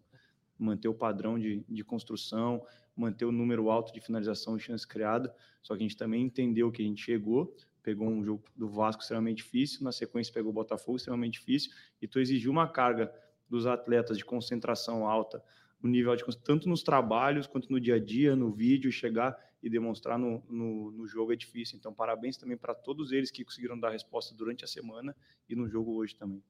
manter 0.60 0.88
o 0.88 0.94
padrão 0.94 1.40
de, 1.40 1.64
de 1.68 1.84
construção, 1.84 2.66
manter 2.96 3.26
o 3.26 3.32
número 3.32 3.70
alto 3.70 3.94
de 3.94 4.02
finalização 4.02 4.58
e 4.58 4.60
chance 4.60 4.86
criada, 4.86 5.34
só 5.62 5.76
que 5.76 5.84
a 5.84 5.88
gente 5.88 5.96
também 5.96 6.24
entendeu 6.24 6.72
que 6.72 6.82
a 6.82 6.86
gente 6.86 7.02
chegou, 7.02 7.56
pegou 7.82 8.08
um 8.08 8.24
jogo 8.24 8.44
do 8.56 8.68
Vasco 8.68 9.02
extremamente 9.02 9.38
difícil, 9.38 9.84
na 9.84 9.92
sequência 9.92 10.34
pegou 10.34 10.50
o 10.52 10.54
Botafogo 10.54 10.98
extremamente 10.98 11.34
difícil, 11.34 11.72
e 12.02 12.08
tu 12.08 12.20
exigiu 12.20 12.52
uma 12.52 12.68
carga 12.68 13.14
dos 13.50 13.66
atletas 13.66 14.18
de 14.18 14.26
concentração 14.26 15.08
alta, 15.08 15.42
no 15.82 15.90
nível 15.90 16.16
de 16.16 16.24
tanto 16.44 16.68
nos 16.68 16.84
trabalhos 16.84 17.48
quanto 17.48 17.72
no 17.72 17.80
dia 17.80 17.96
a 17.96 18.00
dia, 18.00 18.36
no 18.36 18.52
vídeo, 18.52 18.92
chegar 18.92 19.38
e 19.62 19.70
demonstrar 19.70 20.18
no, 20.18 20.44
no, 20.50 20.92
no 20.92 21.08
jogo 21.08 21.34
é 21.34 21.36
difícil. 21.36 21.78
Então, 21.78 21.94
parabéns 21.94 22.38
também 22.38 22.58
para 22.58 22.74
todos 22.74 23.12
eles 23.12 23.32
que 23.32 23.44
conseguiram 23.44 23.80
dar 23.80 23.90
resposta 23.90 24.36
durante 24.36 24.64
a 24.64 24.68
semana 24.68 25.16
e 25.50 25.56
no 25.56 25.68
jogo 25.68 25.94
hoje 25.96 26.16
também. 26.16 26.44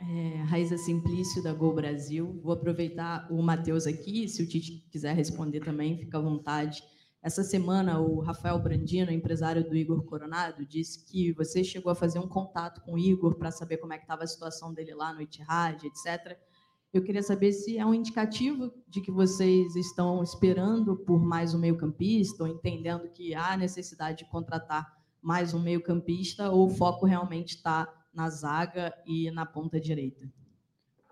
É, 0.00 0.42
Raíza 0.44 0.78
Simplício, 0.78 1.42
da 1.42 1.52
Gol 1.52 1.74
Brasil. 1.74 2.40
Vou 2.42 2.52
aproveitar 2.52 3.26
o 3.30 3.42
Matheus 3.42 3.86
aqui, 3.86 4.28
se 4.28 4.42
o 4.42 4.46
Tite 4.46 4.84
quiser 4.90 5.14
responder 5.14 5.60
também, 5.60 5.98
fica 5.98 6.18
à 6.18 6.20
vontade. 6.20 6.82
Essa 7.20 7.42
semana, 7.42 8.00
o 8.00 8.20
Rafael 8.20 8.58
Brandino, 8.60 9.10
empresário 9.10 9.68
do 9.68 9.76
Igor 9.76 10.04
Coronado, 10.04 10.64
disse 10.64 11.04
que 11.04 11.32
você 11.32 11.64
chegou 11.64 11.90
a 11.90 11.94
fazer 11.94 12.20
um 12.20 12.28
contato 12.28 12.80
com 12.82 12.92
o 12.94 12.98
Igor 12.98 13.34
para 13.34 13.50
saber 13.50 13.78
como 13.78 13.92
é 13.92 13.98
que 13.98 14.04
estava 14.04 14.22
a 14.22 14.26
situação 14.26 14.72
dele 14.72 14.94
lá 14.94 15.12
no 15.12 15.20
Itihad, 15.20 15.84
etc. 15.84 16.38
Eu 16.92 17.02
queria 17.02 17.22
saber 17.22 17.52
se 17.52 17.76
é 17.76 17.84
um 17.84 17.92
indicativo 17.92 18.72
de 18.86 19.00
que 19.00 19.10
vocês 19.10 19.74
estão 19.74 20.22
esperando 20.22 20.96
por 20.96 21.20
mais 21.20 21.54
um 21.54 21.58
meio-campista, 21.58 22.44
ou 22.44 22.48
entendendo 22.48 23.10
que 23.10 23.34
há 23.34 23.56
necessidade 23.56 24.18
de 24.18 24.30
contratar 24.30 24.96
mais 25.20 25.52
um 25.52 25.60
meio-campista, 25.60 26.50
ou 26.50 26.66
o 26.66 26.70
foco 26.70 27.04
realmente 27.04 27.56
está 27.56 27.92
na 28.14 28.30
zaga 28.30 28.94
e 29.04 29.30
na 29.32 29.44
ponta 29.44 29.80
direita. 29.80 30.30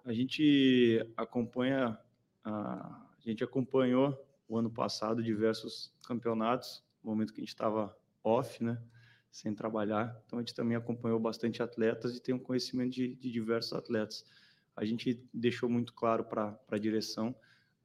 a 0.05 0.13
gente 0.13 1.05
acompanha, 1.17 1.99
a 2.45 3.07
gente 3.19 3.43
acompanhou 3.43 4.17
o 4.49 4.57
ano 4.57 4.71
passado 4.71 5.23
diversos 5.23 5.93
campeonatos, 6.07 6.85
momento 7.03 7.33
que 7.33 7.41
a 7.41 7.45
gente 7.45 7.51
estava 7.51 7.97
off, 8.23 8.63
né, 8.63 8.81
sem 9.31 9.55
trabalhar. 9.55 10.21
Então 10.27 10.39
a 10.39 10.43
gente 10.43 10.55
também 10.55 10.77
acompanhou 10.77 11.19
bastante 11.19 11.63
atletas 11.63 12.17
e 12.17 12.21
tem 12.21 12.35
um 12.35 12.39
conhecimento 12.39 12.93
de, 12.93 13.15
de 13.15 13.31
diversos 13.31 13.73
atletas. 13.73 14.25
A 14.75 14.85
gente 14.85 15.23
deixou 15.33 15.69
muito 15.69 15.93
claro 15.93 16.25
para 16.25 16.59
a 16.71 16.79
direção 16.79 17.35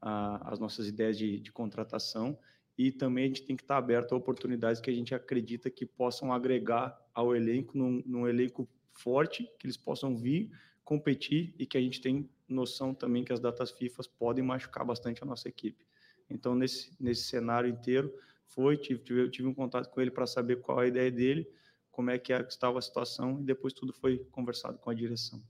as 0.01 0.57
nossas 0.57 0.87
ideias 0.87 1.17
de, 1.17 1.39
de 1.39 1.51
contratação 1.51 2.37
e 2.77 2.91
também 2.91 3.25
a 3.25 3.27
gente 3.27 3.43
tem 3.43 3.55
que 3.55 3.61
estar 3.61 3.77
aberto 3.77 4.13
a 4.13 4.17
oportunidades 4.17 4.81
que 4.81 4.89
a 4.89 4.93
gente 4.93 5.13
acredita 5.13 5.69
que 5.69 5.85
possam 5.85 6.33
agregar 6.33 6.99
ao 7.13 7.35
elenco, 7.35 7.77
num, 7.77 8.01
num 8.05 8.27
elenco 8.27 8.67
forte, 8.91 9.43
que 9.59 9.67
eles 9.67 9.77
possam 9.77 10.17
vir 10.17 10.51
competir 10.83 11.53
e 11.59 11.65
que 11.65 11.77
a 11.77 11.81
gente 11.81 12.01
tem 12.01 12.29
noção 12.49 12.93
também 12.93 13.23
que 13.23 13.31
as 13.31 13.39
datas 13.39 13.71
FIFA 13.71 14.03
podem 14.17 14.43
machucar 14.43 14.83
bastante 14.83 15.21
a 15.21 15.25
nossa 15.25 15.47
equipe. 15.47 15.85
Então, 16.31 16.55
nesse, 16.55 16.91
nesse 16.99 17.23
cenário 17.23 17.69
inteiro, 17.69 18.13
foi, 18.45 18.77
tive, 18.77 19.01
tive, 19.01 19.29
tive 19.29 19.47
um 19.47 19.53
contato 19.53 19.89
com 19.89 20.01
ele 20.01 20.11
para 20.11 20.27
saber 20.27 20.61
qual 20.61 20.81
é 20.81 20.85
a 20.85 20.87
ideia 20.87 21.11
dele, 21.11 21.49
como 21.91 22.09
é 22.09 22.17
que 22.17 22.33
estava 22.33 22.79
a 22.79 22.81
situação, 22.81 23.39
e 23.39 23.43
depois 23.43 23.73
tudo 23.73 23.93
foi 23.93 24.19
conversado 24.31 24.77
com 24.77 24.89
a 24.89 24.93
direção. 24.93 25.41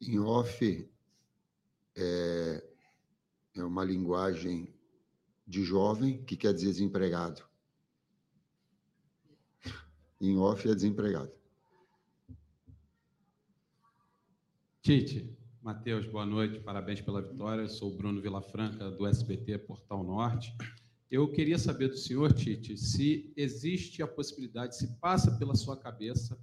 Em 0.00 0.18
off, 0.18 0.90
é, 1.96 2.64
é 3.54 3.64
uma 3.64 3.84
linguagem 3.84 4.74
de 5.46 5.62
jovem 5.62 6.22
que 6.24 6.36
quer 6.36 6.52
dizer 6.52 6.72
desempregado. 6.72 7.42
Em 10.20 10.38
off 10.38 10.68
é 10.68 10.74
desempregado. 10.74 11.32
Tite, 14.82 15.34
Matheus, 15.64 16.04
boa 16.04 16.26
noite, 16.26 16.60
parabéns 16.60 17.00
pela 17.00 17.22
vitória. 17.22 17.62
Eu 17.62 17.68
sou 17.70 17.90
o 17.90 17.96
Bruno 17.96 18.20
Vilafranca, 18.20 18.90
do 18.90 19.06
SBT 19.06 19.56
Portal 19.56 20.04
Norte. 20.04 20.54
Eu 21.10 21.26
queria 21.32 21.56
saber 21.56 21.88
do 21.88 21.96
senhor, 21.96 22.34
Tite, 22.34 22.76
se 22.76 23.32
existe 23.34 24.02
a 24.02 24.06
possibilidade, 24.06 24.76
se 24.76 24.86
passa 24.98 25.30
pela 25.38 25.54
sua 25.54 25.74
cabeça, 25.74 26.38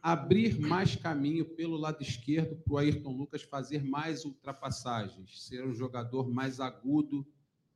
abrir 0.00 0.56
mais 0.60 0.94
caminho 0.94 1.44
pelo 1.44 1.76
lado 1.76 2.00
esquerdo 2.00 2.54
para 2.54 2.74
o 2.74 2.78
Ayrton 2.78 3.10
Lucas 3.10 3.42
fazer 3.42 3.82
mais 3.82 4.24
ultrapassagens, 4.24 5.42
ser 5.42 5.66
um 5.66 5.74
jogador 5.74 6.30
mais 6.30 6.60
agudo 6.60 7.26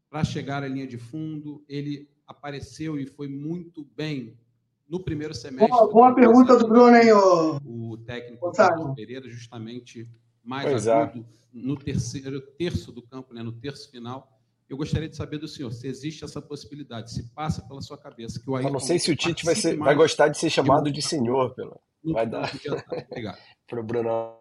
para 0.09 0.23
chegar 0.23 0.63
à 0.63 0.69
linha 0.69 0.87
de 0.87 0.97
fundo. 0.97 1.61
Ele 1.69 2.09
apareceu 2.25 3.01
e 3.01 3.05
foi 3.05 3.27
muito 3.27 3.85
bem 3.97 4.39
no 4.89 5.03
primeiro 5.03 5.35
semestre. 5.35 5.71
Boa, 5.71 5.91
boa 5.91 6.15
pergunta 6.15 6.57
do 6.57 6.69
Bruno, 6.69 6.97
hein, 6.97 7.13
o, 7.13 7.91
o 7.91 7.97
técnico 7.97 8.53
Pereira, 8.95 9.29
justamente 9.29 10.09
mais 10.49 10.65
pois 10.65 10.89
agudo 10.89 11.21
é. 11.21 11.25
no 11.53 11.77
terceiro 11.77 12.41
terço 12.41 12.91
do 12.91 13.03
campo, 13.03 13.35
né, 13.35 13.43
no 13.43 13.53
terço 13.53 13.91
final. 13.91 14.35
Eu 14.67 14.79
gostaria 14.79 15.09
de 15.09 15.17
saber 15.17 15.39
do 15.39 15.47
senhor 15.47 15.71
se 15.73 15.87
existe 15.87 16.25
essa 16.25 16.41
possibilidade, 16.41 17.13
se 17.13 17.31
passa 17.35 17.63
pela 17.63 17.83
sua 17.83 17.99
cabeça 17.99 18.41
que 18.41 18.49
o 18.49 18.57
Ayrton. 18.57 18.69
Eu 18.69 18.73
não 18.73 18.81
sei 18.81 18.99
se 18.99 19.11
o 19.11 19.17
Tite 19.17 19.45
vai, 19.45 19.55
ser, 19.55 19.77
vai 19.77 19.95
gostar 19.95 20.29
de 20.29 20.39
ser 20.39 20.51
chamado 20.51 20.91
de 20.91 21.03
senhor, 21.03 21.55
pelo. 21.55 21.79
Vai 22.05 22.27
dar. 22.27 22.51
Obrigado. 23.11 23.39
Para 23.69 23.81
o 23.81 23.83
Bruno. 23.83 24.39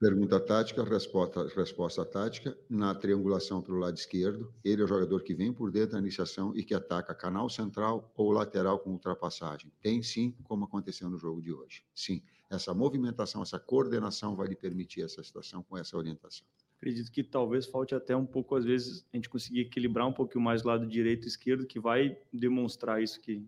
Pergunta 0.00 0.40
tática, 0.40 0.84
resposta, 0.84 1.46
resposta 1.54 2.04
tática. 2.04 2.56
Na 2.68 2.94
triangulação 2.94 3.62
para 3.62 3.72
o 3.72 3.78
lado 3.78 3.96
esquerdo, 3.96 4.52
ele 4.62 4.82
é 4.82 4.84
o 4.84 4.88
jogador 4.88 5.22
que 5.22 5.34
vem 5.34 5.52
por 5.52 5.70
dentro 5.70 5.92
da 5.92 5.98
iniciação 5.98 6.54
e 6.54 6.62
que 6.62 6.74
ataca 6.74 7.14
canal 7.14 7.48
central 7.48 8.12
ou 8.14 8.30
lateral 8.30 8.78
com 8.78 8.90
ultrapassagem. 8.90 9.72
Tem 9.80 10.02
sim, 10.02 10.36
como 10.44 10.64
aconteceu 10.64 11.08
no 11.08 11.16
jogo 11.16 11.40
de 11.40 11.52
hoje. 11.52 11.84
Sim, 11.94 12.22
essa 12.54 12.74
movimentação, 12.74 13.42
essa 13.42 13.58
coordenação 13.58 14.34
vai 14.34 14.48
lhe 14.48 14.56
permitir 14.56 15.02
essa 15.02 15.22
situação 15.22 15.62
com 15.62 15.76
essa 15.76 15.96
orientação. 15.96 16.46
Acredito 16.76 17.10
que 17.10 17.22
talvez 17.22 17.66
falte 17.66 17.94
até 17.94 18.14
um 18.14 18.26
pouco, 18.26 18.56
às 18.56 18.64
vezes, 18.64 19.06
a 19.12 19.16
gente 19.16 19.28
conseguir 19.28 19.60
equilibrar 19.60 20.06
um 20.06 20.12
pouquinho 20.12 20.44
mais 20.44 20.62
o 20.62 20.68
lado 20.68 20.86
direito 20.86 21.24
e 21.24 21.28
esquerdo, 21.28 21.66
que 21.66 21.80
vai 21.80 22.18
demonstrar 22.32 23.02
isso 23.02 23.20
que, 23.20 23.46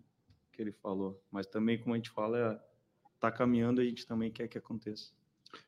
que 0.51 0.61
ele 0.61 0.71
falou. 0.71 1.21
Mas 1.31 1.45
também, 1.45 1.77
como 1.77 1.93
a 1.93 1.97
gente 1.97 2.09
fala, 2.09 2.59
está 3.15 3.31
caminhando 3.31 3.81
e 3.81 3.85
a 3.85 3.89
gente 3.89 4.07
também 4.07 4.31
quer 4.31 4.47
que 4.47 4.57
aconteça. 4.57 5.11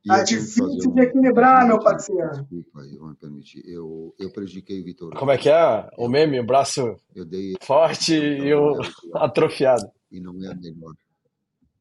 Tá 0.05 0.23
difícil 0.23 0.65
um... 0.65 0.93
de 0.93 1.01
equilibrar, 1.01 1.65
meu 1.67 1.79
parceiro. 1.79 2.31
Desculpa 2.31 2.81
aí, 2.81 2.97
vamos 2.97 3.17
permitir. 3.17 3.61
Eu, 3.65 4.15
eu 4.19 4.31
prejudiquei 4.31 4.81
o 4.81 4.83
Vitor. 4.83 5.13
Como 5.15 5.31
é 5.31 5.37
que 5.37 5.49
é? 5.49 5.89
O 5.97 6.07
meme, 6.07 6.39
o 6.39 6.45
braço 6.45 6.95
eu 7.15 7.25
dei... 7.25 7.55
forte 7.61 8.13
e 8.13 8.53
o 8.53 8.79
atrofiado. 9.15 9.89
E 10.11 10.19
não 10.19 10.33
é 10.43 10.47
a 10.47 10.55
melhor 10.55 10.93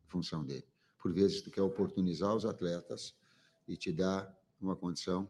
função 0.07 0.45
dele. 0.45 0.65
Por 1.09 1.15
vezes, 1.15 1.41
tu 1.41 1.51
quer 1.51 1.63
oportunizar 1.63 2.37
os 2.37 2.45
atletas 2.45 3.15
e 3.67 3.79
te 3.79 3.91
dar 3.91 4.31
uma 4.61 4.77
condição. 4.77 5.27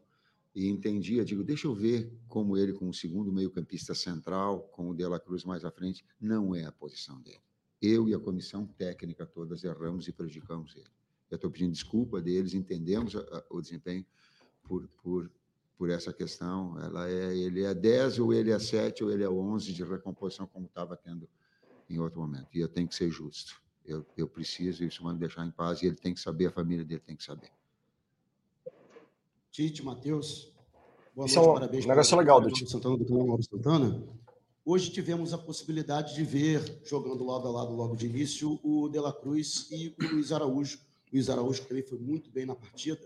E 0.52 0.66
entendia, 0.66 1.24
digo, 1.24 1.44
deixa 1.44 1.68
eu 1.68 1.72
ver 1.72 2.12
como 2.26 2.56
ele, 2.56 2.72
com 2.72 2.88
o 2.88 2.92
segundo 2.92 3.32
meio-campista 3.32 3.94
central, 3.94 4.62
com 4.72 4.90
o 4.90 4.94
De 4.94 5.06
La 5.06 5.20
Cruz 5.20 5.44
mais 5.44 5.64
à 5.64 5.70
frente, 5.70 6.04
não 6.20 6.52
é 6.52 6.64
a 6.64 6.72
posição 6.72 7.20
dele. 7.20 7.38
Eu 7.80 8.08
e 8.08 8.14
a 8.14 8.18
comissão 8.18 8.66
técnica 8.66 9.24
todas 9.24 9.62
erramos 9.62 10.08
e 10.08 10.12
prejudicamos 10.12 10.74
ele. 10.74 10.90
Eu 11.30 11.36
estou 11.36 11.48
pedindo 11.48 11.70
desculpa 11.70 12.20
deles, 12.20 12.54
entendemos 12.54 13.14
a, 13.14 13.20
a, 13.20 13.44
o 13.48 13.62
desempenho 13.62 14.04
por, 14.64 14.88
por, 15.00 15.30
por 15.76 15.90
essa 15.90 16.12
questão. 16.12 16.76
Ela 16.80 17.08
é, 17.08 17.36
ele 17.36 17.62
é 17.62 17.72
10, 17.72 18.18
ou 18.18 18.34
ele 18.34 18.50
é 18.50 18.58
7, 18.58 19.04
ou 19.04 19.12
ele 19.12 19.22
é 19.22 19.30
11 19.30 19.72
de 19.72 19.84
recomposição, 19.84 20.44
como 20.44 20.66
estava 20.66 20.96
tendo 20.96 21.28
em 21.88 22.00
outro 22.00 22.20
momento. 22.20 22.48
E 22.52 22.58
eu 22.58 22.68
tenho 22.68 22.88
que 22.88 22.96
ser 22.96 23.10
justo. 23.10 23.67
Eu, 23.88 24.06
eu 24.16 24.28
preciso, 24.28 24.84
isso 24.84 25.02
manda 25.02 25.18
deixar 25.18 25.46
em 25.46 25.50
paz, 25.50 25.82
e 25.82 25.86
ele 25.86 25.96
tem 25.96 26.12
que 26.12 26.20
saber, 26.20 26.46
a 26.46 26.52
família 26.52 26.84
dele 26.84 27.00
tem 27.00 27.16
que 27.16 27.24
saber. 27.24 27.50
Tite, 29.50 29.82
Matheus, 29.82 30.52
boa 31.16 31.26
isso 31.26 31.36
noite, 31.36 31.48
é 31.48 31.50
um 31.50 31.54
parabéns. 31.54 31.86
negócio 31.86 32.18
legal 32.18 32.40
do 32.40 32.50
Tite. 32.50 32.70
Santana, 32.70 32.98
do 32.98 33.04
canal 33.04 33.26
Mauro 33.26 33.42
Santana. 33.42 34.02
Hoje 34.64 34.90
tivemos 34.90 35.32
a 35.32 35.38
possibilidade 35.38 36.14
de 36.14 36.22
ver, 36.22 36.80
jogando 36.84 37.24
lado 37.24 37.48
a 37.48 37.50
lado 37.50 37.72
logo 37.72 37.96
de 37.96 38.06
início, 38.06 38.60
o 38.62 38.88
De 38.88 39.00
La 39.00 39.12
Cruz 39.12 39.66
e 39.70 39.88
o 39.98 40.14
Luiz 40.14 40.30
Araújo 40.30 40.78
Luiz 41.12 41.30
Araújo 41.30 41.64
também 41.64 41.82
foi 41.82 41.98
muito 41.98 42.30
bem 42.30 42.44
na 42.44 42.54
partida 42.54 43.00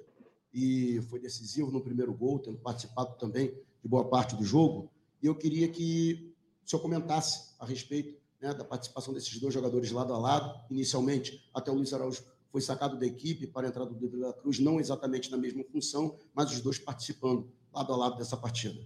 e 0.52 1.00
foi 1.08 1.20
decisivo 1.20 1.70
no 1.70 1.80
primeiro 1.80 2.12
gol, 2.12 2.38
tendo 2.38 2.58
participado 2.58 3.16
também 3.16 3.54
de 3.82 3.88
boa 3.88 4.04
parte 4.08 4.36
do 4.36 4.44
jogo. 4.44 4.90
E 5.22 5.26
eu 5.26 5.34
queria 5.34 5.68
que 5.68 6.34
o 6.64 6.68
senhor 6.68 6.82
comentasse 6.82 7.54
a 7.58 7.64
respeito 7.64 8.20
né, 8.42 8.52
da 8.52 8.64
participação 8.64 9.14
desses 9.14 9.38
dois 9.40 9.54
jogadores 9.54 9.90
lado 9.90 10.12
a 10.12 10.18
lado. 10.18 10.60
Inicialmente, 10.70 11.48
até 11.54 11.70
o 11.70 11.74
Luiz 11.74 11.92
Araújo 11.92 12.24
foi 12.50 12.60
sacado 12.60 12.98
da 12.98 13.06
equipe 13.06 13.46
para 13.46 13.66
a 13.66 13.70
entrada 13.70 13.94
do 13.94 14.08
De 14.08 14.16
La 14.16 14.32
Cruz, 14.32 14.58
não 14.58 14.78
exatamente 14.78 15.30
na 15.30 15.38
mesma 15.38 15.64
função, 15.64 16.18
mas 16.34 16.52
os 16.52 16.60
dois 16.60 16.78
participando 16.78 17.50
lado 17.72 17.92
a 17.92 17.96
lado 17.96 18.18
dessa 18.18 18.36
partida. 18.36 18.78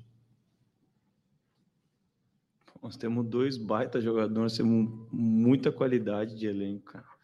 Nós 2.81 2.97
temos 2.97 3.27
dois 3.27 3.57
baita 3.57 4.01
jogadores, 4.01 4.57
temos 4.57 5.09
muita 5.11 5.73
qualidade 5.73 6.37
de 6.37 6.47
elenco, 6.47 6.85
cara 6.85 7.17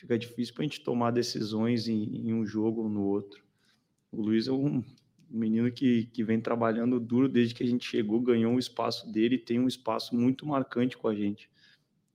fica 0.00 0.18
difícil 0.18 0.54
para 0.54 0.62
a 0.62 0.66
gente 0.66 0.80
tomar 0.80 1.10
decisões 1.10 1.86
em, 1.86 2.28
em, 2.28 2.32
um 2.32 2.46
jogo 2.46 2.82
ou 2.82 2.88
no 2.88 3.02
outro. 3.02 3.44
O 4.10 4.22
Luiz 4.22 4.48
é 4.48 4.52
um 4.52 4.82
menino 5.28 5.70
que, 5.70 6.06
que 6.06 6.24
vem 6.24 6.40
trabalhando 6.40 6.98
duro 6.98 7.28
desde 7.28 7.54
que 7.54 7.62
a 7.62 7.66
gente 7.66 7.86
chegou, 7.86 8.18
ganhou 8.18 8.52
um 8.52 8.58
espaço 8.58 9.10
dele 9.12 9.34
e 9.34 9.38
tem 9.38 9.60
um 9.60 9.68
espaço 9.68 10.16
muito 10.16 10.46
marcante 10.46 10.96
com 10.96 11.06
a 11.06 11.14
gente. 11.14 11.50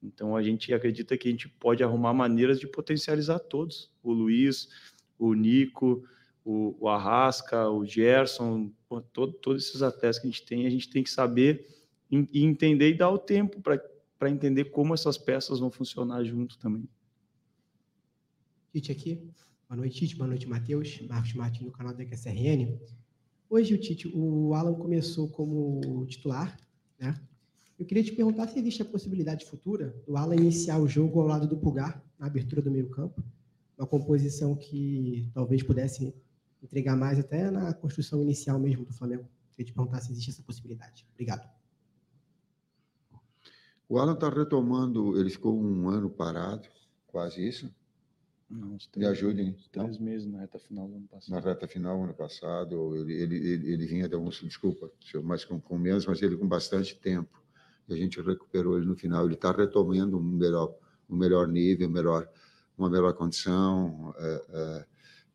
Então 0.06 0.36
a 0.36 0.44
gente 0.44 0.74
acredita 0.74 1.18
que 1.18 1.28
a 1.28 1.32
gente 1.32 1.50
pode 1.50 1.84
arrumar 1.84 2.14
maneiras 2.14 2.60
de 2.60 2.68
potencializar 2.68 3.40
todos. 3.40 3.92
O 4.04 4.14
Luiz, 4.14 4.70
o 5.18 5.34
Nico, 5.34 6.04
o, 6.44 6.76
o 6.80 6.88
Arrasca, 6.88 7.70
o 7.70 7.86
Gerson, 7.86 8.72
todo, 9.12 9.34
todos 9.34 9.68
esses 9.68 9.82
atletas 9.82 10.20
que 10.20 10.28
a 10.28 10.30
gente 10.30 10.46
tem, 10.46 10.68
a 10.68 10.70
gente 10.70 10.90
tem 10.90 11.04
que 11.04 11.10
saber 11.10 11.68
e 12.12 12.44
entender 12.46 12.90
e 12.90 12.98
dar 12.98 13.10
o 13.10 13.18
tempo 13.18 13.60
para 13.62 14.30
entender 14.30 14.66
como 14.66 14.94
essas 14.94 15.18
peças 15.18 15.60
vão 15.60 15.72
funcionar 15.72 16.24
junto 16.24 16.58
também. 16.60 16.88
Tite 18.72 18.92
aqui. 18.92 19.32
Boa 19.68 19.78
noite, 19.78 20.00
Tite. 20.00 20.16
Boa 20.16 20.28
noite, 20.28 20.48
Matheus. 20.48 21.02
Marcos 21.08 21.34
Martins, 21.34 21.66
no 21.66 21.72
canal 21.72 21.94
da 21.94 22.06
QSRN. 22.06 22.78
Hoje, 23.50 23.74
o 23.74 23.78
Tite, 23.80 24.08
o 24.14 24.54
Alan 24.54 24.76
começou 24.76 25.30
como 25.30 26.06
titular, 26.06 26.58
né? 27.00 27.20
Eu 27.78 27.86
queria 27.86 28.04
te 28.04 28.14
perguntar 28.14 28.48
se 28.48 28.58
existe 28.58 28.82
a 28.82 28.86
possibilidade 28.86 29.46
futura 29.46 29.94
do 30.08 30.16
Alan 30.16 30.36
iniciar 30.36 30.80
o 30.80 30.88
jogo 30.88 31.20
ao 31.20 31.28
lado 31.28 31.48
do 31.48 31.58
Pulgar, 31.58 32.02
na 32.18 32.28
abertura 32.28 32.62
do 32.62 32.72
meio-campo. 32.72 33.22
Uma 33.78 33.86
composição 33.86 34.56
que 34.56 35.30
talvez 35.34 35.62
pudesse 35.62 36.16
entregar 36.64 36.96
mais 36.96 37.20
até 37.20 37.52
na 37.52 37.74
construção 37.74 38.22
inicial 38.22 38.58
mesmo 38.58 38.86
do 38.86 38.94
Flamengo. 38.94 39.24
Eu 39.24 39.52
queria 39.52 39.66
te 39.66 39.74
perguntar 39.74 40.00
se 40.00 40.12
existe 40.12 40.32
essa 40.32 40.42
possibilidade. 40.42 41.06
Obrigado. 41.14 41.50
O 43.90 44.00
Alan 44.00 44.14
está 44.14 44.30
retomando, 44.30 45.20
ele 45.20 45.30
ficou 45.30 45.56
um 45.56 45.90
ano 45.90 46.10
parado, 46.10 46.68
quase 47.08 47.46
isso, 47.46 47.70
não, 48.50 48.78
Me 48.96 49.06
ajudem. 49.06 49.56
Três 49.72 49.98
não? 49.98 50.06
meses 50.06 50.28
na 50.28 50.40
reta 50.40 50.60
final 50.60 50.88
do 50.88 50.96
ano 50.96 51.08
passado. 51.08 51.32
Na 51.32 51.40
reta 51.40 51.68
final 51.68 51.98
do 51.98 52.04
ano 52.04 52.14
passado, 52.14 52.96
ele, 52.96 53.14
ele, 53.14 53.36
ele, 53.36 53.74
ele 53.74 53.86
vinha 53.86 54.08
de 54.08 54.16
alguns, 54.16 54.40
desculpa, 54.42 54.90
mas 55.24 55.44
com, 55.44 55.60
com 55.60 55.78
menos, 55.78 56.06
mas 56.06 56.22
ele 56.22 56.38
com 56.38 56.48
bastante 56.48 56.96
tempo. 56.96 57.44
E 57.88 57.94
a 57.94 57.98
gente 57.98 58.22
recuperou 58.22 58.78
ele 58.78 58.86
no 58.86 58.96
final. 58.96 59.26
Ele 59.26 59.36
está 59.36 59.52
retomando 59.52 60.18
um 60.18 60.24
melhor, 60.24 60.76
um 61.10 61.16
melhor 61.16 61.48
nível, 61.48 61.90
melhor, 61.90 62.28
uma 62.78 62.90
melhor 62.90 63.14
condição. 63.14 64.14
É, 64.18 64.46
é, 64.50 64.86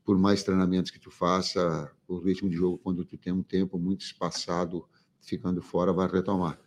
por 0.04 0.18
mais 0.18 0.42
treinamentos 0.42 0.90
que 0.90 0.98
tu 0.98 1.10
faça, 1.10 1.90
o 2.08 2.18
ritmo 2.18 2.50
de 2.50 2.56
jogo, 2.56 2.78
quando 2.78 3.04
tu 3.04 3.16
tem 3.16 3.32
um 3.32 3.42
tempo 3.42 3.78
muito 3.78 4.02
espaçado, 4.02 4.88
ficando 5.20 5.62
fora, 5.62 5.92
vai 5.92 6.08
retomar. 6.08 6.58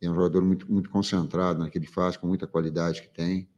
É 0.00 0.10
um 0.10 0.14
jogador 0.14 0.42
muito, 0.42 0.70
muito 0.70 0.90
concentrado 0.90 1.62
no 1.62 1.70
que 1.70 1.78
ele 1.78 1.86
faz, 1.86 2.16
com 2.16 2.26
muita 2.26 2.46
qualidade 2.46 3.02
que 3.02 3.08
tem. 3.08 3.48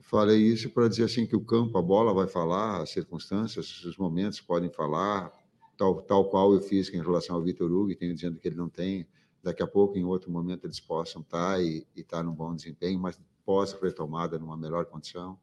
Falei 0.00 0.42
isso 0.42 0.68
para 0.70 0.88
dizer 0.88 1.04
assim 1.04 1.26
que 1.26 1.36
o 1.36 1.40
campo, 1.40 1.78
a 1.78 1.82
bola 1.82 2.12
vai 2.12 2.26
falar, 2.26 2.82
as 2.82 2.90
circunstâncias, 2.90 3.84
os 3.84 3.96
momentos 3.96 4.40
podem 4.40 4.70
falar, 4.70 5.32
tal, 5.76 6.02
tal 6.02 6.28
qual 6.28 6.52
eu 6.52 6.60
fiz 6.60 6.92
em 6.92 7.00
relação 7.00 7.36
ao 7.36 7.42
Vitor 7.42 7.70
Hugo, 7.70 7.94
tenho 7.94 8.14
dizendo 8.14 8.38
que 8.38 8.48
ele 8.48 8.56
não 8.56 8.68
tem. 8.68 9.06
Daqui 9.44 9.62
a 9.62 9.66
pouco, 9.66 9.98
em 9.98 10.04
outro 10.04 10.30
momento, 10.30 10.64
eles 10.64 10.80
possam 10.80 11.20
estar 11.20 11.62
e 11.62 11.86
estar 11.94 12.22
num 12.22 12.32
bom 12.32 12.56
desempenho, 12.56 12.98
mas 12.98 13.20
pós-retomada, 13.44 14.38
numa 14.38 14.56
melhor 14.56 14.86
condição. 14.86 15.38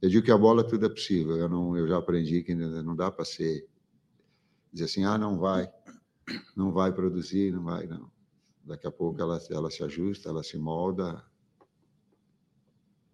Eu 0.00 0.08
digo 0.08 0.24
que 0.24 0.30
a 0.30 0.38
bola 0.38 0.62
tudo 0.62 0.86
é 0.86 0.88
possível. 0.88 1.36
Eu 1.36 1.48
não, 1.48 1.76
eu 1.76 1.88
já 1.88 1.98
aprendi 1.98 2.40
que 2.44 2.54
não 2.54 2.94
dá 2.94 3.10
para 3.10 3.24
ser 3.24 3.68
dizer 4.72 4.84
assim, 4.84 5.04
ah, 5.04 5.18
não 5.18 5.36
vai, 5.36 5.68
não 6.56 6.70
vai 6.70 6.92
produzir, 6.92 7.52
não 7.52 7.64
vai, 7.64 7.84
não. 7.88 8.08
Daqui 8.64 8.86
a 8.86 8.92
pouco 8.92 9.20
ela, 9.20 9.40
ela 9.50 9.68
se 9.72 9.82
ajusta, 9.82 10.28
ela 10.28 10.44
se 10.44 10.56
molda, 10.56 11.20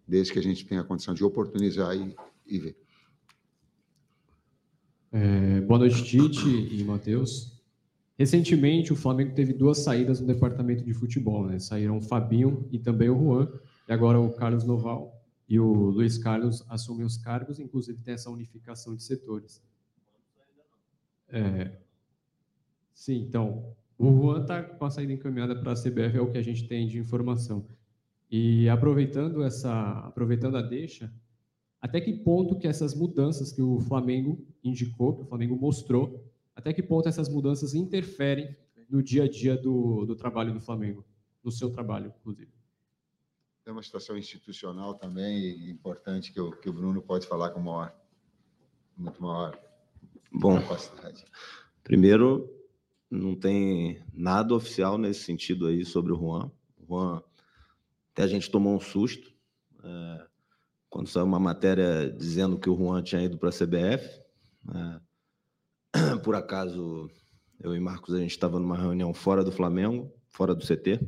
desde 0.07 0.31
que 0.31 0.37
a 0.37 0.43
gente 0.43 0.63
tenha 0.63 0.81
a 0.81 0.83
condição 0.83 1.15
de 1.15 1.23
oportunizar 1.23 1.97
e, 1.97 2.15
e 2.45 2.59
ver. 2.59 2.77
É, 5.11 5.59
boa 5.61 5.79
noite, 5.79 6.03
Tite 6.03 6.47
e 6.47 6.83
Matheus. 6.83 7.56
Recentemente, 8.17 8.91
o 8.91 8.95
Flamengo 8.95 9.35
teve 9.35 9.53
duas 9.53 9.79
saídas 9.79 10.19
no 10.19 10.25
departamento 10.25 10.83
de 10.83 10.93
futebol, 10.93 11.45
né? 11.45 11.59
Saíram 11.59 11.97
o 11.97 12.01
Fabinho 12.01 12.67
e 12.71 12.79
também 12.79 13.09
o 13.09 13.17
Juan, 13.17 13.47
e 13.87 13.93
agora 13.93 14.19
o 14.19 14.33
Carlos 14.33 14.63
Noval 14.63 15.21
e 15.47 15.59
o 15.59 15.71
Luiz 15.91 16.17
Carlos 16.17 16.65
assumem 16.67 17.05
os 17.05 17.17
cargos, 17.17 17.59
inclusive 17.59 18.01
tem 18.01 18.15
essa 18.15 18.29
unificação 18.29 18.95
de 18.95 19.03
setores. 19.03 19.63
É, 21.29 21.71
sim, 22.93 23.21
então, 23.21 23.75
o 23.97 24.11
Juan 24.11 24.41
está 24.41 24.63
com 24.63 24.85
a 24.85 24.89
saída 24.89 25.13
encaminhada 25.13 25.55
para 25.55 25.71
a 25.71 25.75
CBF, 25.75 26.17
é 26.17 26.21
o 26.21 26.31
que 26.31 26.37
a 26.37 26.43
gente 26.43 26.67
tem 26.67 26.87
de 26.87 26.97
informação. 26.97 27.65
E 28.29 28.67
aproveitando 28.67 29.43
essa, 29.43 29.99
aproveitando 29.99 30.57
a 30.57 30.61
deixa, 30.61 31.13
até 31.79 32.01
que 32.01 32.11
ponto 32.11 32.57
que 32.57 32.67
essas 32.67 32.93
mudanças 32.93 33.53
que 33.53 33.61
o 33.61 33.79
Flamengo 33.79 34.45
indicou, 34.63 35.15
que 35.15 35.21
o 35.21 35.27
Flamengo 35.27 35.55
mostrou, 35.55 36.26
até 36.57 36.73
que 36.73 36.81
ponto 36.81 37.07
essas 37.07 37.29
mudanças 37.29 37.75
interferem 37.75 38.57
no 38.89 39.03
dia 39.03 39.25
a 39.25 39.29
dia 39.29 39.55
do, 39.55 40.05
do 40.07 40.15
trabalho 40.15 40.51
do 40.51 40.59
Flamengo, 40.59 41.05
no 41.43 41.51
seu 41.51 41.69
trabalho, 41.69 42.11
inclusive? 42.19 42.51
Tem 43.63 43.71
uma 43.71 43.83
situação 43.83 44.17
institucional 44.17 44.95
também 44.95 45.69
importante 45.69 46.33
que 46.33 46.41
o, 46.41 46.51
que 46.51 46.67
o 46.67 46.73
Bruno 46.73 46.99
pode 46.99 47.27
falar 47.27 47.51
com 47.51 47.59
maior, 47.59 47.95
muito 48.97 49.21
maior 49.21 49.55
Bom, 50.31 50.59
capacidade. 50.59 51.23
Primeiro, 51.83 52.51
não 53.07 53.35
tem 53.35 54.03
nada 54.11 54.55
oficial 54.55 54.97
nesse 54.97 55.25
sentido 55.25 55.67
aí 55.67 55.85
sobre 55.85 56.11
o 56.11 56.17
Juan. 56.17 56.51
O 56.79 56.87
Juan, 56.87 57.21
até 58.13 58.23
a 58.23 58.27
gente 58.27 58.49
tomou 58.49 58.75
um 58.75 58.79
susto 58.79 59.31
é, 59.83 60.27
quando 60.89 61.07
saiu 61.07 61.25
uma 61.25 61.39
matéria 61.39 62.11
dizendo 62.11 62.57
que 62.57 62.69
o 62.69 62.75
Juan 62.75 63.03
tinha 63.03 63.21
ido 63.21 63.37
para 63.37 63.49
a 63.49 63.51
CBF. 63.51 64.23
É, 64.73 65.06
por 66.23 66.35
acaso, 66.35 67.09
eu 67.59 67.75
e 67.75 67.79
Marcos, 67.79 68.13
a 68.13 68.19
gente 68.19 68.31
estava 68.31 68.59
numa 68.59 68.77
reunião 68.77 69.13
fora 69.13 69.43
do 69.43 69.51
Flamengo, 69.51 70.11
fora 70.29 70.53
do 70.53 70.65
CT. 70.65 70.99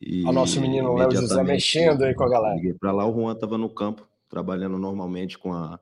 E 0.00 0.24
o 0.24 0.32
nosso 0.32 0.60
menino 0.60 0.94
Léo 0.94 1.10
José 1.10 1.42
mexendo 1.42 2.02
aí 2.02 2.14
com 2.14 2.24
a 2.24 2.28
galera. 2.28 2.54
Liguei 2.56 2.74
para 2.74 2.92
lá, 2.92 3.06
o 3.06 3.14
Juan 3.14 3.32
estava 3.32 3.56
no 3.56 3.68
campo, 3.68 4.06
trabalhando 4.28 4.78
normalmente 4.78 5.38
com 5.38 5.52
a, 5.52 5.80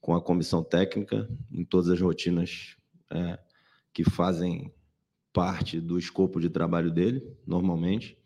com 0.00 0.14
a 0.14 0.20
comissão 0.20 0.62
técnica, 0.62 1.28
em 1.50 1.64
todas 1.64 1.88
as 1.88 2.00
rotinas 2.00 2.76
é, 3.10 3.38
que 3.92 4.04
fazem 4.04 4.72
parte 5.32 5.80
do 5.80 5.98
escopo 5.98 6.40
de 6.40 6.50
trabalho 6.50 6.90
dele, 6.90 7.22
normalmente. 7.46 8.18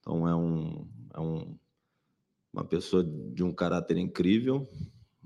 Então, 0.00 0.26
é, 0.26 0.34
um, 0.34 0.88
é 1.14 1.20
um, 1.20 1.56
uma 2.52 2.64
pessoa 2.64 3.04
de 3.04 3.44
um 3.44 3.52
caráter 3.52 3.96
incrível, 3.98 4.66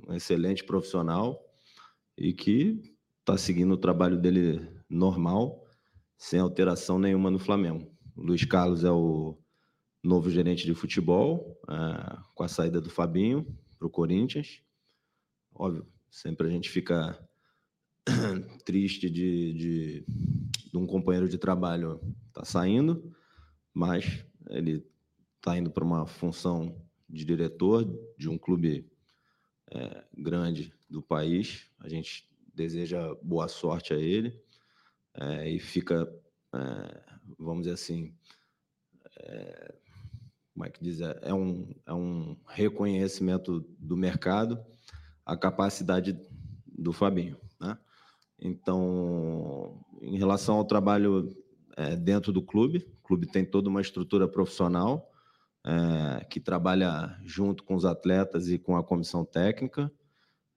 um 0.07 0.15
excelente 0.15 0.65
profissional 0.65 1.41
e 2.17 2.33
que 2.33 2.81
está 3.21 3.37
seguindo 3.37 3.73
o 3.73 3.79
trabalho 3.79 4.19
dele 4.19 4.69
normal, 4.89 5.65
sem 6.17 6.41
alteração 6.41 6.99
nenhuma 6.99 7.31
no 7.31 7.39
Flamengo. 7.39 7.91
Luiz 8.17 8.45
Carlos 8.45 8.85
é 8.85 8.91
o 8.91 9.39
novo 10.03 10.31
gerente 10.31 10.67
de 10.67 10.75
futebol, 10.75 11.59
é, 11.69 12.19
com 12.35 12.43
a 12.43 12.49
saída 12.49 12.81
do 12.81 12.91
Fabinho 12.91 13.47
para 13.79 13.87
o 13.87 13.91
Corinthians. 13.91 14.63
Óbvio, 15.55 15.87
sempre 16.11 16.47
a 16.47 16.51
gente 16.51 16.69
fica 16.69 17.19
triste 18.65 19.09
de, 19.09 19.53
de, 19.55 20.05
de, 20.71 20.77
um 20.77 20.87
companheiro 20.87 21.29
de 21.29 21.39
trabalho 21.39 22.01
tá 22.33 22.45
saindo, 22.45 23.15
mas 23.73 24.25
ele 24.51 24.87
está 25.37 25.57
indo 25.57 25.71
para 25.71 25.85
uma 25.85 26.07
função 26.07 26.81
de 27.09 27.25
diretor 27.25 27.85
de 28.19 28.29
um 28.29 28.37
clube 28.37 28.91
é, 29.75 30.05
grande 30.17 30.73
do 30.89 31.03
país. 31.03 31.67
A 31.81 31.89
gente 31.89 32.29
deseja 32.55 33.15
boa 33.23 33.49
sorte 33.49 33.93
a 33.93 33.97
ele 33.97 34.41
é, 35.15 35.51
e 35.51 35.59
fica 35.59 36.09
é, 36.55 37.05
vamos 37.39 37.63
dizer 37.63 37.75
assim, 37.75 38.15
é, 39.19 39.75
como 40.53 40.65
é 40.65 40.71
que 40.71 40.83
diz? 40.83 41.01
É, 41.01 41.19
é 41.23 41.35
um, 41.35 41.75
é 41.87 41.93
um 41.93 42.37
reconhecimento 42.47 43.61
do 43.79 43.97
mercado, 43.97 44.65
a 45.27 45.37
capacidade 45.37 46.19
do 46.67 46.93
Fabinho. 46.93 47.37
Né? 47.61 47.77
Então, 48.39 49.85
em 50.01 50.17
relação 50.17 50.57
ao 50.57 50.65
trabalho 50.65 51.35
é, 51.77 51.97
dentro 51.97 52.33
do 52.33 52.43
clube, 52.43 52.87
o 53.03 53.07
clube 53.07 53.27
tem 53.27 53.45
toda 53.45 53.69
uma 53.69 53.81
estrutura 53.81 54.29
profissional 54.29 55.11
é, 55.67 56.25
que 56.25 56.39
trabalha 56.39 57.19
junto 57.25 57.65
com 57.65 57.75
os 57.75 57.85
atletas 57.85 58.49
e 58.49 58.59
com 58.59 58.77
a 58.77 58.85
comissão 58.85 59.25
técnica. 59.25 59.91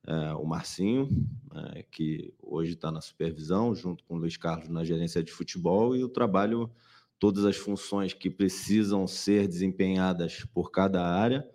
É, 0.06 0.34
o 0.34 0.46
Marcinho, 0.46 1.10
é, 1.54 1.84
que 1.84 2.34
hoje 2.42 2.74
está 2.74 2.92
na 2.92 3.02
supervisão, 3.02 3.74
junto 3.74 4.04
com 4.04 4.16
o 4.16 4.18
Luiz 4.18 4.36
Carlos 4.38 4.70
na 4.70 4.84
gerência 4.84 5.24
de 5.24 5.32
futebol, 5.32 5.96
e 5.96 6.04
o 6.04 6.10
trabalho, 6.10 6.70
todas 7.18 7.46
as 7.46 7.56
funções 7.56 8.14
que 8.14 8.30
precisam 8.30 9.08
ser 9.08 9.48
desempenhadas 9.48 10.46
por 10.54 10.72
cada 10.72 11.06
área. 11.06 11.48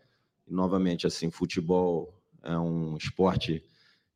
E, 0.46 0.52
novamente, 0.52 1.06
assim, 1.06 1.30
futebol 1.30 2.18
é 2.42 2.58
um 2.58 2.96
esporte 2.96 3.62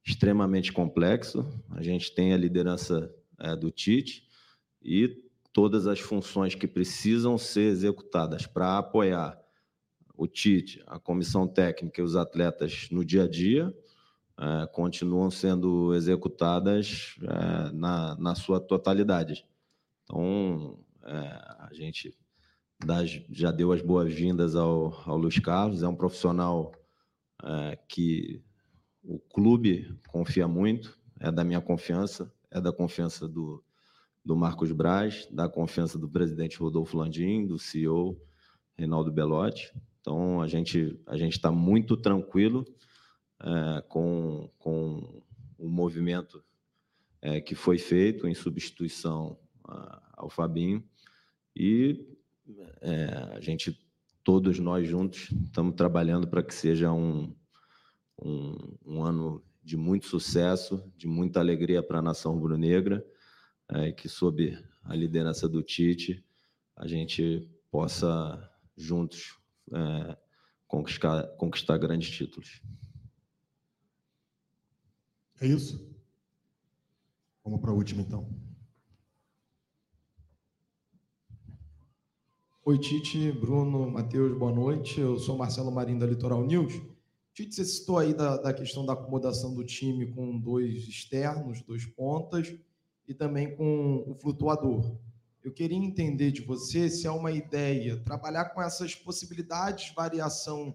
extremamente 0.05 0.73
complexo. 0.73 1.47
A 1.71 1.83
gente 1.83 2.15
tem 2.15 2.33
a 2.33 2.37
liderança 2.37 3.13
do 3.61 3.71
Tite 3.71 4.27
e 4.83 5.26
todas 5.57 5.87
as 5.87 5.99
funções 6.01 6.55
que 6.55 6.69
precisam 6.69 7.39
ser 7.39 7.71
executadas 7.71 8.47
para 8.47 8.77
apoiar 8.77 9.41
o 10.15 10.27
Tite, 10.27 10.83
a 10.87 10.99
comissão 10.99 11.49
técnica 11.49 11.99
e 11.99 12.05
os 12.05 12.15
atletas 12.15 12.89
no 12.91 13.03
dia 13.03 13.25
a 13.25 13.27
dia 13.27 13.75
é, 14.39 14.67
continuam 14.67 15.31
sendo 15.31 15.95
executadas 15.95 17.17
é, 17.23 17.73
na, 17.73 18.15
na 18.17 18.35
sua 18.35 18.61
totalidade. 18.61 19.47
Então, 20.05 20.79
é, 21.03 21.17
a 21.17 21.71
gente 21.73 22.15
dá, 22.85 22.99
já 23.07 23.51
deu 23.51 23.73
as 23.73 23.81
boas-vindas 23.81 24.55
ao, 24.55 24.93
ao 25.09 25.17
Luiz 25.17 25.39
Carlos, 25.39 25.83
é 25.83 25.89
um 25.89 25.97
profissional 25.97 26.71
é, 27.43 27.79
que 27.89 28.45
o 29.03 29.19
clube 29.19 29.99
confia 30.09 30.47
muito, 30.47 30.99
é 31.19 31.33
da 31.33 31.43
minha 31.43 31.63
confiança, 31.63 32.31
é 32.51 32.61
da 32.61 32.75
confiança 32.75 33.27
do, 33.27 33.65
do 34.27 34.35
Marcos 34.35 34.73
Braz, 34.73 35.29
da 35.31 35.49
confiança 35.49 35.97
do 35.97 36.09
presidente 36.09 36.59
Rodolfo 36.59 36.99
Landim, 36.99 37.47
do 37.47 37.61
CEO 37.61 38.21
Reinaldo 38.77 39.13
Belotti. 39.13 39.73
Então, 40.01 40.43
a 40.43 40.49
gente 40.49 41.01
a 41.07 41.17
está 41.17 41.53
muito 41.53 41.97
tranquilo 41.97 42.67
é, 43.41 43.83
com, 43.89 44.51
com 44.59 45.23
o 45.57 45.69
movimento 45.69 46.43
é, 47.23 47.41
que 47.41 47.55
foi 47.55 47.79
feito 47.79 48.27
em 48.27 48.35
substituição 48.35 49.39
a, 49.65 50.03
ao 50.15 50.29
Fabinho. 50.29 50.83
E 51.55 52.05
é, 52.81 53.35
a 53.37 53.41
gente, 53.41 53.79
todos 54.25 54.59
nós 54.59 54.89
juntos, 54.89 55.31
estamos 55.45 55.77
trabalhando 55.77 56.27
para 56.27 56.43
que 56.43 56.53
seja 56.53 56.93
um, 56.93 57.33
um, 58.21 58.77
um, 58.85 59.05
ano 59.05 59.41
de 59.63 59.77
muito 59.77 60.07
sucesso, 60.07 60.83
de 60.97 61.07
muita 61.07 61.39
alegria 61.39 61.81
para 61.81 62.01
a 62.01 62.03
nação 62.03 62.33
rubro-negra, 62.33 63.07
é, 63.69 63.93
que 63.93 64.09
sob 64.09 64.57
a 64.85 64.95
liderança 64.95 65.49
do 65.49 65.63
Tite, 65.63 66.25
a 66.77 66.87
gente 66.87 67.49
possa 67.71 68.51
juntos 68.77 69.39
é, 69.73 70.17
conquistar, 70.67 71.27
conquistar 71.37 71.79
grandes 71.79 72.11
títulos. 72.11 72.63
É 75.41 75.47
isso? 75.47 75.95
Vamos 77.45 77.61
para 77.61 77.71
a 77.71 77.75
última, 77.75 78.03
então. 78.03 78.29
Oi, 82.65 82.79
Tite, 82.79 83.31
Bruno, 83.31 83.89
Matheus, 83.91 84.37
boa 84.37 84.51
noite. 84.51 85.01
Eu 85.01 85.19
sou 85.19 85.37
Marcelo 85.37 85.71
Marinho 85.71 86.01
da 86.01 86.07
Litoral 86.07 86.45
News. 86.45 86.73
Tite, 87.33 87.55
você 87.55 87.65
citou 87.65 87.99
aí 87.99 88.13
da, 88.13 88.39
da 88.39 88.53
questão 88.53 88.85
da 88.85 88.95
acomodação 88.95 89.55
do 89.55 89.63
time 89.63 90.07
com 90.07 90.37
dois 90.37 90.89
externos, 90.89 91.63
dois 91.63 91.87
pontas, 91.87 92.53
e 93.07 93.15
também 93.15 93.55
com 93.55 94.05
o 94.07 94.15
flutuador. 94.15 94.97
Eu 95.43 95.53
queria 95.53 95.79
entender 95.79 96.33
de 96.33 96.43
você 96.43 96.89
se 96.91 97.07
é 97.07 97.11
uma 97.11 97.31
ideia 97.31 97.97
trabalhar 97.99 98.47
com 98.47 98.61
essas 98.61 98.95
possibilidades 98.95 99.87
de 99.87 99.95
variação 99.95 100.75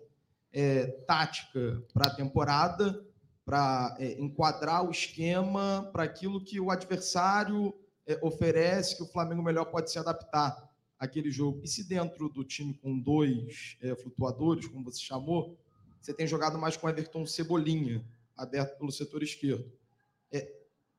é, 0.54 0.88
tática 1.06 1.84
para 1.94 2.08
a 2.08 2.16
temporada, 2.16 3.06
para 3.44 3.98
é, 4.00 4.14
enquadrar 4.20 4.86
o 4.86 4.92
esquema 4.92 5.90
para 5.92 6.04
aquilo 6.04 6.44
que 6.44 6.60
o 6.60 6.72
adversário 6.72 7.74
é, 8.06 8.18
oferece, 8.22 8.96
que 8.96 9.04
o 9.04 9.08
Flamengo 9.08 9.44
melhor 9.44 9.66
pode 9.66 9.92
se 9.92 10.00
adaptar 10.00 10.70
àquele 10.98 11.32
jogo. 11.32 11.62
E 11.64 11.68
se 11.68 11.84
dentro 11.88 12.30
do 12.30 12.44
time 12.44 12.74
com 12.74 12.98
dois 12.98 13.78
é, 13.82 13.96
flutuadores, 13.96 14.68
como 14.68 14.86
você 14.86 15.02
chamou, 15.02 15.58
você 16.00 16.14
tem 16.14 16.26
jogado 16.26 16.58
mais 16.58 16.78
com 16.78 16.90
Everton 16.90 17.26
Cebolinha, 17.26 18.06
aberto 18.38 18.78
pelo 18.78 18.92
setor 18.92 19.22
esquerdo. 19.22 19.72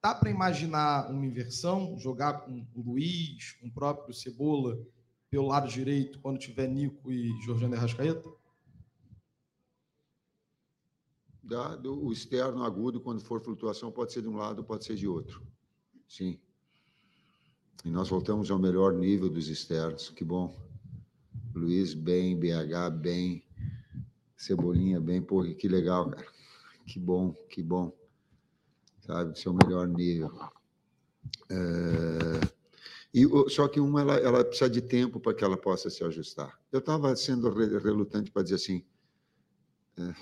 Dá 0.03 0.13
para 0.13 0.31
imaginar 0.31 1.09
uma 1.13 1.25
inversão, 1.25 1.97
jogar 1.97 2.41
com 2.41 2.67
o 2.75 2.83
Luiz, 2.83 3.53
com 3.53 3.69
o 3.69 3.73
próprio 3.73 4.13
Cebola, 4.13 4.77
pelo 5.31 5.47
lado 5.47 5.69
direito, 5.69 6.19
quando 6.19 6.41
tiver 6.41 6.67
Nico 6.67 7.13
e 7.13 7.41
Jorge 7.43 7.67
Arrascaeta? 7.67 8.29
Dá, 11.41 11.79
o 11.89 12.13
externo 12.13 12.65
agudo, 12.65 13.01
quando 13.01 13.21
for 13.21 13.41
flutuação, 13.41 13.93
pode 13.93 14.13
ser 14.13 14.23
de 14.23 14.29
um 14.29 14.37
lado, 14.37 14.65
pode 14.65 14.85
ser 14.85 14.97
de 14.97 15.07
outro. 15.07 15.47
Sim. 16.09 16.37
E 17.85 17.89
nós 17.91 18.09
voltamos 18.09 18.51
ao 18.51 18.59
melhor 18.59 18.93
nível 18.93 19.29
dos 19.31 19.49
externos. 19.49 20.11
Que 20.11 20.25
bom. 20.25 20.53
Luiz 21.55 21.95
bem, 21.95 22.37
BH 22.37 22.91
bem, 23.01 23.45
Cebolinha 24.37 25.01
bem. 25.01 25.23
Pô, 25.23 25.45
que 25.45 25.69
legal, 25.69 26.11
cara. 26.11 26.27
Que 26.87 26.99
bom, 26.99 27.33
que 27.49 27.63
bom. 27.63 28.02
Sabe, 29.07 29.39
seu 29.39 29.53
melhor 29.53 29.89
nível. 29.89 30.31
É... 31.51 32.41
E, 33.13 33.27
só 33.51 33.69
que 33.69 33.79
uma, 33.79 34.01
ela, 34.01 34.15
ela 34.17 34.45
precisa 34.45 34.71
de 34.71 34.81
tempo 34.81 35.21
para 35.21 35.35
que 35.35 35.45
ela 35.45 35.57
possa 35.57 35.91
se 35.91 36.03
ajustar. 36.03 36.59
Eu 36.71 36.79
estava 36.79 37.15
sendo 37.17 37.51
relutante 37.51 38.31
para 38.31 38.43
dizer 38.43 38.57
assim... 38.57 38.85
É... 39.99 40.15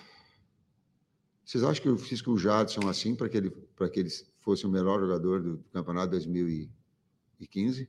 Vocês 1.45 1.65
acham 1.65 1.83
que 1.83 1.89
eu 1.89 1.97
fiz 1.97 2.23
com 2.23 2.33
o 2.33 2.39
Jadson 2.39 2.89
assim 2.89 3.15
para 3.15 3.29
que 3.29 3.37
ele, 3.37 3.51
que 3.51 4.01
ele 4.01 4.11
fosse 4.41 4.67
o 4.67 4.71
melhor 4.71 5.01
jogador 5.01 5.43
do, 5.43 5.57
do 5.57 5.69
campeonato 5.71 6.11
2000 6.13 6.49
e 6.49 7.47
15. 7.47 7.89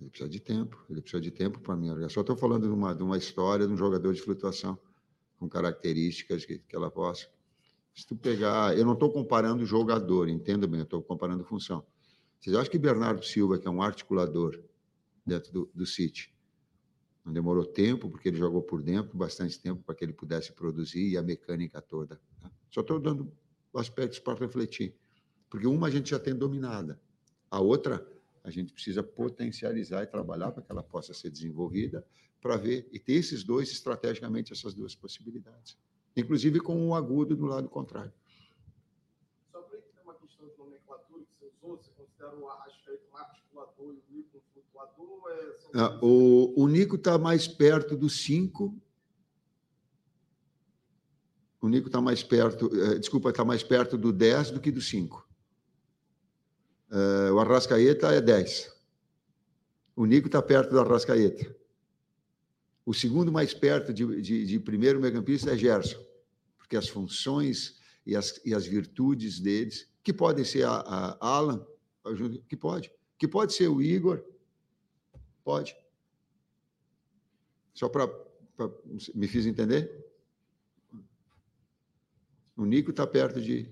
Ele 0.00 0.10
precisa 0.10 0.28
de 0.28 0.40
tempo, 0.40 0.84
ele 0.88 1.00
precisa 1.00 1.20
de 1.20 1.30
tempo 1.30 1.60
para 1.60 1.76
mim. 1.76 1.88
Eu 1.88 2.08
só 2.10 2.20
estou 2.20 2.36
falando 2.36 2.66
de 2.66 2.72
uma, 2.72 2.94
de 2.94 3.02
uma 3.02 3.16
história 3.16 3.66
de 3.66 3.72
um 3.72 3.76
jogador 3.76 4.12
de 4.12 4.22
flutuação, 4.22 4.78
com 5.38 5.48
características 5.48 6.44
que, 6.44 6.58
que 6.58 6.76
ela 6.76 6.90
possa. 6.90 7.28
Se 7.94 8.06
tu 8.06 8.16
pegar, 8.16 8.76
eu 8.76 8.84
não 8.84 8.92
estou 8.92 9.10
comparando 9.10 9.64
jogador, 9.64 10.28
entenda 10.28 10.66
bem, 10.66 10.80
eu 10.80 10.84
estou 10.84 11.02
comparando 11.02 11.44
função. 11.44 11.84
Vocês 12.38 12.54
acham 12.54 12.70
que 12.70 12.78
Bernardo 12.78 13.24
Silva, 13.24 13.58
que 13.58 13.66
é 13.66 13.70
um 13.70 13.80
articulador 13.80 14.62
dentro 15.24 15.52
do, 15.52 15.70
do 15.74 15.86
City, 15.86 16.34
não 17.24 17.32
demorou 17.32 17.64
tempo, 17.64 18.08
porque 18.08 18.28
ele 18.28 18.36
jogou 18.36 18.62
por 18.62 18.82
dentro, 18.82 19.16
bastante 19.16 19.58
tempo 19.58 19.82
para 19.82 19.94
que 19.94 20.04
ele 20.04 20.12
pudesse 20.12 20.52
produzir 20.52 21.08
e 21.08 21.16
a 21.16 21.22
mecânica 21.22 21.80
toda. 21.80 22.20
Tá? 22.40 22.50
Só 22.70 22.82
estou 22.82 23.00
dando 23.00 23.32
aspectos 23.74 24.20
para 24.20 24.38
refletir. 24.38 24.94
Porque 25.50 25.66
uma 25.66 25.88
a 25.88 25.90
gente 25.90 26.10
já 26.10 26.18
tem 26.18 26.34
dominada, 26.34 27.00
a 27.50 27.60
outra 27.60 28.06
a 28.46 28.50
gente 28.50 28.72
precisa 28.72 29.02
potencializar 29.02 30.04
e 30.04 30.06
trabalhar 30.06 30.52
para 30.52 30.62
que 30.62 30.70
ela 30.70 30.82
possa 30.82 31.12
ser 31.12 31.30
desenvolvida, 31.30 32.06
para 32.40 32.56
ver 32.56 32.88
e 32.92 32.98
ter 32.98 33.14
esses 33.14 33.42
dois 33.42 33.72
estrategicamente 33.72 34.52
essas 34.52 34.72
duas 34.72 34.94
possibilidades, 34.94 35.76
inclusive 36.16 36.60
com 36.60 36.88
o 36.88 36.94
agudo 36.94 37.34
do 37.34 37.44
lado 37.44 37.68
contrário. 37.68 38.12
Só 39.50 39.60
para 39.62 39.78
entender 39.78 40.00
uma 40.04 40.14
questão 40.14 40.48
de 40.48 40.56
nomenclatura 40.56 41.24
que 41.24 41.28
você 41.40 41.52
usou, 41.60 41.76
você 41.76 41.90
considera 41.96 42.36
o 42.36 42.48
Arrascaeta 42.48 43.02
um 43.12 43.16
articulador 43.16 43.94
e 43.94 44.12
o 44.12 44.16
Nico 44.16 44.38
um 44.38 44.40
flutuador? 44.52 45.22
É... 45.28 45.56
Ah, 45.74 45.98
o, 46.00 46.62
o 46.62 46.68
Nico 46.68 46.94
está 46.94 47.18
mais 47.18 47.48
perto 47.48 47.96
do 47.96 48.08
5 48.08 48.80
o 51.60 51.68
Nico 51.68 51.88
está 51.88 52.00
mais 52.00 52.22
perto, 52.22 52.70
eh, 52.80 52.98
desculpa, 52.98 53.30
está 53.30 53.44
mais 53.44 53.64
perto 53.64 53.98
do 53.98 54.12
10 54.12 54.52
do 54.52 54.60
que 54.60 54.70
do 54.70 54.80
5. 54.80 55.25
Uh, 56.90 57.32
o 57.32 57.40
Arrascaeta 57.40 58.12
é 58.12 58.20
10. 58.20 58.72
O 59.96 60.04
Nico 60.04 60.28
está 60.28 60.40
perto 60.40 60.70
do 60.70 60.80
Arrascaeta. 60.80 61.54
O 62.84 62.94
segundo 62.94 63.32
mais 63.32 63.52
perto 63.52 63.92
de, 63.92 64.22
de, 64.22 64.46
de 64.46 64.60
primeiro 64.60 65.00
meio-campista 65.00 65.50
é 65.50 65.56
Gerson, 65.56 65.98
porque 66.56 66.76
as 66.76 66.88
funções 66.88 67.80
e 68.06 68.14
as, 68.14 68.40
e 68.44 68.54
as 68.54 68.64
virtudes 68.64 69.40
deles, 69.40 69.90
que 70.04 70.12
podem 70.12 70.44
ser 70.44 70.64
a, 70.64 70.76
a 70.76 71.26
Alan, 71.26 71.66
que 72.48 72.56
pode, 72.56 72.92
que 73.18 73.26
pode 73.26 73.52
ser 73.52 73.66
o 73.66 73.82
Igor, 73.82 74.24
pode. 75.42 75.76
Só 77.74 77.88
para 77.88 78.08
me 79.12 79.26
fiz 79.26 79.44
entender? 79.46 80.06
O 82.56 82.64
Nico 82.64 82.90
está 82.90 83.04
perto 83.04 83.40
de, 83.40 83.68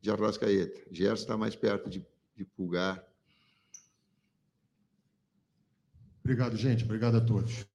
de 0.00 0.10
Arrascaeta, 0.10 0.88
Gerson 0.90 1.22
está 1.22 1.36
mais 1.36 1.54
perto 1.54 1.88
de 1.88 2.04
de 2.36 2.44
pulgar. 2.44 3.02
Obrigado, 6.20 6.56
gente. 6.56 6.84
Obrigado 6.84 7.16
a 7.16 7.20
todos. 7.20 7.66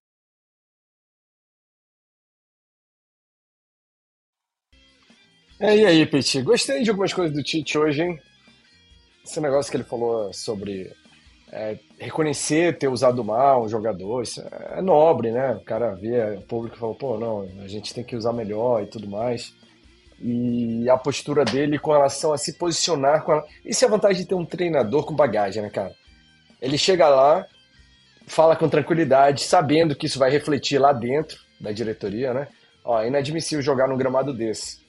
É, 5.59 5.77
e 5.77 5.85
aí, 5.85 6.05
Peti? 6.05 6.41
Gostei 6.41 6.83
de 6.83 6.89
algumas 6.89 7.13
coisas 7.13 7.35
do 7.35 7.43
Tite 7.43 7.77
hoje, 7.77 8.01
hein? 8.01 8.19
Esse 9.23 9.39
negócio 9.39 9.71
que 9.71 9.77
ele 9.77 9.83
falou 9.83 10.33
sobre 10.33 10.91
é, 11.51 11.77
reconhecer 11.99 12.77
ter 12.77 12.87
usado 12.87 13.23
mal 13.23 13.63
o 13.63 13.69
jogador, 13.69 14.23
isso 14.23 14.41
é 14.41 14.81
nobre, 14.81 15.31
né? 15.31 15.53
O 15.53 15.63
cara 15.63 15.93
vê, 15.93 16.35
o 16.35 16.41
público 16.41 16.77
falou, 16.77 16.95
pô, 16.95 17.19
não, 17.19 17.41
a 17.63 17.67
gente 17.67 17.93
tem 17.93 18.03
que 18.03 18.15
usar 18.15 18.33
melhor 18.33 18.81
e 18.81 18.87
tudo 18.87 19.07
mais 19.07 19.53
e 20.23 20.89
a 20.89 20.97
postura 20.97 21.43
dele 21.43 21.79
com 21.79 21.91
relação 21.91 22.31
a 22.31 22.37
se 22.37 22.53
posicionar 22.53 23.23
com 23.23 23.33
ela. 23.33 23.45
Isso 23.65 23.83
é 23.83 23.87
a 23.87 23.91
vantagem 23.91 24.21
de 24.21 24.27
ter 24.27 24.35
um 24.35 24.45
treinador 24.45 25.05
com 25.05 25.15
bagagem, 25.15 25.63
né, 25.63 25.69
cara? 25.69 25.93
Ele 26.61 26.77
chega 26.77 27.09
lá, 27.09 27.45
fala 28.27 28.55
com 28.55 28.69
tranquilidade, 28.69 29.41
sabendo 29.43 29.95
que 29.95 30.05
isso 30.05 30.19
vai 30.19 30.29
refletir 30.29 30.79
lá 30.79 30.93
dentro 30.93 31.39
da 31.59 31.71
diretoria, 31.71 32.33
né? 32.33 32.47
Ó, 32.83 33.01
é 33.01 33.07
inadmissível 33.07 33.63
jogar 33.63 33.87
num 33.87 33.97
gramado 33.97 34.33
desse. 34.33 34.79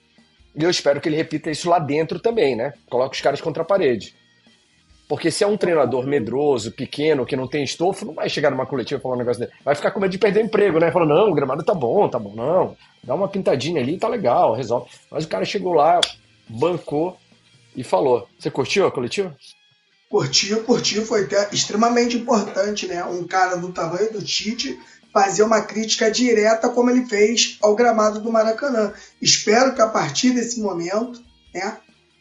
E 0.55 0.63
eu 0.63 0.71
espero 0.71 1.01
que 1.01 1.09
ele 1.09 1.17
repita 1.17 1.51
isso 1.51 1.69
lá 1.69 1.79
dentro 1.79 2.21
também, 2.21 2.55
né? 2.55 2.75
Coloque 2.91 3.17
os 3.17 3.23
caras 3.23 3.41
contra 3.41 3.63
a 3.63 3.67
parede. 3.67 4.15
Porque 5.09 5.31
se 5.31 5.45
é 5.45 5.47
um 5.47 5.57
treinador 5.57 6.07
medroso, 6.07 6.73
pequeno, 6.73 7.27
que 7.27 7.37
não 7.37 7.47
tem 7.47 7.63
estofo, 7.65 8.07
não 8.07 8.15
vai 8.15 8.29
chegar 8.29 8.51
numa 8.51 8.67
coletiva 8.67 8.99
e 8.99 9.03
falar 9.03 9.17
um 9.17 9.19
negócio 9.19 9.41
dele. 9.41 9.53
Vai 9.65 9.75
ficar 9.75 9.91
com 9.91 10.01
medo 10.01 10.11
de 10.11 10.19
perder 10.19 10.43
emprego, 10.43 10.79
né? 10.79 10.91
Falando, 10.91 11.15
não, 11.15 11.31
o 11.31 11.35
gramado 11.35 11.65
tá 11.65 11.75
bom, 11.75 12.09
tá 12.09 12.19
bom, 12.19 12.35
não. 12.35 12.77
Dá 13.05 13.15
uma 13.15 13.29
pintadinha 13.29 13.81
ali, 13.81 13.99
tá 13.99 14.09
legal, 14.09 14.55
resolve. 14.55 14.91
Mas 15.11 15.25
o 15.25 15.29
cara 15.29 15.45
chegou 15.45 15.75
lá, 15.75 16.01
bancou 16.49 17.17
e 17.77 17.85
falou. 17.85 18.27
Você 18.39 18.51
curtiu 18.51 18.87
a 18.87 18.93
coletiva? 18.93 19.37
Curtiu, 20.09 20.63
curtiu, 20.65 21.05
foi 21.05 21.27
extremamente 21.53 22.17
importante, 22.17 22.87
né? 22.87 23.05
Um 23.05 23.27
cara 23.27 23.57
do 23.57 23.73
tamanho 23.73 24.13
do 24.13 24.23
Tite 24.23 24.79
fazer 25.13 25.43
uma 25.43 25.61
crítica 25.61 26.11
direta 26.11 26.71
como 26.71 26.91
ele 26.91 27.07
fez 27.07 27.59
ao 27.63 27.75
gramado 27.75 28.21
do 28.21 28.33
Maracanã. 28.33 28.93
Espero 29.21 29.75
que 29.75 29.83
a 29.83 29.89
partir 29.89 30.31
desse 30.31 30.61
momento, 30.61 31.23
né, 31.55 31.79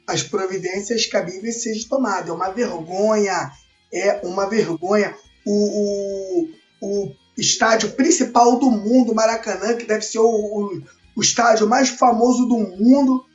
as 0.08 0.24
providências 0.24 1.06
cabíveis 1.06 1.62
sejam 1.62 1.88
tomadas. 1.88 2.30
É 2.30 2.34
uma 2.34 2.50
vergonha, 2.50 3.52
é 3.94 4.22
uma 4.24 4.48
vergonha. 4.48 5.16
O, 5.46 6.48
o, 6.82 7.06
o 7.08 7.16
estádio 7.38 7.92
principal 7.92 8.60
do 8.60 8.70
mundo, 8.70 9.16
Maracanã, 9.16 9.76
que 9.76 9.86
deve 9.86 10.04
ser 10.04 10.20
o, 10.20 10.26
o, 10.26 10.84
o 11.16 11.22
estádio 11.22 11.68
mais 11.68 11.90
famoso 11.90 12.46
do 12.46 12.58
mundo, 12.58 13.26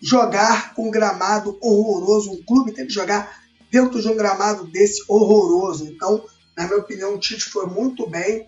jogar 0.00 0.74
com 0.74 0.88
um 0.88 0.90
gramado 0.90 1.58
horroroso. 1.60 2.32
Um 2.32 2.42
clube 2.44 2.72
tem 2.72 2.86
que 2.86 2.92
jogar 2.92 3.42
dentro 3.70 4.00
de 4.00 4.08
um 4.08 4.16
gramado 4.16 4.70
desse 4.70 5.02
horroroso. 5.08 5.86
Então, 5.86 6.24
na 6.56 6.66
minha 6.66 6.78
opinião, 6.78 7.14
o 7.14 7.18
Tite 7.18 7.44
foi 7.44 7.66
muito 7.66 8.08
bem, 8.08 8.46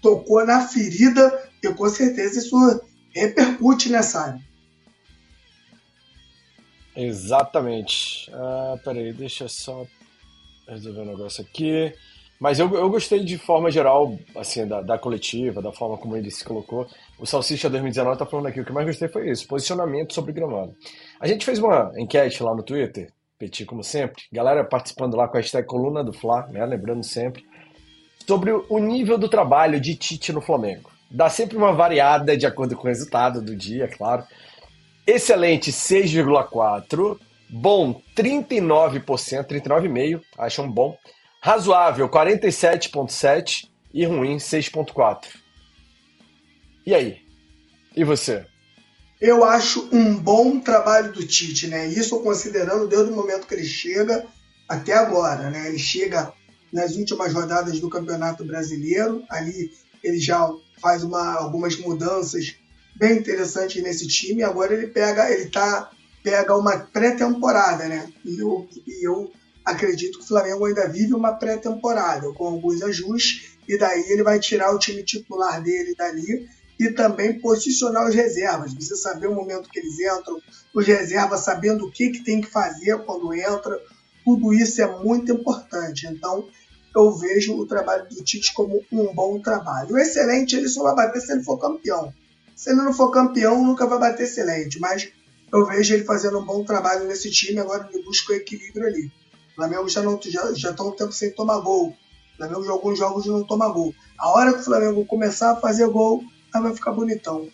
tocou 0.00 0.44
na 0.46 0.66
ferida 0.66 1.50
e 1.62 1.68
com 1.74 1.88
certeza 1.88 2.38
isso 2.38 2.56
repercute 3.14 3.90
nessa 3.90 4.20
área. 4.20 4.51
Exatamente. 6.96 8.30
Ah, 8.32 8.76
peraí, 8.84 9.12
deixa 9.12 9.44
eu 9.44 9.48
só 9.48 9.86
resolver 10.68 11.00
um 11.00 11.06
negócio 11.06 11.42
aqui. 11.42 11.92
Mas 12.42 12.58
eu, 12.58 12.68
eu 12.74 12.90
gostei 12.90 13.24
de 13.24 13.38
forma 13.38 13.70
geral, 13.70 14.18
assim, 14.34 14.66
da, 14.66 14.80
da 14.80 14.98
coletiva, 14.98 15.62
da 15.62 15.70
forma 15.70 15.96
como 15.96 16.16
ele 16.16 16.28
se 16.28 16.44
colocou. 16.44 16.88
O 17.16 17.24
Salsicha 17.24 17.70
2019 17.70 18.18
tá 18.18 18.26
falando 18.26 18.46
aqui, 18.46 18.60
o 18.60 18.64
que 18.64 18.72
mais 18.72 18.84
gostei 18.84 19.06
foi 19.06 19.30
isso, 19.30 19.46
posicionamento 19.46 20.12
sobre 20.12 20.32
gramado. 20.32 20.74
A 21.20 21.28
gente 21.28 21.44
fez 21.44 21.60
uma 21.60 21.92
enquete 21.96 22.42
lá 22.42 22.52
no 22.52 22.64
Twitter, 22.64 23.12
Petit, 23.38 23.64
como 23.64 23.84
sempre, 23.84 24.24
galera 24.32 24.64
participando 24.64 25.16
lá 25.16 25.28
com 25.28 25.36
a 25.36 25.40
hashtag 25.40 25.66
coluna 25.66 26.02
do 26.02 26.12
Fla, 26.12 26.48
né, 26.48 26.66
lembrando 26.66 27.04
sempre. 27.04 27.44
sobre 28.26 28.50
o 28.52 28.78
nível 28.78 29.16
do 29.16 29.28
trabalho 29.28 29.80
de 29.80 29.94
Tite 29.94 30.32
no 30.32 30.40
Flamengo. 30.40 30.90
Dá 31.08 31.28
sempre 31.28 31.56
uma 31.56 31.72
variada 31.72 32.36
de 32.36 32.46
acordo 32.46 32.74
com 32.74 32.84
o 32.84 32.88
resultado 32.88 33.40
do 33.40 33.54
dia, 33.54 33.86
claro. 33.86 34.24
Excelente 35.06 35.72
6,4. 35.72 37.18
Bom 37.50 38.00
39%, 38.16 39.04
39,5%, 39.46 40.22
acham 40.38 40.70
bom. 40.70 40.96
Razoável 41.40 42.08
47,7% 42.08 43.68
e 43.92 44.04
ruim 44.04 44.36
6,4%. 44.36 45.26
E 46.86 46.94
aí? 46.94 47.20
E 47.94 48.04
você? 48.04 48.46
Eu 49.20 49.44
acho 49.44 49.88
um 49.92 50.16
bom 50.16 50.58
trabalho 50.58 51.12
do 51.12 51.24
Tite, 51.26 51.68
né? 51.68 51.86
Isso 51.86 52.20
considerando 52.22 52.88
desde 52.88 53.12
o 53.12 53.14
momento 53.14 53.46
que 53.46 53.54
ele 53.54 53.64
chega 53.64 54.26
até 54.68 54.94
agora, 54.94 55.50
né? 55.50 55.68
Ele 55.68 55.78
chega 55.78 56.32
nas 56.72 56.96
últimas 56.96 57.32
rodadas 57.32 57.78
do 57.78 57.90
Campeonato 57.90 58.44
Brasileiro, 58.44 59.22
ali 59.28 59.70
ele 60.02 60.18
já 60.18 60.50
faz 60.80 61.04
uma, 61.04 61.34
algumas 61.34 61.76
mudanças 61.76 62.56
bem 63.02 63.18
interessantes 63.18 63.82
nesse 63.82 64.06
time. 64.06 64.44
Agora 64.44 64.72
ele 64.72 64.86
pega, 64.86 65.28
ele 65.28 65.50
tá 65.50 65.90
pega 66.22 66.56
uma 66.56 66.78
pré-temporada, 66.78 67.88
né? 67.88 68.08
E 68.24 68.38
eu, 68.38 68.68
e 68.86 69.04
eu 69.04 69.32
acredito 69.64 70.18
que 70.18 70.24
o 70.24 70.28
Flamengo 70.28 70.64
ainda 70.64 70.88
vive 70.88 71.12
uma 71.12 71.32
pré-temporada 71.32 72.32
com 72.32 72.46
alguns 72.46 72.80
ajustes 72.80 73.56
e 73.66 73.76
daí 73.76 74.04
ele 74.08 74.22
vai 74.22 74.38
tirar 74.38 74.72
o 74.72 74.78
time 74.78 75.02
titular 75.02 75.60
dele 75.60 75.96
dali 75.96 76.48
e 76.78 76.90
também 76.90 77.40
posicionar 77.40 78.08
os 78.08 78.14
reservas. 78.14 78.72
Você 78.72 78.94
saber 78.94 79.26
o 79.26 79.34
momento 79.34 79.68
que 79.68 79.80
eles 79.80 79.98
entram, 79.98 80.40
os 80.72 80.86
reservas 80.86 81.40
sabendo 81.40 81.86
o 81.86 81.90
que, 81.90 82.10
que 82.10 82.22
tem 82.22 82.40
que 82.40 82.50
fazer 82.50 82.98
quando 83.04 83.34
entra, 83.34 83.80
tudo 84.24 84.54
isso 84.54 84.80
é 84.80 84.86
muito 85.00 85.32
importante. 85.32 86.06
Então, 86.06 86.48
eu 86.94 87.10
vejo 87.18 87.56
o 87.56 87.66
trabalho 87.66 88.08
do 88.08 88.22
Tite 88.22 88.54
como 88.54 88.80
um 88.92 89.12
bom 89.12 89.40
trabalho. 89.40 89.94
O 89.94 89.98
excelente 89.98 90.54
ele 90.54 90.68
só 90.68 90.84
vai 90.84 90.94
bater 90.94 91.20
se 91.20 91.32
ele 91.32 91.42
for 91.42 91.58
campeão. 91.58 92.12
Se 92.62 92.70
ele 92.70 92.80
não 92.80 92.92
for 92.92 93.10
campeão, 93.10 93.64
nunca 93.64 93.88
vai 93.88 93.98
bater 93.98 94.22
excelente. 94.22 94.78
Mas 94.78 95.10
eu 95.52 95.66
vejo 95.66 95.94
ele 95.94 96.04
fazendo 96.04 96.38
um 96.38 96.44
bom 96.44 96.62
trabalho 96.62 97.08
nesse 97.08 97.28
time. 97.28 97.58
Agora 97.58 97.88
ele 97.92 98.04
busca 98.04 98.32
o 98.32 98.36
equilíbrio 98.36 98.86
ali. 98.86 99.06
O 99.50 99.54
Flamengo 99.56 99.88
já 99.88 100.00
não 100.00 100.16
já, 100.22 100.54
já 100.54 100.70
um 100.70 100.92
tempo 100.92 101.10
sem 101.10 101.32
tomar 101.32 101.58
gol. 101.58 101.88
O 101.88 102.36
Flamengo 102.36 102.60
jogou 102.60 102.74
alguns 102.74 102.98
jogos 103.00 103.26
e 103.26 103.30
não 103.30 103.42
toma 103.42 103.68
gol. 103.68 103.92
A 104.16 104.30
hora 104.30 104.52
que 104.52 104.60
o 104.60 104.64
Flamengo 104.64 105.04
começar 105.06 105.50
a 105.50 105.56
fazer 105.56 105.88
gol, 105.88 106.22
aí 106.54 106.62
vai 106.62 106.72
ficar 106.72 106.92
bonitão. 106.92 107.48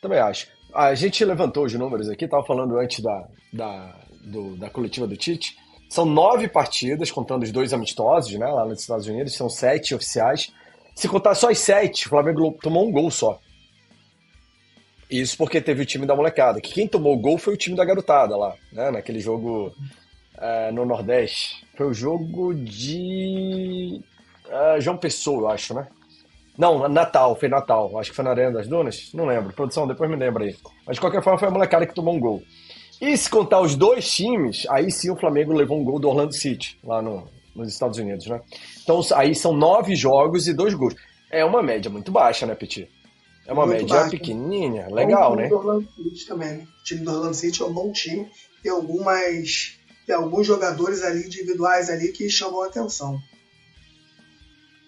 Também 0.00 0.18
acho. 0.18 0.46
A 0.72 0.94
gente 0.94 1.22
levantou 1.22 1.66
os 1.66 1.74
números 1.74 2.08
aqui, 2.08 2.24
estava 2.24 2.46
falando 2.46 2.78
antes 2.78 3.00
da, 3.00 3.28
da, 3.52 4.00
do, 4.22 4.56
da 4.56 4.70
coletiva 4.70 5.06
do 5.06 5.14
Tite. 5.14 5.58
São 5.90 6.06
nove 6.06 6.48
partidas, 6.48 7.10
contando 7.10 7.42
os 7.42 7.52
dois 7.52 7.74
amistosos, 7.74 8.32
né, 8.32 8.46
lá 8.46 8.64
nos 8.64 8.80
Estados 8.80 9.06
Unidos, 9.06 9.36
são 9.36 9.50
sete 9.50 9.94
oficiais. 9.94 10.50
Se 11.00 11.08
contar 11.08 11.34
só 11.34 11.48
as 11.48 11.58
sete, 11.58 12.04
o 12.04 12.10
Flamengo 12.10 12.58
tomou 12.60 12.86
um 12.86 12.92
gol 12.92 13.10
só. 13.10 13.40
Isso 15.10 15.34
porque 15.34 15.58
teve 15.58 15.80
o 15.80 15.86
time 15.86 16.04
da 16.04 16.14
molecada. 16.14 16.60
Que 16.60 16.74
quem 16.74 16.86
tomou 16.86 17.14
o 17.14 17.18
gol 17.18 17.38
foi 17.38 17.54
o 17.54 17.56
time 17.56 17.74
da 17.74 17.86
garotada 17.86 18.36
lá, 18.36 18.54
né? 18.70 18.90
Naquele 18.90 19.18
jogo 19.18 19.72
é, 20.36 20.70
no 20.70 20.84
Nordeste. 20.84 21.66
Foi 21.74 21.86
o 21.86 21.94
jogo 21.94 22.54
de 22.54 23.98
é, 24.46 24.78
João 24.78 24.98
Pessoa, 24.98 25.44
eu 25.44 25.48
acho, 25.48 25.72
né? 25.72 25.88
Não, 26.58 26.86
Natal, 26.86 27.34
foi 27.34 27.48
Natal. 27.48 27.98
Acho 27.98 28.10
que 28.10 28.16
foi 28.16 28.24
na 28.26 28.32
Arena 28.32 28.58
das 28.58 28.68
Dunas. 28.68 29.10
Não 29.14 29.24
lembro. 29.24 29.54
Produção, 29.54 29.88
depois 29.88 30.10
me 30.10 30.16
lembra 30.16 30.44
aí. 30.44 30.54
Mas 30.86 30.96
de 30.96 31.00
qualquer 31.00 31.22
forma, 31.22 31.38
foi 31.38 31.48
a 31.48 31.50
molecada 31.50 31.86
que 31.86 31.94
tomou 31.94 32.14
um 32.14 32.20
gol. 32.20 32.42
E 33.00 33.16
se 33.16 33.30
contar 33.30 33.62
os 33.62 33.74
dois 33.74 34.06
times, 34.14 34.66
aí 34.68 34.90
sim 34.90 35.08
o 35.10 35.16
Flamengo 35.16 35.54
levou 35.54 35.80
um 35.80 35.84
gol 35.84 35.98
do 35.98 36.10
Orlando 36.10 36.34
City, 36.34 36.78
lá 36.84 37.00
no, 37.00 37.26
nos 37.54 37.72
Estados 37.72 37.98
Unidos, 37.98 38.26
né? 38.26 38.40
Então 38.82 39.00
aí 39.14 39.34
são 39.34 39.52
nove 39.52 39.94
jogos 39.94 40.46
e 40.48 40.54
dois 40.54 40.74
gols. 40.74 40.94
É 41.30 41.44
uma 41.44 41.62
média 41.62 41.90
muito 41.90 42.10
baixa, 42.10 42.46
né, 42.46 42.54
Petit? 42.54 42.88
É 43.46 43.52
uma 43.52 43.66
muito 43.66 43.80
média 43.80 43.96
baixa. 43.96 44.10
pequenininha, 44.10 44.88
legal, 44.88 45.36
né? 45.36 45.48
O 45.48 45.56
Orlando 45.56 45.88
City 45.94 46.26
também. 46.26 46.58
Né? 46.58 46.66
O 46.80 46.84
time 46.84 47.00
do 47.02 47.10
Orlando 47.10 47.34
City 47.34 47.62
é 47.62 47.66
um 47.66 47.72
bom 47.72 47.92
time. 47.92 48.28
Tem 48.62 48.72
algumas 48.72 49.78
tem 50.06 50.14
alguns 50.16 50.46
jogadores 50.46 51.02
ali 51.02 51.24
individuais 51.24 51.88
ali 51.88 52.12
que 52.12 52.28
chamam 52.28 52.62
a 52.62 52.66
atenção. 52.66 53.18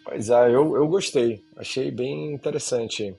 Pois 0.04 0.30
é, 0.30 0.48
eu, 0.48 0.74
eu 0.76 0.88
gostei. 0.88 1.40
Achei 1.56 1.90
bem 1.90 2.32
interessante. 2.32 3.16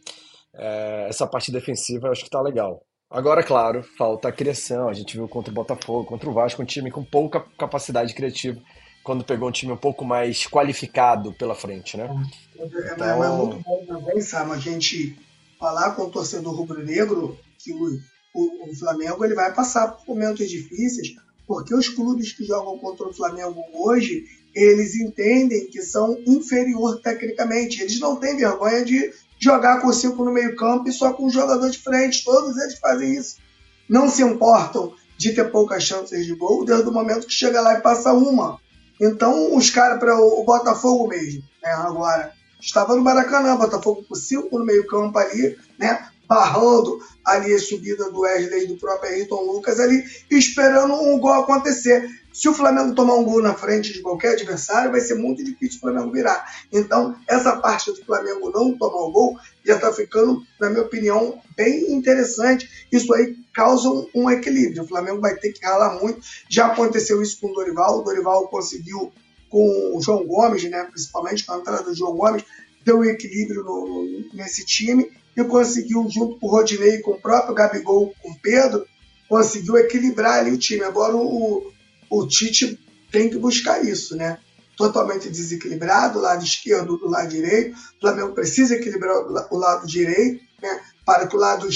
É, 0.54 1.08
essa 1.08 1.26
parte 1.26 1.52
defensiva 1.52 2.08
eu 2.08 2.12
acho 2.12 2.24
que 2.24 2.30
tá 2.30 2.41
legal. 2.41 2.86
Agora, 3.10 3.44
claro, 3.44 3.84
falta 3.98 4.28
a 4.28 4.32
criação. 4.32 4.89
A 4.89 4.94
gente 4.94 5.16
viu 5.16 5.28
contra 5.28 5.52
o 5.52 5.54
Botafogo, 5.54 6.06
contra 6.06 6.30
o 6.30 6.34
Vasco, 6.34 6.62
um 6.62 6.66
time 6.66 6.91
com 6.91 7.04
pouca 7.04 7.39
capacidade 7.58 8.14
criativa, 8.14 8.60
quando 9.04 9.24
pegou 9.24 9.49
um 9.49 9.51
time 9.51 9.72
um 9.72 9.78
pouco 9.78 10.06
mais 10.06 10.47
qualificado 10.47 11.34
pela 11.34 11.54
frente, 11.54 11.97
né? 11.97 12.10
É, 12.58 12.93
então... 12.93 13.24
é, 13.24 13.28
é 13.28 13.30
muito 13.30 13.60
bom 13.64 13.86
também, 13.86 14.22
Sam, 14.22 14.51
a 14.51 14.58
gente 14.58 15.18
falar 15.60 15.91
com 15.91 16.04
o 16.04 16.10
torcedor 16.10 16.56
rubro-negro 16.56 17.38
que 17.60 17.74
o, 17.74 17.99
o, 18.34 18.70
o, 18.70 18.76
Flamengo 18.76 19.24
ele 19.24 19.36
vai 19.36 19.54
passar 19.54 19.88
por 19.89 20.08
momentos 20.08 20.49
difíceis, 20.49 21.16
porque 21.47 21.76
os 21.76 21.89
clubes 21.89 22.32
que 22.32 22.43
jogam 22.45 22.78
contra 22.80 23.08
o 23.08 23.14
Flamengo 23.14 23.62
hoje, 23.74 24.26
eles 24.56 24.95
entendem 24.95 25.68
que 25.68 25.82
são 25.82 26.18
inferior 26.26 26.99
tecnicamente. 27.01 27.82
Eles 27.82 27.99
não 27.99 28.16
têm 28.16 28.38
vergonha 28.38 28.84
de 28.84 29.14
jogar 29.39 29.82
com 29.82 29.91
cinco 29.91 30.24
no 30.24 30.32
meio-campo 30.32 30.88
e 30.88 30.93
só 30.93 31.14
com 31.14 31.26
um 31.26 31.30
jogador 31.30 31.70
de 31.70 31.78
frente. 31.78 32.24
Todos 32.24 32.58
eles 32.58 32.80
fazem 32.80 33.14
isso. 33.14 33.38
Não 33.89 34.10
se 34.10 34.22
importam 34.22 34.93
de 35.18 35.34
ter 35.34 35.51
poucas 35.51 35.84
chances 35.84 36.26
de 36.26 36.34
gol 36.36 36.66
desde 36.66 36.88
o 36.88 36.93
momento 36.93 37.28
que 37.28 37.34
chega 37.34 37.62
lá 37.62 37.78
e 37.78 37.82
passa 37.82 38.14
uma. 38.14 38.60
Então, 39.00 39.56
os 39.56 39.70
caras, 39.70 40.00
para 40.00 40.16
o 40.16 40.44
Botafogo 40.44 41.08
mesmo, 41.08 41.44
né, 41.62 41.72
agora, 41.72 42.32
estava 42.60 42.96
no 42.96 43.02
Maracanã, 43.02 43.56
Botafogo 43.56 44.04
com 44.08 44.16
cinco 44.16 44.58
no 44.58 44.66
meio-campo 44.66 45.18
ali, 45.18 45.58
né, 45.78 46.08
barrando 46.28 46.99
ali 47.26 47.53
a 47.53 47.59
subida 47.59 48.09
do 48.11 48.21
Wesley 48.21 48.63
e 48.63 48.67
do 48.67 48.78
próprio 48.78 49.11
Ayrton 49.11 49.41
Lucas 49.43 49.80
ali, 49.80 50.03
esperando 50.30 50.93
um 50.93 51.19
gol 51.19 51.34
acontecer. 51.34 52.09
Se 52.34 52.49
o 52.49 52.53
Flamengo 52.53 52.95
tomar 52.95 53.13
um 53.13 53.24
gol 53.24 53.43
na 53.43 53.53
frente 53.53 53.93
de 53.93 54.01
qualquer 54.01 54.34
adversário, 54.34 54.91
vai 54.91 54.99
ser 54.99 55.13
muito 55.13 55.43
difícil 55.43 55.78
o 55.78 55.82
Flamengo 55.82 56.11
virar. 56.11 56.43
Então, 56.71 57.15
essa 57.28 57.57
parte 57.57 57.91
do 57.91 58.03
Flamengo 58.03 58.49
não 58.51 58.76
tomar 58.76 59.01
o 59.01 59.11
gol 59.11 59.38
já 59.63 59.76
está 59.76 59.93
ficando, 59.93 60.43
na 60.59 60.69
minha 60.69 60.82
opinião, 60.82 61.39
bem 61.55 61.93
interessante. 61.93 62.88
Isso 62.91 63.13
aí 63.13 63.38
causa 63.53 63.88
um, 64.15 64.32
equilíbrio. 64.32 64.82
O 64.82 64.88
Flamengo 64.88 65.21
vai 65.21 65.36
ter 65.36 65.51
que 65.51 65.63
ralar 65.63 65.99
muito. 66.01 66.21
Já 66.49 66.67
aconteceu 66.67 67.21
isso 67.21 67.39
com 67.39 67.51
o 67.51 67.53
Dorival. 67.53 67.99
O 67.99 68.01
Dorival 68.01 68.47
conseguiu 68.47 69.13
com 69.47 69.95
o 69.95 70.01
João 70.01 70.26
Gomes, 70.26 70.63
né, 70.63 70.84
principalmente 70.86 71.45
com 71.45 71.53
a 71.53 71.59
entrada 71.59 71.84
do 71.84 71.93
João 71.93 72.17
Gomes, 72.17 72.43
deu 72.84 72.97
um 72.97 73.05
equilíbrio 73.05 73.63
no, 73.63 74.26
nesse 74.34 74.65
time 74.65 75.11
e 75.36 75.43
conseguiu, 75.43 76.07
junto 76.09 76.39
com 76.39 76.47
o 76.47 76.49
Rodinei, 76.49 76.99
com 76.99 77.11
o 77.11 77.21
próprio 77.21 77.55
Gabigol, 77.55 78.13
com 78.21 78.31
o 78.31 78.39
Pedro, 78.39 78.86
conseguiu 79.27 79.77
equilibrar 79.77 80.39
ali 80.39 80.51
o 80.51 80.57
time. 80.57 80.84
Agora 80.84 81.15
o, 81.15 81.71
o 82.09 82.27
Tite 82.27 82.79
tem 83.11 83.29
que 83.29 83.38
buscar 83.38 83.84
isso, 83.84 84.15
né? 84.15 84.38
Totalmente 84.77 85.29
desequilibrado, 85.29 86.19
lado 86.19 86.43
esquerdo 86.43 86.97
do 86.97 87.09
lado 87.09 87.29
direito. 87.29 87.75
O 87.75 88.01
Flamengo 88.01 88.34
precisa 88.34 88.75
equilibrar 88.75 89.17
o 89.51 89.57
lado 89.57 89.88
direito, 89.88 90.43
né? 90.61 90.81
Para 91.05 91.27
que 91.27 91.36
o 91.36 91.39
lado 91.39 91.67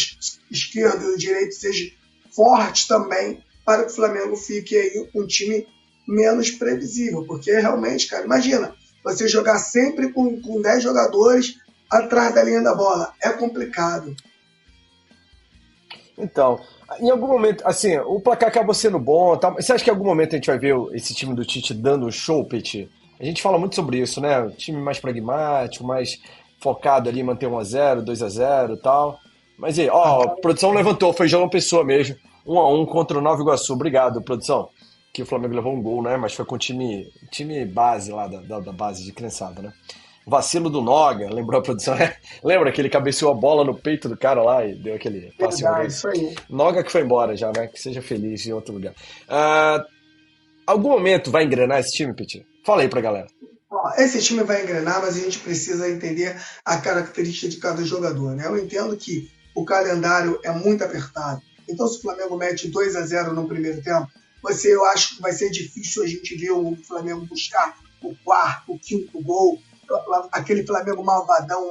esquerdo 0.51 1.03
e 1.03 1.13
o 1.13 1.17
direito 1.17 1.55
seja 1.55 1.91
forte 2.31 2.87
também, 2.87 3.43
para 3.65 3.83
que 3.83 3.91
o 3.91 3.95
Flamengo 3.95 4.35
fique 4.35 4.75
aí 4.75 5.09
um 5.15 5.25
time 5.25 5.67
menos 6.07 6.51
previsível. 6.51 7.25
Porque 7.25 7.51
realmente, 7.51 8.07
cara, 8.07 8.25
imagina, 8.25 8.75
você 9.03 9.27
jogar 9.27 9.57
sempre 9.57 10.11
com, 10.11 10.41
com 10.41 10.61
10 10.61 10.83
jogadores 10.83 11.55
atrás 11.89 12.33
da 12.33 12.43
linha 12.43 12.61
da 12.61 12.75
bola. 12.75 13.13
É 13.21 13.29
complicado. 13.29 14.15
Então, 16.17 16.59
em 16.99 17.09
algum 17.09 17.27
momento, 17.27 17.63
assim, 17.65 17.97
o 17.99 18.19
placar 18.19 18.49
acabou 18.49 18.73
sendo 18.73 18.97
bom. 18.99 19.37
Tá? 19.37 19.51
Você 19.51 19.73
acha 19.73 19.83
que 19.83 19.89
em 19.89 19.93
algum 19.93 20.05
momento 20.05 20.33
a 20.33 20.37
gente 20.37 20.47
vai 20.47 20.57
ver 20.57 20.75
esse 20.93 21.13
time 21.13 21.35
do 21.35 21.45
Tite 21.45 21.73
dando 21.73 22.07
um 22.07 22.11
show, 22.11 22.43
Pete? 22.45 22.89
A 23.19 23.23
gente 23.23 23.41
fala 23.41 23.57
muito 23.57 23.75
sobre 23.75 23.99
isso, 23.99 24.21
né? 24.21 24.39
O 24.39 24.51
time 24.51 24.79
mais 24.79 24.99
pragmático, 24.99 25.85
mais 25.85 26.19
focado 26.59 27.09
ali 27.09 27.21
manter 27.23 27.47
1x0, 27.47 28.03
2x0 28.03 28.75
e 28.75 28.81
tal. 28.81 29.19
Mas 29.57 29.77
aí, 29.79 29.89
ó, 29.89 30.23
a 30.23 30.29
produção 30.29 30.71
levantou, 30.71 31.13
foi 31.13 31.27
João 31.27 31.49
Pessoa 31.49 31.83
mesmo. 31.83 32.15
1x1 32.45 32.87
contra 32.87 33.17
o 33.17 33.21
Nova 33.21 33.41
Iguaçu. 33.41 33.73
Obrigado, 33.73 34.21
produção. 34.21 34.69
Que 35.13 35.23
o 35.23 35.25
Flamengo 35.25 35.55
levou 35.55 35.73
um 35.73 35.81
gol, 35.81 36.01
né? 36.01 36.15
Mas 36.15 36.33
foi 36.33 36.45
com 36.45 36.55
o 36.55 36.59
time, 36.59 37.11
time 37.31 37.65
base 37.65 38.11
lá, 38.11 38.27
da, 38.27 38.39
da, 38.41 38.59
da 38.59 38.71
base 38.71 39.03
de 39.03 39.11
criançada, 39.11 39.61
né? 39.61 39.73
Vacilo 40.27 40.69
do 40.69 40.81
Noga, 40.81 41.33
lembrou 41.33 41.61
a 41.61 41.63
produção? 41.63 41.95
Lembra 42.43 42.69
que 42.73 42.81
ele 42.81 42.89
cabeceou 42.89 43.31
a 43.31 43.33
bola 43.33 43.63
no 43.63 43.73
peito 43.73 44.09
do 44.09 44.17
cara 44.17 44.43
lá 44.43 44.65
e 44.65 44.75
deu 44.75 44.93
aquele 44.93 45.31
passe 45.39 45.63
Verdade, 45.63 45.87
isso 45.87 46.07
aí. 46.09 46.35
Noga 46.49 46.83
que 46.83 46.91
foi 46.91 47.01
embora 47.01 47.37
já, 47.37 47.49
né? 47.55 47.67
Que 47.67 47.81
seja 47.81 48.01
feliz 48.01 48.45
em 48.45 48.51
outro 48.51 48.73
lugar. 48.73 48.91
Uh, 48.91 49.85
algum 50.65 50.89
momento 50.89 51.31
vai 51.31 51.45
engrenar 51.45 51.79
esse 51.79 51.95
time, 51.95 52.13
Petit? 52.13 52.45
Fala 52.65 52.81
aí 52.81 52.89
pra 52.89 52.99
galera. 52.99 53.27
Esse 53.97 54.21
time 54.21 54.43
vai 54.43 54.63
engrenar, 54.63 55.01
mas 55.01 55.15
a 55.15 55.19
gente 55.21 55.39
precisa 55.39 55.89
entender 55.89 56.35
a 56.65 56.75
característica 56.77 57.47
de 57.47 57.57
cada 57.57 57.83
jogador, 57.85 58.35
né? 58.35 58.47
Eu 58.47 58.57
entendo 58.57 58.97
que 58.97 59.31
o 59.55 59.63
calendário 59.63 60.39
é 60.43 60.51
muito 60.51 60.83
apertado. 60.83 61.41
Então, 61.69 61.87
se 61.87 61.99
o 61.99 62.01
Flamengo 62.01 62.35
mete 62.35 62.67
2 62.67 62.95
a 62.97 63.05
0 63.05 63.33
no 63.33 63.47
primeiro 63.47 63.81
tempo, 63.81 64.07
você, 64.43 64.75
eu 64.75 64.83
acho 64.85 65.15
que 65.15 65.21
vai 65.21 65.31
ser 65.31 65.49
difícil 65.49 66.03
a 66.03 66.07
gente 66.07 66.35
ver 66.35 66.51
o 66.51 66.75
Flamengo 66.85 67.25
buscar 67.25 67.77
o 68.01 68.13
quarto, 68.23 68.73
o 68.73 68.79
quinto 68.79 69.21
gol, 69.21 69.59
aquele 70.31 70.65
Flamengo 70.65 71.03
malvadão, 71.03 71.69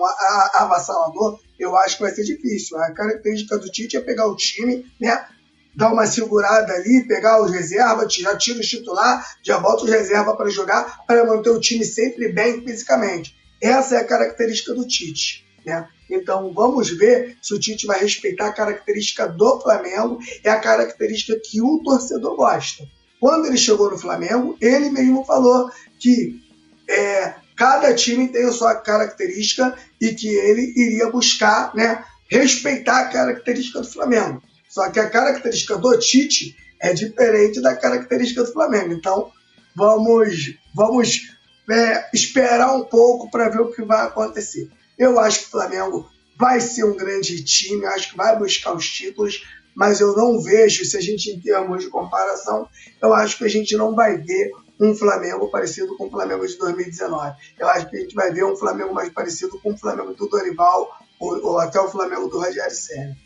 avassalador, 0.54 1.38
eu 1.58 1.76
acho 1.76 1.96
que 1.96 2.02
vai 2.02 2.12
ser 2.12 2.24
difícil. 2.24 2.78
A 2.78 2.92
característica 2.92 3.58
do 3.58 3.70
Tite 3.70 3.96
é 3.96 4.00
pegar 4.00 4.26
o 4.26 4.36
time, 4.36 4.86
né? 5.00 5.26
Dar 5.74 5.92
uma 5.92 6.06
segurada 6.06 6.72
ali, 6.72 7.06
pegar 7.06 7.42
os 7.42 7.50
reservas, 7.50 8.12
já 8.14 8.36
tira 8.36 8.58
o 8.58 8.62
titular, 8.62 9.24
já 9.42 9.58
bota 9.58 9.84
os 9.84 9.90
reservas 9.90 10.34
para 10.36 10.48
jogar, 10.48 11.04
para 11.06 11.24
manter 11.24 11.50
o 11.50 11.60
time 11.60 11.84
sempre 11.84 12.28
bem 12.32 12.62
fisicamente. 12.62 13.36
Essa 13.60 13.96
é 13.96 13.98
a 13.98 14.06
característica 14.06 14.72
do 14.72 14.86
Tite. 14.86 15.46
Né? 15.66 15.86
Então 16.08 16.52
vamos 16.54 16.90
ver 16.90 17.36
se 17.42 17.52
o 17.52 17.58
Tite 17.58 17.86
vai 17.86 18.00
respeitar 18.00 18.46
a 18.46 18.52
característica 18.52 19.28
do 19.28 19.60
Flamengo, 19.60 20.18
é 20.42 20.50
a 20.50 20.60
característica 20.60 21.38
que 21.44 21.60
o 21.60 21.82
torcedor 21.82 22.36
gosta. 22.36 22.86
Quando 23.20 23.46
ele 23.46 23.56
chegou 23.56 23.90
no 23.90 23.98
Flamengo, 23.98 24.56
ele 24.60 24.90
mesmo 24.90 25.24
falou 25.24 25.70
que 25.98 26.40
é, 26.88 27.34
cada 27.56 27.94
time 27.94 28.28
tem 28.28 28.44
a 28.44 28.52
sua 28.52 28.74
característica 28.74 29.76
e 30.00 30.14
que 30.14 30.28
ele 30.28 30.72
iria 30.76 31.10
buscar 31.10 31.74
né, 31.74 32.04
respeitar 32.28 33.00
a 33.00 33.08
característica 33.08 33.80
do 33.80 33.90
Flamengo. 33.90 34.42
Só 34.68 34.90
que 34.90 35.00
a 35.00 35.08
característica 35.08 35.76
do 35.78 35.98
Tite 35.98 36.56
é 36.80 36.92
diferente 36.92 37.60
da 37.60 37.74
característica 37.74 38.44
do 38.44 38.52
Flamengo. 38.52 38.92
Então 38.92 39.32
vamos, 39.74 40.54
vamos 40.74 41.34
é, 41.70 42.08
esperar 42.12 42.74
um 42.74 42.84
pouco 42.84 43.30
para 43.30 43.48
ver 43.48 43.60
o 43.60 43.72
que 43.72 43.82
vai 43.82 44.06
acontecer. 44.06 44.70
Eu 44.98 45.18
acho 45.18 45.40
que 45.40 45.46
o 45.46 45.50
Flamengo 45.50 46.10
vai 46.38 46.60
ser 46.60 46.84
um 46.84 46.96
grande 46.96 47.42
time, 47.42 47.86
acho 47.86 48.10
que 48.10 48.16
vai 48.16 48.38
buscar 48.38 48.74
os 48.74 48.88
títulos, 48.88 49.44
mas 49.74 50.00
eu 50.00 50.14
não 50.14 50.40
vejo, 50.40 50.84
se 50.84 50.96
a 50.96 51.00
gente 51.00 51.30
em 51.30 51.40
termos 51.40 51.84
de 51.84 51.90
comparação, 51.90 52.68
eu 53.00 53.12
acho 53.14 53.38
que 53.38 53.44
a 53.44 53.48
gente 53.48 53.76
não 53.76 53.94
vai 53.94 54.16
ver 54.18 54.50
um 54.80 54.94
Flamengo 54.94 55.50
parecido 55.50 55.96
com 55.96 56.06
o 56.06 56.10
Flamengo 56.10 56.46
de 56.46 56.56
2019. 56.58 57.36
Eu 57.58 57.68
acho 57.68 57.88
que 57.88 57.96
a 57.96 58.00
gente 58.00 58.14
vai 58.14 58.30
ver 58.30 58.44
um 58.44 58.56
Flamengo 58.56 58.92
mais 58.94 59.10
parecido 59.10 59.58
com 59.60 59.72
o 59.72 59.78
Flamengo 59.78 60.14
do 60.14 60.28
Dorival 60.28 60.90
ou, 61.18 61.44
ou 61.44 61.58
até 61.58 61.80
o 61.80 61.88
Flamengo 61.88 62.28
do 62.28 62.38
Rogério 62.38 62.70
Senna. 62.70 63.16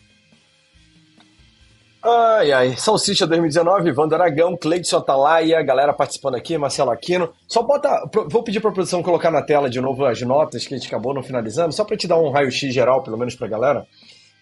Ai, 2.02 2.50
ai. 2.50 2.76
Salsicha 2.78 3.26
2019, 3.26 3.92
Wanda 3.92 4.16
Aragão, 4.16 4.56
Cleidson 4.56 4.96
Atalaia, 4.96 5.62
galera 5.62 5.92
participando 5.92 6.34
aqui, 6.34 6.56
Marcelo 6.56 6.90
Aquino. 6.90 7.30
Só 7.46 7.62
bota. 7.62 8.08
Vou 8.30 8.42
pedir 8.42 8.58
pra 8.58 8.72
produção 8.72 9.02
colocar 9.02 9.30
na 9.30 9.42
tela 9.42 9.68
de 9.68 9.82
novo 9.82 10.06
as 10.06 10.22
notas 10.22 10.66
que 10.66 10.74
a 10.74 10.78
gente 10.78 10.88
acabou 10.88 11.12
não 11.12 11.22
finalizando, 11.22 11.74
só 11.74 11.84
pra 11.84 11.98
te 11.98 12.08
dar 12.08 12.18
um 12.18 12.30
raio-x 12.30 12.72
geral, 12.72 13.02
pelo 13.02 13.18
menos 13.18 13.34
pra 13.34 13.46
galera. 13.46 13.86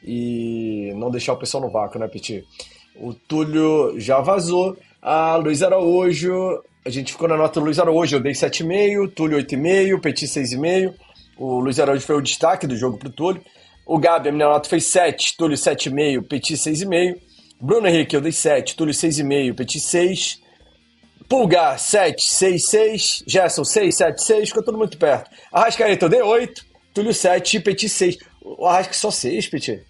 E 0.04 0.92
não 0.94 1.10
deixar 1.10 1.32
o 1.32 1.36
pessoal 1.36 1.64
no 1.64 1.70
vácuo, 1.70 1.98
né, 1.98 2.06
Peti? 2.06 2.46
O 2.94 3.12
Túlio 3.12 3.98
já 3.98 4.20
vazou. 4.20 4.76
A 5.02 5.34
Luiz 5.34 5.60
Araújo. 5.60 6.62
A 6.88 6.90
gente 6.90 7.12
ficou 7.12 7.28
na 7.28 7.36
nota 7.36 7.60
do 7.60 7.66
Luiz 7.66 7.78
Araújo, 7.78 8.16
eu 8.16 8.20
dei 8.20 8.32
7,5, 8.32 9.12
Túlio 9.12 9.36
8,5, 9.36 10.00
Petit 10.00 10.26
6,5. 10.26 10.94
O 11.36 11.60
Luiz 11.60 11.78
Araújo 11.78 12.00
foi 12.00 12.16
o 12.16 12.22
destaque 12.22 12.66
do 12.66 12.74
jogo 12.74 12.96
pro 12.96 13.10
Túlio. 13.10 13.42
O 13.84 13.98
Gabi, 13.98 14.30
a 14.30 14.32
minha 14.32 14.48
nota 14.48 14.70
foi 14.70 14.80
7, 14.80 15.36
Túlio 15.36 15.54
7,5, 15.54 16.26
Petit 16.26 16.54
6,5. 16.54 17.28
Bruno 17.60 17.86
Henrique, 17.88 18.16
eu 18.16 18.22
dei 18.22 18.32
7. 18.32 18.74
Túlio 18.74 18.94
6,5. 18.94 19.54
Petit 19.54 19.80
6. 19.80 20.40
Pulgar 21.28 21.78
7, 21.78 22.24
6, 22.24 22.64
6. 22.64 23.24
Gerson 23.26 23.64
6, 23.64 23.94
7, 23.94 24.22
6. 24.22 24.48
Ficou 24.48 24.62
tudo 24.62 24.78
muito 24.78 24.96
perto. 24.96 25.30
Arrascaeta, 25.52 26.06
eu 26.06 26.08
dei 26.08 26.22
8. 26.22 26.64
Túlio 26.94 27.12
7. 27.12 27.60
Petit 27.60 27.86
6. 27.86 28.18
O 28.42 28.66
Arrasca 28.66 28.94
só 28.94 29.10
6, 29.10 29.48
Petit. 29.48 29.82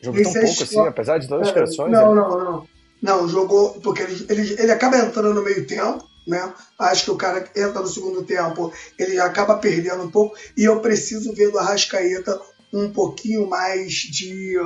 Jogou 0.00 0.22
tão 0.22 0.32
pouco 0.32 0.62
assim, 0.62 0.80
apesar 0.80 1.18
de 1.18 1.28
todas 1.28 1.48
as 1.48 1.52
criações. 1.52 1.92
Não, 1.92 2.14
né? 2.14 2.22
não, 2.22 2.38
não. 2.38 2.75
Não, 3.06 3.28
jogou. 3.28 3.80
Porque 3.80 4.02
ele, 4.02 4.26
ele, 4.28 4.56
ele 4.58 4.72
acaba 4.72 4.98
entrando 4.98 5.32
no 5.32 5.44
meio 5.44 5.64
tempo. 5.64 6.04
Né? 6.26 6.52
Acho 6.76 7.04
que 7.04 7.10
o 7.12 7.16
cara 7.16 7.48
entra 7.54 7.80
no 7.80 7.86
segundo 7.86 8.24
tempo, 8.24 8.72
ele 8.98 9.16
acaba 9.20 9.58
perdendo 9.58 10.02
um 10.02 10.10
pouco. 10.10 10.36
E 10.56 10.64
eu 10.64 10.80
preciso 10.80 11.32
ver 11.32 11.52
do 11.52 11.58
Arrascaeta 11.58 12.40
um 12.72 12.92
pouquinho 12.92 13.48
mais 13.48 13.92
de. 13.92 14.56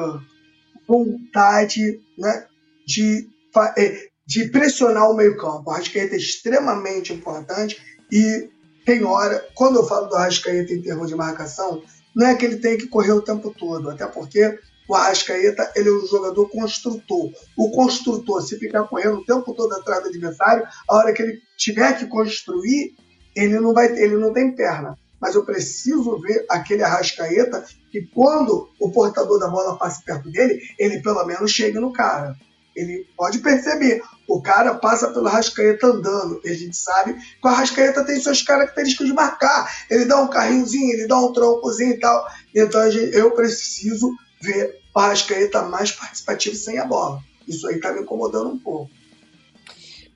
Vontade 0.88 2.00
né, 2.18 2.46
de, 2.84 3.28
é, 3.76 4.08
de 4.26 4.48
pressionar 4.48 5.08
o 5.08 5.14
meio-campo. 5.14 5.64
O 5.66 5.70
Arrascaeta 5.70 6.16
é 6.16 6.18
extremamente 6.18 7.12
importante 7.12 7.80
e 8.10 8.50
tem 8.84 9.04
hora, 9.04 9.46
quando 9.54 9.76
eu 9.76 9.86
falo 9.86 10.06
do 10.06 10.16
Arrascaeta 10.16 10.72
em 10.72 10.82
termos 10.82 11.08
de 11.08 11.14
marcação, 11.14 11.80
não 12.16 12.26
é 12.26 12.34
que 12.34 12.44
ele 12.44 12.56
tem 12.56 12.76
que 12.76 12.88
correr 12.88 13.12
o 13.12 13.22
tempo 13.22 13.54
todo, 13.56 13.88
até 13.88 14.04
porque 14.06 14.58
o 14.90 14.94
Arrascaeta 14.94 15.72
ele 15.76 15.88
é 15.88 15.92
um 15.92 16.06
jogador 16.06 16.48
construtor. 16.48 17.32
O 17.56 17.70
construtor, 17.70 18.42
se 18.42 18.58
ficar 18.58 18.84
correndo 18.84 19.18
o 19.18 19.24
tempo 19.24 19.54
todo 19.54 19.72
atrás 19.74 20.02
do 20.02 20.08
adversário, 20.08 20.66
a 20.88 20.96
hora 20.96 21.12
que 21.12 21.22
ele 21.22 21.38
tiver 21.56 21.96
que 21.98 22.06
construir, 22.06 22.94
ele 23.36 23.60
não 23.60 23.72
vai, 23.72 23.86
ele 23.86 24.16
não 24.16 24.32
tem 24.32 24.54
perna 24.54 24.96
mas 25.20 25.34
eu 25.34 25.44
preciso 25.44 26.18
ver 26.18 26.46
aquele 26.48 26.82
Arrascaeta 26.82 27.62
que 27.92 28.00
quando 28.14 28.70
o 28.80 28.90
portador 28.90 29.38
da 29.38 29.48
bola 29.48 29.76
passe 29.76 30.02
perto 30.02 30.30
dele, 30.30 30.58
ele 30.78 31.02
pelo 31.02 31.24
menos 31.26 31.50
chegue 31.50 31.78
no 31.78 31.92
cara. 31.92 32.34
Ele 32.74 33.06
pode 33.16 33.40
perceber, 33.40 34.00
o 34.26 34.40
cara 34.40 34.74
passa 34.76 35.08
pelo 35.08 35.26
Arrascaeta 35.26 35.88
andando, 35.88 36.40
a 36.42 36.54
gente 36.54 36.76
sabe 36.76 37.14
que 37.14 37.46
o 37.46 37.48
Arrascaeta 37.48 38.04
tem 38.04 38.18
suas 38.18 38.40
características 38.40 39.08
de 39.08 39.12
marcar. 39.12 39.70
Ele 39.90 40.06
dá 40.06 40.22
um 40.22 40.30
carrinhozinho, 40.30 40.94
ele 40.94 41.06
dá 41.06 41.18
um 41.18 41.32
troncozinho 41.32 41.92
e 41.92 42.00
tal. 42.00 42.26
Então 42.54 42.80
eu 42.82 43.32
preciso 43.32 44.10
ver 44.40 44.79
o 44.94 44.98
Arrascaeta 44.98 45.62
mais 45.62 45.92
participativo 45.92 46.56
sem 46.56 46.78
a 46.78 46.84
bola. 46.84 47.22
Isso 47.46 47.66
aí 47.68 47.80
tá 47.80 47.92
me 47.92 48.00
incomodando 48.00 48.50
um 48.50 48.58
pouco. 48.58 48.90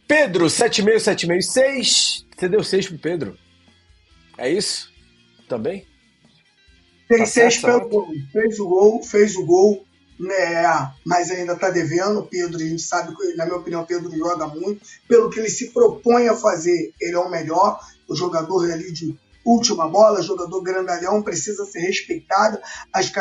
Pedro, 0.06 0.46
7,5, 0.46 0.96
7,5, 0.96 1.42
6. 1.42 2.26
Você 2.36 2.48
deu 2.48 2.62
6 2.62 2.88
pro 2.88 2.98
Pedro. 2.98 3.38
É 4.36 4.50
isso? 4.50 4.94
também? 5.48 5.86
Tem 7.08 7.18
tá 7.18 7.26
seis 7.26 7.58
pelo 7.58 7.88
gol. 7.88 8.08
Fez 8.32 8.58
o 8.58 8.68
gol, 8.68 9.02
fez 9.02 9.36
o 9.36 9.44
gol, 9.44 9.84
né, 10.18 10.92
mas 11.04 11.30
ainda 11.30 11.52
está 11.52 11.70
devendo. 11.70 12.24
Pedro, 12.24 12.56
a 12.56 12.62
gente 12.62 12.82
sabe 12.82 13.14
que, 13.14 13.34
na 13.34 13.44
minha 13.44 13.58
opinião, 13.58 13.82
o 13.82 13.86
Pedro 13.86 14.16
joga 14.16 14.46
muito. 14.48 14.84
Pelo 15.06 15.30
que 15.30 15.38
ele 15.38 15.50
se 15.50 15.70
propõe 15.70 16.28
a 16.28 16.36
fazer, 16.36 16.92
ele 17.00 17.14
é 17.14 17.18
o 17.18 17.30
melhor. 17.30 17.78
O 18.08 18.14
jogador 18.14 18.70
ali 18.70 18.92
de 18.92 19.16
última 19.44 19.88
bola, 19.88 20.22
jogador 20.22 20.62
grandalhão, 20.62 21.22
precisa 21.22 21.64
ser 21.64 21.80
respeitado 21.80 22.58
as, 22.92 23.12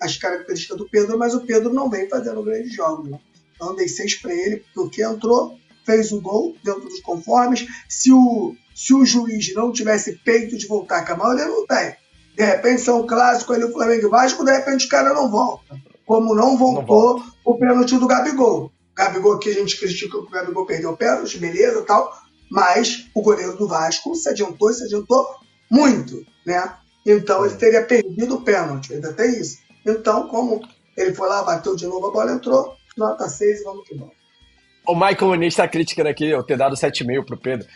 as 0.00 0.16
características 0.16 0.76
do 0.76 0.88
Pedro, 0.88 1.18
mas 1.18 1.34
o 1.34 1.44
Pedro 1.44 1.72
não 1.72 1.90
vem 1.90 2.08
fazendo 2.08 2.42
grandes 2.42 2.74
jogos. 2.74 3.10
Né? 3.10 3.18
Então 3.54 3.74
dei 3.74 3.88
seis 3.88 4.14
para 4.14 4.32
ele, 4.32 4.64
porque 4.74 5.02
entrou, 5.02 5.58
fez 5.84 6.12
o 6.12 6.20
gol 6.20 6.56
dentro 6.64 6.88
dos 6.88 7.00
conformes. 7.00 7.66
Se 7.88 8.12
o 8.12 8.54
se 8.76 8.92
o 8.92 9.06
juiz 9.06 9.54
não 9.54 9.72
tivesse 9.72 10.20
peito 10.22 10.54
de 10.54 10.66
voltar, 10.66 11.02
que 11.02 11.10
a 11.10 11.16
maioria 11.16 11.46
não 11.46 11.66
tem. 11.66 11.96
De 12.36 12.44
repente 12.44 12.82
são 12.82 13.00
um 13.00 13.06
clássico 13.06 13.54
ali 13.54 13.64
o 13.64 13.72
Flamengo 13.72 14.06
e 14.06 14.10
Vasco, 14.10 14.44
de 14.44 14.52
repente 14.52 14.84
os 14.84 14.90
caras 14.90 15.14
não 15.14 15.30
voltam. 15.30 15.80
Como 16.04 16.34
não 16.34 16.58
voltou 16.58 17.20
não 17.20 17.32
o 17.42 17.58
pênalti 17.58 17.96
do 17.96 18.06
Gabigol. 18.06 18.70
Gabigol 18.94 19.38
que 19.38 19.48
a 19.48 19.54
gente 19.54 19.80
critica 19.80 20.18
que 20.18 20.26
o 20.26 20.28
Gabigol 20.28 20.66
perdeu 20.66 20.90
o 20.90 20.96
pênalti, 20.96 21.38
beleza 21.38 21.82
tal, 21.86 22.12
mas 22.50 23.08
o 23.14 23.22
goleiro 23.22 23.56
do 23.56 23.66
Vasco 23.66 24.14
se 24.14 24.28
adiantou 24.28 24.70
se 24.70 24.84
adiantou 24.84 25.26
muito, 25.70 26.24
né? 26.46 26.74
Então 27.04 27.44
ele 27.44 27.54
teria 27.54 27.84
perdido 27.84 28.36
o 28.36 28.42
pênalti, 28.42 28.94
ainda 28.94 29.12
tem 29.12 29.30
isso. 29.40 29.58
Então, 29.86 30.26
como 30.28 30.60
ele 30.96 31.14
foi 31.14 31.28
lá, 31.28 31.42
bateu 31.42 31.76
de 31.76 31.86
novo, 31.86 32.08
a 32.08 32.10
bola 32.10 32.32
entrou, 32.32 32.74
nota 32.96 33.28
6 33.28 33.60
e 33.60 33.64
vamos 33.64 33.86
que 33.86 33.94
vamos. 33.94 34.14
O 34.86 34.94
Michael 34.94 35.28
Muniz 35.28 35.54
está 35.54 35.66
criticando 35.66 36.08
aqui 36.08 36.26
eu 36.26 36.42
ter 36.42 36.56
dado 36.56 36.76
7,5 36.76 37.24
pro 37.24 37.36
Pedro. 37.36 37.66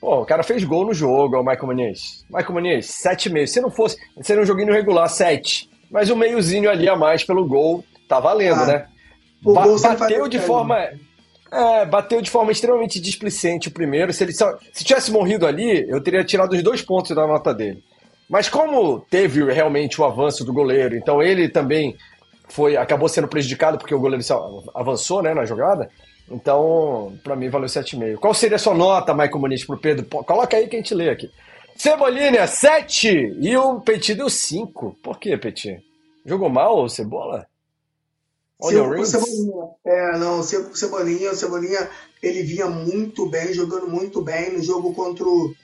Pô, 0.00 0.22
o 0.22 0.26
cara 0.26 0.42
fez 0.42 0.64
gol 0.64 0.86
no 0.86 0.94
jogo, 0.94 1.36
o 1.36 1.44
Michael 1.44 1.66
Muniz. 1.66 2.26
Michael 2.28 2.52
Muniz, 2.52 2.86
7,5. 2.86 3.46
Se 3.46 3.60
não 3.60 3.70
fosse, 3.70 3.96
seria 4.22 4.42
um 4.42 4.46
joguinho 4.46 4.72
regular, 4.72 5.08
7. 5.08 5.70
Mas 5.90 6.10
o 6.10 6.14
um 6.14 6.16
meiozinho 6.16 6.70
ali 6.70 6.88
a 6.88 6.96
mais 6.96 7.24
pelo 7.24 7.46
gol, 7.46 7.84
tá 8.08 8.20
valendo, 8.20 8.62
ah, 8.62 8.66
né? 8.66 8.86
Ba 9.42 9.64
bateu 9.96 10.26
de 10.28 10.38
forma. 10.38 10.76
É, 11.54 11.86
bateu 11.86 12.20
de 12.20 12.30
forma 12.30 12.50
extremamente 12.50 12.98
displicente 12.98 13.68
o 13.68 13.70
primeiro. 13.70 14.12
Se 14.12 14.24
ele 14.24 14.32
só, 14.32 14.58
se 14.72 14.82
tivesse 14.82 15.12
morrido 15.12 15.46
ali, 15.46 15.88
eu 15.88 16.02
teria 16.02 16.24
tirado 16.24 16.52
os 16.52 16.62
dois 16.64 16.82
pontos 16.82 17.14
da 17.14 17.24
nota 17.28 17.54
dele. 17.54 17.80
Mas 18.28 18.48
como 18.48 18.98
teve 19.08 19.44
realmente 19.52 20.00
o 20.00 20.04
avanço 20.04 20.44
do 20.44 20.52
goleiro, 20.52 20.96
então 20.96 21.22
ele 21.22 21.48
também 21.48 21.96
foi 22.48 22.76
acabou 22.76 23.08
sendo 23.08 23.28
prejudicado 23.28 23.78
porque 23.78 23.94
o 23.94 24.00
goleiro 24.00 24.24
avançou 24.74 25.22
né, 25.22 25.32
na 25.32 25.44
jogada. 25.44 25.88
Então, 26.28 27.16
para 27.22 27.36
mim, 27.36 27.48
valeu 27.48 27.68
7,5. 27.68 28.16
Qual 28.16 28.34
seria 28.34 28.56
a 28.56 28.58
sua 28.58 28.74
nota, 28.74 29.14
Michael 29.14 29.38
Muniz, 29.38 29.64
pro 29.64 29.78
Pedro? 29.78 30.06
Coloca 30.06 30.56
aí 30.56 30.66
que 30.66 30.74
a 30.74 30.78
gente 30.80 30.94
lê 30.94 31.08
aqui. 31.08 31.30
Cebolinha, 31.76 32.46
7 32.48 33.36
e 33.40 33.56
o 33.56 33.80
Petit 33.80 34.14
deu 34.14 34.28
5. 34.28 34.96
Por 35.02 35.20
que, 35.20 35.36
Petit? 35.36 35.80
Jogou 36.26 36.48
mal 36.48 36.82
o 36.82 36.88
Cebola? 36.88 37.46
Olha 38.64 39.04
Cebolinha. 39.06 39.68
É, 39.84 40.18
não, 40.18 40.42
Cebolinha, 40.42 41.32
o 41.32 41.36
Cebolinha, 41.36 41.90
ele 42.22 42.42
vinha 42.42 42.66
muito 42.66 43.28
bem, 43.28 43.52
jogando 43.52 43.88
muito 43.88 44.22
bem 44.22 44.52
no 44.52 44.62
jogo 44.62 44.94
contra 44.94 45.24
o, 45.24 45.54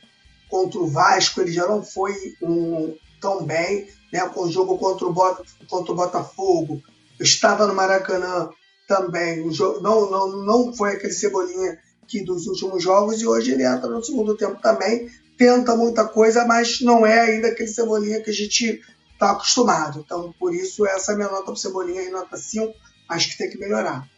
contra 0.48 0.78
o 0.78 0.86
Vasco, 0.86 1.40
ele 1.40 1.52
já 1.52 1.66
não 1.66 1.82
foi 1.82 2.14
um, 2.42 2.94
tão 3.20 3.44
bem, 3.44 3.88
né? 4.12 4.28
Com 4.28 4.44
o 4.44 4.50
jogo 4.50 4.76
contra 4.78 5.06
o, 5.06 5.12
Bota, 5.12 5.44
contra 5.68 5.92
o 5.92 5.96
Botafogo, 5.96 6.82
estava 7.18 7.66
no 7.66 7.74
Maracanã, 7.74 8.50
também. 8.90 9.46
O 9.46 9.52
jogo, 9.52 9.80
não, 9.80 10.10
não, 10.10 10.28
não 10.44 10.74
foi 10.74 10.94
aquele 10.94 11.12
Cebolinha 11.12 11.78
aqui 12.02 12.24
dos 12.24 12.48
últimos 12.48 12.82
jogos 12.82 13.22
e 13.22 13.26
hoje 13.26 13.52
ele 13.52 13.64
entra 13.64 13.88
no 13.88 14.02
segundo 14.02 14.36
tempo 14.36 14.60
também, 14.60 15.08
tenta 15.38 15.76
muita 15.76 16.04
coisa, 16.08 16.44
mas 16.44 16.80
não 16.80 17.06
é 17.06 17.20
ainda 17.20 17.48
aquele 17.48 17.68
Cebolinha 17.68 18.20
que 18.20 18.30
a 18.30 18.34
gente 18.34 18.82
está 19.12 19.30
acostumado. 19.30 20.00
Então, 20.04 20.34
por 20.40 20.52
isso, 20.52 20.84
essa 20.84 21.12
é 21.12 21.14
a 21.14 21.16
minha 21.16 21.30
nota 21.30 21.44
para 21.44 21.56
Cebolinha 21.56 22.10
nota 22.10 22.36
5, 22.36 22.74
acho 23.10 23.30
que 23.30 23.38
tem 23.38 23.50
que 23.50 23.58
melhorar. 23.58 24.08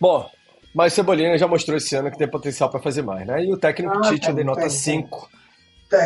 Bom, 0.00 0.30
mas 0.74 0.94
Cebolinha 0.94 1.36
já 1.36 1.46
mostrou 1.46 1.76
esse 1.76 1.94
ano 1.94 2.10
que 2.10 2.16
tem 2.16 2.28
potencial 2.28 2.70
para 2.70 2.80
fazer 2.80 3.02
mais, 3.02 3.26
né? 3.26 3.44
E 3.44 3.52
o 3.52 3.58
técnico 3.58 3.98
ah, 3.98 4.08
Tite, 4.08 4.28
eu 4.28 4.34
dei 4.34 4.44
nota 4.44 4.70
5, 4.70 5.30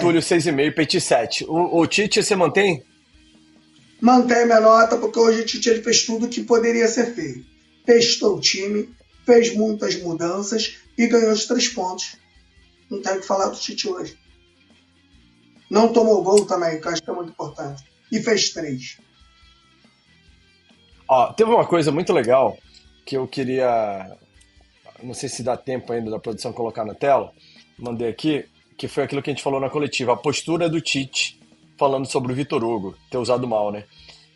Túlio 0.00 0.20
6,5, 0.20 0.74
Petit 0.74 1.00
7. 1.00 1.44
O, 1.44 1.78
o 1.80 1.86
Tite, 1.86 2.22
você 2.22 2.34
mantém? 2.34 2.82
Mantém 4.00 4.46
minha 4.46 4.60
nota, 4.60 4.96
porque 4.96 5.18
hoje 5.18 5.42
o 5.42 5.46
Tite 5.46 5.68
ele 5.68 5.82
fez 5.82 6.04
tudo 6.04 6.28
que 6.28 6.42
poderia 6.42 6.88
ser 6.88 7.14
feito. 7.14 7.44
Testou 7.84 8.36
o 8.36 8.40
time, 8.40 8.88
fez 9.24 9.54
muitas 9.54 9.96
mudanças 9.96 10.78
e 10.96 11.06
ganhou 11.06 11.32
os 11.32 11.46
três 11.46 11.68
pontos. 11.68 12.16
Não 12.90 13.00
tem 13.00 13.12
o 13.16 13.20
que 13.20 13.26
falar 13.26 13.48
do 13.48 13.58
Tite 13.58 13.88
hoje. 13.88 14.18
Não 15.70 15.92
tomou 15.92 16.22
gol 16.22 16.46
também, 16.46 16.80
que 16.80 16.86
eu 16.86 16.92
acho 16.92 17.02
que 17.02 17.10
é 17.10 17.14
muito 17.14 17.30
importante. 17.30 17.84
E 18.10 18.20
fez 18.20 18.50
três. 18.50 18.98
Ó, 21.08 21.32
teve 21.32 21.50
uma 21.50 21.66
coisa 21.66 21.92
muito 21.92 22.12
legal 22.12 22.56
que 23.04 23.16
eu 23.16 23.26
queria. 23.26 24.16
Não 25.02 25.14
sei 25.14 25.28
se 25.28 25.42
dá 25.42 25.56
tempo 25.56 25.92
ainda 25.92 26.10
da 26.10 26.18
produção 26.18 26.52
colocar 26.52 26.84
na 26.84 26.94
tela. 26.94 27.32
Mandei 27.78 28.08
aqui, 28.08 28.44
que 28.76 28.88
foi 28.88 29.04
aquilo 29.04 29.22
que 29.22 29.30
a 29.30 29.32
gente 29.32 29.42
falou 29.42 29.60
na 29.60 29.68
coletiva, 29.68 30.12
a 30.12 30.16
postura 30.16 30.68
do 30.68 30.80
Tite 30.80 31.38
falando 31.76 32.06
sobre 32.06 32.32
o 32.32 32.34
Vitor 32.34 32.62
Hugo 32.64 32.96
ter 33.10 33.18
usado 33.18 33.46
mal, 33.46 33.70
né? 33.72 33.84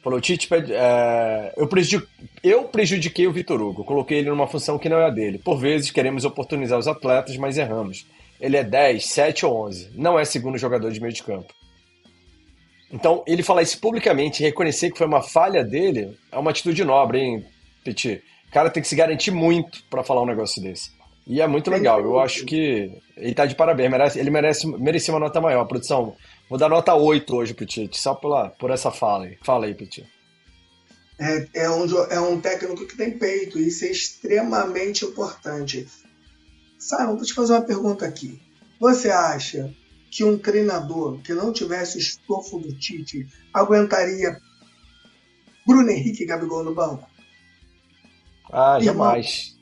Falou, 0.03 0.21
Tite, 0.21 0.49
é, 0.53 1.53
eu, 1.57 1.67
prejudiquei, 1.67 2.09
eu 2.43 2.65
prejudiquei 2.65 3.27
o 3.27 3.33
Vitor 3.33 3.61
Hugo, 3.61 3.85
coloquei 3.85 4.19
ele 4.19 4.31
numa 4.31 4.47
função 4.47 4.79
que 4.79 4.89
não 4.89 4.99
é 4.99 5.07
a 5.07 5.11
dele. 5.11 5.39
Por 5.39 5.59
vezes 5.59 5.91
queremos 5.91 6.25
oportunizar 6.25 6.79
os 6.79 6.89
atletas, 6.89 7.37
mas 7.37 7.59
erramos. 7.59 8.07
Ele 8.41 8.57
é 8.57 8.65
10, 8.65 9.05
7 9.05 9.47
ou 9.47 9.67
11. 9.67 9.91
Não 9.95 10.19
é 10.19 10.25
segundo 10.25 10.57
jogador 10.59 10.91
de 10.93 11.01
meio 11.01 11.13
de 11.13 11.23
campo. 11.23 11.53
Então, 12.91 13.23
ele 13.27 13.43
falar 13.43 13.63
isso 13.63 13.79
publicamente, 13.81 14.43
reconhecer 14.43 14.91
que 14.91 14.99
foi 14.99 15.07
uma 15.07 15.23
falha 15.23 15.63
dele, 15.63 16.19
é 16.33 16.39
uma 16.39 16.51
atitude 16.51 16.85
nobre, 16.85 17.21
hein, 17.21 17.45
Petit? 17.85 18.23
O 18.49 18.53
cara 18.53 18.71
tem 18.71 18.83
que 18.83 18.89
se 18.89 18.97
garantir 18.97 19.31
muito 19.31 19.83
para 19.91 20.03
falar 20.03 20.23
um 20.23 20.27
negócio 20.27 20.63
desse. 20.63 20.91
E 21.27 21.43
é 21.43 21.47
muito 21.47 21.71
legal. 21.71 22.01
Eu 22.01 22.19
acho 22.19 22.47
que 22.47 22.91
ele 23.15 23.35
tá 23.35 23.45
de 23.45 23.55
parabéns. 23.55 23.91
Merece, 23.91 24.19
ele 24.19 24.31
merece, 24.31 24.67
merecia 24.67 25.13
uma 25.13 25.21
nota 25.21 25.39
maior. 25.43 25.67
Produção, 25.67 26.17
vou 26.49 26.59
dar 26.59 26.71
nota 26.71 26.95
8 26.95 27.37
hoje 27.37 27.53
pro 27.53 27.67
Tite, 27.67 28.01
só 28.01 28.15
pela, 28.15 28.49
por 28.49 28.71
essa 28.71 28.91
fala 28.91 29.27
aí. 29.27 29.37
Fala 29.45 29.67
aí, 29.67 29.75
Petit. 29.75 30.07
É, 31.19 31.49
é, 31.53 31.71
um, 31.71 31.85
é 32.11 32.21
um 32.21 32.41
técnico 32.41 32.87
que 32.87 32.97
tem 32.97 33.19
peito, 33.19 33.59
e 33.59 33.69
isso 33.69 33.85
é 33.85 33.91
extremamente 33.91 35.05
importante. 35.05 35.87
Simon, 36.79 37.17
vou 37.17 37.25
te 37.25 37.35
fazer 37.35 37.53
uma 37.53 37.63
pergunta 37.63 38.07
aqui. 38.07 38.41
Você 38.81 39.11
acha 39.11 39.71
que 40.11 40.25
um 40.25 40.39
treinador 40.39 41.21
que 41.21 41.35
não 41.35 41.53
tivesse 41.53 41.97
o 41.97 42.01
estofo 42.01 42.59
do 42.59 42.73
Tite 42.73 43.27
aguentaria 43.53 44.41
Bruno 45.67 45.91
Henrique 45.91 46.23
e 46.23 46.27
Gabigol 46.27 46.65
no 46.65 46.75
banco? 46.75 47.07
Ah, 48.51 48.79
jamais. 48.81 49.57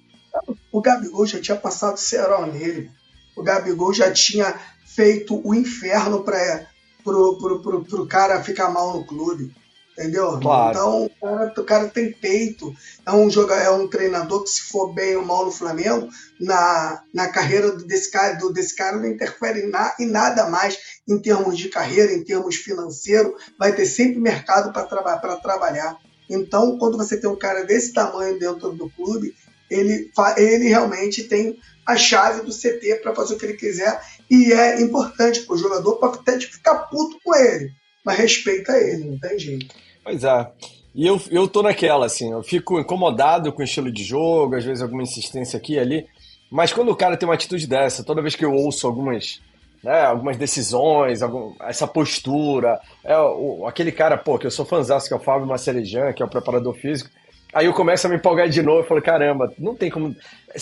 O 0.71 0.81
Gabigol 0.81 1.27
já 1.27 1.41
tinha 1.41 1.57
passado 1.57 1.97
cerol 1.97 2.47
nele. 2.47 2.91
O 3.37 3.43
Gabigol 3.43 3.93
já 3.93 4.13
tinha 4.13 4.55
feito 4.85 5.41
o 5.45 5.55
inferno 5.55 6.23
para 6.23 6.69
pro, 7.03 7.37
pro, 7.39 7.61
pro, 7.61 7.85
pro 7.85 8.07
cara 8.07 8.43
ficar 8.43 8.71
mal 8.71 8.97
no 8.97 9.05
clube. 9.05 9.55
Entendeu? 9.99 10.39
Claro. 10.39 10.71
Então, 10.71 11.05
o 11.05 11.11
cara, 11.11 11.55
o 11.57 11.65
cara, 11.65 11.89
tem 11.89 12.13
peito. 12.13 12.75
É 13.07 13.13
um, 13.13 13.31
jogador, 13.31 13.63
é 13.63 13.71
um 13.71 13.89
treinador 13.89 14.45
que, 14.45 14.51
se 14.51 14.63
for 14.63 14.93
bem 14.93 15.17
ou 15.17 15.25
mal 15.25 15.47
no 15.47 15.51
Flamengo, 15.51 16.09
na, 16.39 17.03
na 17.15 17.29
carreira 17.29 17.73
desse 17.73 18.11
cara, 18.11 18.35
do, 18.35 18.53
desse 18.53 18.77
cara 18.77 18.99
não 18.99 19.07
interfere 19.07 19.61
em, 19.61 19.71
na, 19.71 19.95
em 19.99 20.07
nada 20.07 20.51
mais 20.51 20.79
em 21.09 21.19
termos 21.19 21.57
de 21.57 21.71
carreira, 21.71 22.13
em 22.13 22.23
termos 22.23 22.57
financeiros. 22.57 23.33
Vai 23.59 23.73
ter 23.73 23.87
sempre 23.87 24.21
mercado 24.21 24.71
para 24.71 24.85
traba 24.85 25.37
trabalhar. 25.37 25.97
Então, 26.29 26.77
quando 26.77 26.99
você 26.99 27.17
tem 27.17 27.31
um 27.31 27.39
cara 27.39 27.65
desse 27.65 27.95
tamanho 27.95 28.39
dentro 28.39 28.73
do 28.73 28.91
clube, 28.91 29.35
ele, 29.71 30.11
ele 30.37 30.69
realmente 30.69 31.25
tem 31.25 31.59
a 31.87 31.97
chave 31.97 32.43
do 32.43 32.53
CT 32.53 32.97
para 33.03 33.15
fazer 33.15 33.35
o 33.35 33.39
que 33.39 33.47
ele 33.47 33.55
quiser 33.55 34.01
e 34.29 34.53
é 34.53 34.81
importante 34.81 35.43
para 35.43 35.55
o 35.55 35.59
jogador 35.59 35.97
para 35.97 36.15
até 36.15 36.39
ficar 36.41 36.75
puto 36.87 37.19
com 37.25 37.35
ele, 37.35 37.71
mas 38.05 38.19
respeita 38.19 38.77
ele, 38.77 39.05
não 39.05 39.19
tem 39.19 39.39
jeito. 39.39 39.86
Pois 40.07 40.23
é. 40.23 40.49
E 40.95 41.05
eu, 41.05 41.21
eu 41.33 41.49
tô 41.49 41.65
naquela, 41.65 42.07
assim, 42.07 42.31
eu 42.31 42.41
fico 42.41 42.79
incomodado 42.79 43.53
com 43.53 43.61
o 43.61 43.65
estilo 43.65 43.91
de 43.91 44.05
jogo, 44.05 44.55
às 44.55 44.65
vezes 44.65 44.81
alguma 44.81 45.03
insistência 45.03 45.57
aqui 45.57 45.75
e 45.75 45.79
ali, 45.81 46.07
mas 46.49 46.73
quando 46.73 46.93
o 46.93 46.97
cara 46.97 47.17
tem 47.17 47.29
uma 47.29 47.35
atitude 47.35 47.67
dessa, 47.67 48.05
toda 48.05 48.23
vez 48.23 48.37
que 48.37 48.45
eu 48.45 48.55
ouço 48.55 48.87
algumas 48.87 49.41
né, 49.83 50.03
algumas 50.03 50.37
decisões, 50.37 51.23
algum, 51.23 51.55
essa 51.61 51.89
postura. 51.89 52.81
É 53.05 53.19
o, 53.19 53.67
aquele 53.67 53.91
cara, 53.91 54.17
pô, 54.17 54.39
que 54.39 54.47
eu 54.47 54.51
sou 54.51 54.65
fãzão, 54.65 54.99
que 55.01 55.13
é 55.13 55.17
o 55.17 55.21
Fábio 55.21 55.47
Macelejan, 55.47 56.13
que 56.13 56.23
é 56.23 56.27
o 56.27 56.31
preparador 56.31 56.75
físico. 56.75 57.11
Aí 57.53 57.67
eu 57.67 57.75
começo 57.75 58.07
a 58.07 58.11
me 58.11 58.17
empolgar 58.17 58.49
de 58.49 58.63
novo 58.63 58.85
e 58.85 58.89
falo, 58.89 59.03
caramba, 59.03 59.53
não 59.59 59.75
tem 59.75 59.91
como. 59.91 60.15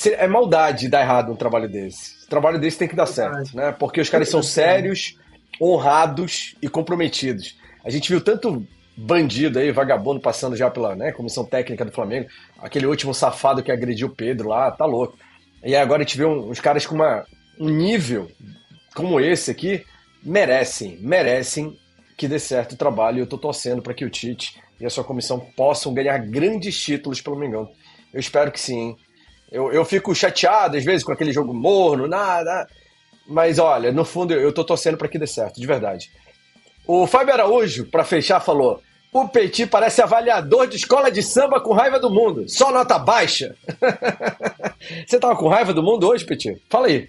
É 0.05 0.27
maldade 0.27 0.89
dar 0.89 1.03
errado 1.03 1.31
um 1.31 1.37
trabalho 1.37 1.69
desse. 1.69 2.25
O 2.25 2.29
trabalho 2.29 2.59
desse 2.59 2.79
tem 2.79 2.89
que 2.89 2.97
dar 2.97 3.07
certo, 3.07 3.55
né? 3.55 3.73
Porque 3.73 4.01
os 4.01 4.09
caras 4.09 4.29
são 4.29 4.43
sérios, 4.43 5.19
honrados 5.61 6.55
e 6.63 6.69
comprometidos. 6.69 7.57
A 7.85 7.91
gente 7.91 8.11
viu 8.11 8.21
tanto 8.21 8.67
bandido 8.97 9.59
aí, 9.59 9.71
vagabundo, 9.71 10.21
passando 10.21 10.57
já 10.57 10.71
pela 10.71 10.95
né, 10.95 11.13
comissão 11.13 11.45
técnica 11.45 11.85
do 11.85 11.93
Flamengo. 11.93 12.29
Aquele 12.59 12.87
último 12.87 13.13
safado 13.13 13.63
que 13.63 13.73
agrediu 13.73 14.09
o 14.09 14.15
Pedro 14.15 14.49
lá, 14.49 14.71
tá 14.71 14.85
louco. 14.85 15.19
E 15.65 15.75
agora 15.75 16.03
a 16.03 16.05
gente 16.05 16.19
vê 16.19 16.25
uns 16.25 16.61
caras 16.61 16.87
com 16.87 16.95
uma, 16.95 17.25
um 17.59 17.69
nível 17.69 18.31
como 18.95 19.21
esse 19.21 19.51
aqui 19.51 19.85
merecem, 20.23 20.97
merecem 21.01 21.77
que 22.17 22.29
dê 22.29 22.39
certo 22.39 22.73
o 22.73 22.77
trabalho. 22.77 23.19
Eu 23.19 23.25
estou 23.25 23.39
torcendo 23.39 23.83
para 23.83 23.93
que 23.93 24.05
o 24.05 24.11
Tite 24.11 24.61
e 24.81 24.87
a 24.87 24.91
sua 24.91 25.05
comissão 25.05 25.41
possam 25.57 25.93
ganhar 25.93 26.19
grandes 26.19 26.81
títulos 26.81 27.21
pelo 27.21 27.37
Mengão. 27.37 27.69
Eu 28.13 28.21
espero 28.21 28.53
que 28.53 28.61
sim. 28.61 28.97
Eu, 29.51 29.73
eu 29.73 29.85
fico 29.85 30.15
chateado 30.15 30.77
às 30.77 30.85
vezes 30.85 31.05
com 31.05 31.13
aquele 31.13 31.33
jogo 31.33 31.53
morno, 31.53 32.07
nada. 32.07 32.69
Mas 33.27 33.59
olha, 33.59 33.91
no 33.91 34.05
fundo 34.05 34.33
eu 34.33 34.51
estou 34.51 34.65
torcendo 34.65 34.97
para 34.97 35.09
que 35.09 35.19
dê 35.19 35.27
certo, 35.27 35.61
de 35.61 35.67
verdade. 35.67 36.11
O 36.87 37.07
Fábio 37.07 37.33
Araújo, 37.33 37.87
para 37.87 38.05
fechar, 38.05 38.41
falou: 38.41 38.81
o 39.13 39.29
Petit 39.29 39.67
parece 39.67 40.03
avaliador 40.03 40.67
de 40.67 40.77
escola 40.77 41.11
de 41.11 41.23
samba 41.23 41.61
com 41.61 41.73
raiva 41.73 42.01
do 42.01 42.11
mundo. 42.11 42.49
Só 42.49 42.73
nota 42.73 42.99
baixa. 42.99 43.55
Você 45.07 45.19
tava 45.21 45.37
com 45.37 45.49
raiva 45.49 45.73
do 45.73 45.83
mundo 45.83 46.09
hoje, 46.09 46.27
Petit? 46.27 46.61
Fala 46.69 46.89
aí. 46.89 47.09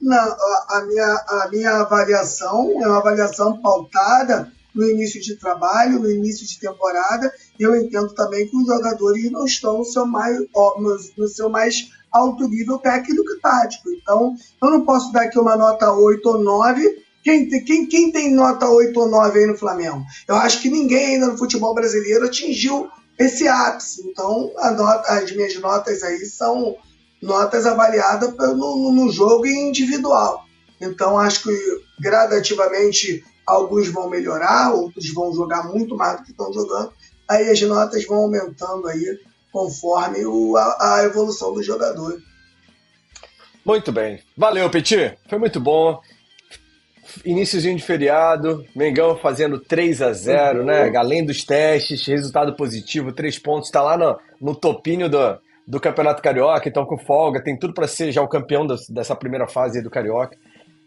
Não, 0.00 0.16
a 0.16 0.84
minha, 0.86 1.24
a 1.28 1.48
minha 1.50 1.70
avaliação 1.80 2.70
é 2.82 2.86
uma 2.86 2.98
avaliação 2.98 3.60
pautada 3.60 4.50
no 4.74 4.88
início 4.88 5.20
de 5.20 5.36
trabalho, 5.36 5.98
no 5.98 6.10
início 6.10 6.46
de 6.46 6.58
temporada. 6.58 7.32
Eu 7.58 7.76
entendo 7.76 8.14
também 8.14 8.48
que 8.48 8.56
os 8.56 8.66
jogadores 8.66 9.30
não 9.30 9.44
estão 9.44 9.78
no 9.78 9.84
seu 9.84 10.06
mais, 10.06 10.38
no, 10.38 10.98
no 11.16 11.28
seu 11.28 11.50
mais 11.50 11.90
alto 12.10 12.48
nível 12.48 12.78
técnico 12.78 13.30
e 13.32 13.40
tático. 13.40 13.90
Então, 13.90 14.34
eu 14.62 14.70
não 14.70 14.84
posso 14.84 15.12
dar 15.12 15.24
aqui 15.24 15.38
uma 15.38 15.56
nota 15.56 15.92
8 15.92 16.26
ou 16.26 16.38
9. 16.38 17.07
Quem, 17.22 17.48
quem, 17.48 17.86
quem 17.86 18.12
tem 18.12 18.34
nota 18.34 18.68
8 18.68 18.98
ou 18.98 19.08
9 19.08 19.38
aí 19.38 19.46
no 19.46 19.56
Flamengo? 19.56 20.04
Eu 20.26 20.36
acho 20.36 20.60
que 20.62 20.70
ninguém 20.70 21.14
ainda 21.14 21.28
no 21.28 21.38
futebol 21.38 21.74
brasileiro 21.74 22.26
atingiu 22.26 22.88
esse 23.18 23.48
ápice. 23.48 24.02
Então, 24.08 24.52
nota, 24.76 25.12
as 25.12 25.30
minhas 25.32 25.54
notas 25.60 26.02
aí 26.02 26.24
são 26.24 26.76
notas 27.20 27.66
avaliadas 27.66 28.34
no, 28.36 28.92
no 28.92 29.10
jogo 29.10 29.46
individual. 29.46 30.44
Então, 30.80 31.18
acho 31.18 31.42
que 31.42 31.82
gradativamente 32.00 33.24
alguns 33.44 33.88
vão 33.88 34.08
melhorar, 34.08 34.72
outros 34.72 35.12
vão 35.12 35.34
jogar 35.34 35.64
muito 35.64 35.96
mais 35.96 36.18
do 36.18 36.24
que 36.24 36.30
estão 36.30 36.52
jogando. 36.52 36.92
Aí 37.28 37.48
as 37.48 37.60
notas 37.62 38.04
vão 38.06 38.18
aumentando 38.18 38.86
aí 38.86 39.18
conforme 39.50 40.24
o, 40.24 40.56
a, 40.56 40.96
a 40.96 41.04
evolução 41.04 41.52
do 41.52 41.62
jogador. 41.62 42.22
Muito 43.64 43.90
bem. 43.90 44.20
Valeu, 44.36 44.70
Petit. 44.70 45.18
Foi 45.28 45.38
muito 45.38 45.60
bom. 45.60 46.00
Iníciozinho 47.24 47.76
de 47.76 47.82
feriado, 47.82 48.64
Mengão 48.74 49.16
fazendo 49.16 49.58
3 49.58 50.02
a 50.02 50.12
0 50.12 50.60
uhum. 50.60 50.64
né? 50.66 50.92
Além 50.96 51.24
dos 51.24 51.44
testes, 51.44 52.06
resultado 52.06 52.54
positivo, 52.54 53.12
três 53.12 53.38
pontos, 53.38 53.68
está 53.68 53.82
lá 53.82 53.96
no, 53.96 54.18
no 54.40 54.54
topinho 54.54 55.08
do, 55.08 55.38
do 55.66 55.80
Campeonato 55.80 56.22
Carioca, 56.22 56.68
então 56.68 56.86
com 56.86 56.98
folga, 56.98 57.42
tem 57.42 57.56
tudo 57.56 57.74
para 57.74 57.86
ser 57.86 58.12
já 58.12 58.22
o 58.22 58.28
campeão 58.28 58.66
dessa 58.88 59.14
primeira 59.14 59.46
fase 59.46 59.82
do 59.82 59.90
Carioca. 59.90 60.36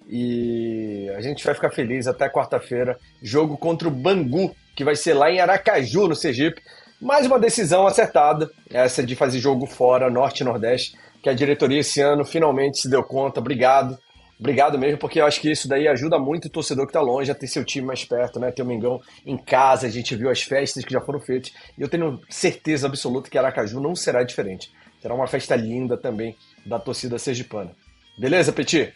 E 0.09 1.09
a 1.15 1.21
gente 1.21 1.43
vai 1.43 1.53
ficar 1.53 1.69
feliz 1.71 2.05
até 2.05 2.27
quarta-feira. 2.27 2.97
Jogo 3.21 3.57
contra 3.57 3.87
o 3.87 3.91
Bangu, 3.91 4.53
que 4.75 4.83
vai 4.83 4.95
ser 4.95 5.13
lá 5.13 5.31
em 5.31 5.39
Aracaju, 5.39 6.07
no 6.07 6.15
Sergipe. 6.15 6.61
Mais 6.99 7.25
uma 7.25 7.39
decisão 7.39 7.87
acertada, 7.87 8.49
essa 8.69 9.01
de 9.01 9.15
fazer 9.15 9.39
jogo 9.39 9.65
fora, 9.65 10.09
Norte 10.09 10.41
e 10.41 10.43
Nordeste, 10.43 10.97
que 11.23 11.29
a 11.29 11.33
diretoria 11.33 11.79
esse 11.79 12.01
ano 12.01 12.25
finalmente 12.25 12.79
se 12.79 12.89
deu 12.89 13.03
conta. 13.03 13.39
Obrigado. 13.39 13.97
Obrigado 14.41 14.79
mesmo, 14.79 14.97
porque 14.97 15.21
eu 15.21 15.25
acho 15.27 15.39
que 15.39 15.51
isso 15.51 15.67
daí 15.67 15.87
ajuda 15.87 16.17
muito 16.17 16.45
o 16.45 16.49
torcedor 16.49 16.87
que 16.87 16.89
está 16.89 16.99
longe 16.99 17.29
a 17.29 17.35
ter 17.35 17.45
seu 17.45 17.63
time 17.63 17.85
mais 17.85 18.03
perto, 18.03 18.39
né? 18.39 18.49
Ter 18.51 18.63
o 18.63 18.65
Mengão 18.65 18.99
em 19.23 19.37
casa, 19.37 19.85
a 19.85 19.89
gente 19.89 20.15
viu 20.15 20.31
as 20.31 20.41
festas 20.41 20.83
que 20.83 20.91
já 20.91 20.99
foram 20.99 21.19
feitas, 21.19 21.53
e 21.77 21.81
eu 21.83 21.87
tenho 21.87 22.19
certeza 22.27 22.87
absoluta 22.87 23.29
que 23.29 23.37
Aracaju 23.37 23.79
não 23.79 23.95
será 23.95 24.23
diferente. 24.23 24.71
Será 24.99 25.13
uma 25.13 25.27
festa 25.27 25.55
linda 25.55 25.95
também 25.95 26.35
da 26.65 26.79
torcida 26.79 27.19
sergipana. 27.19 27.71
Beleza, 28.17 28.51
Petit? 28.51 28.91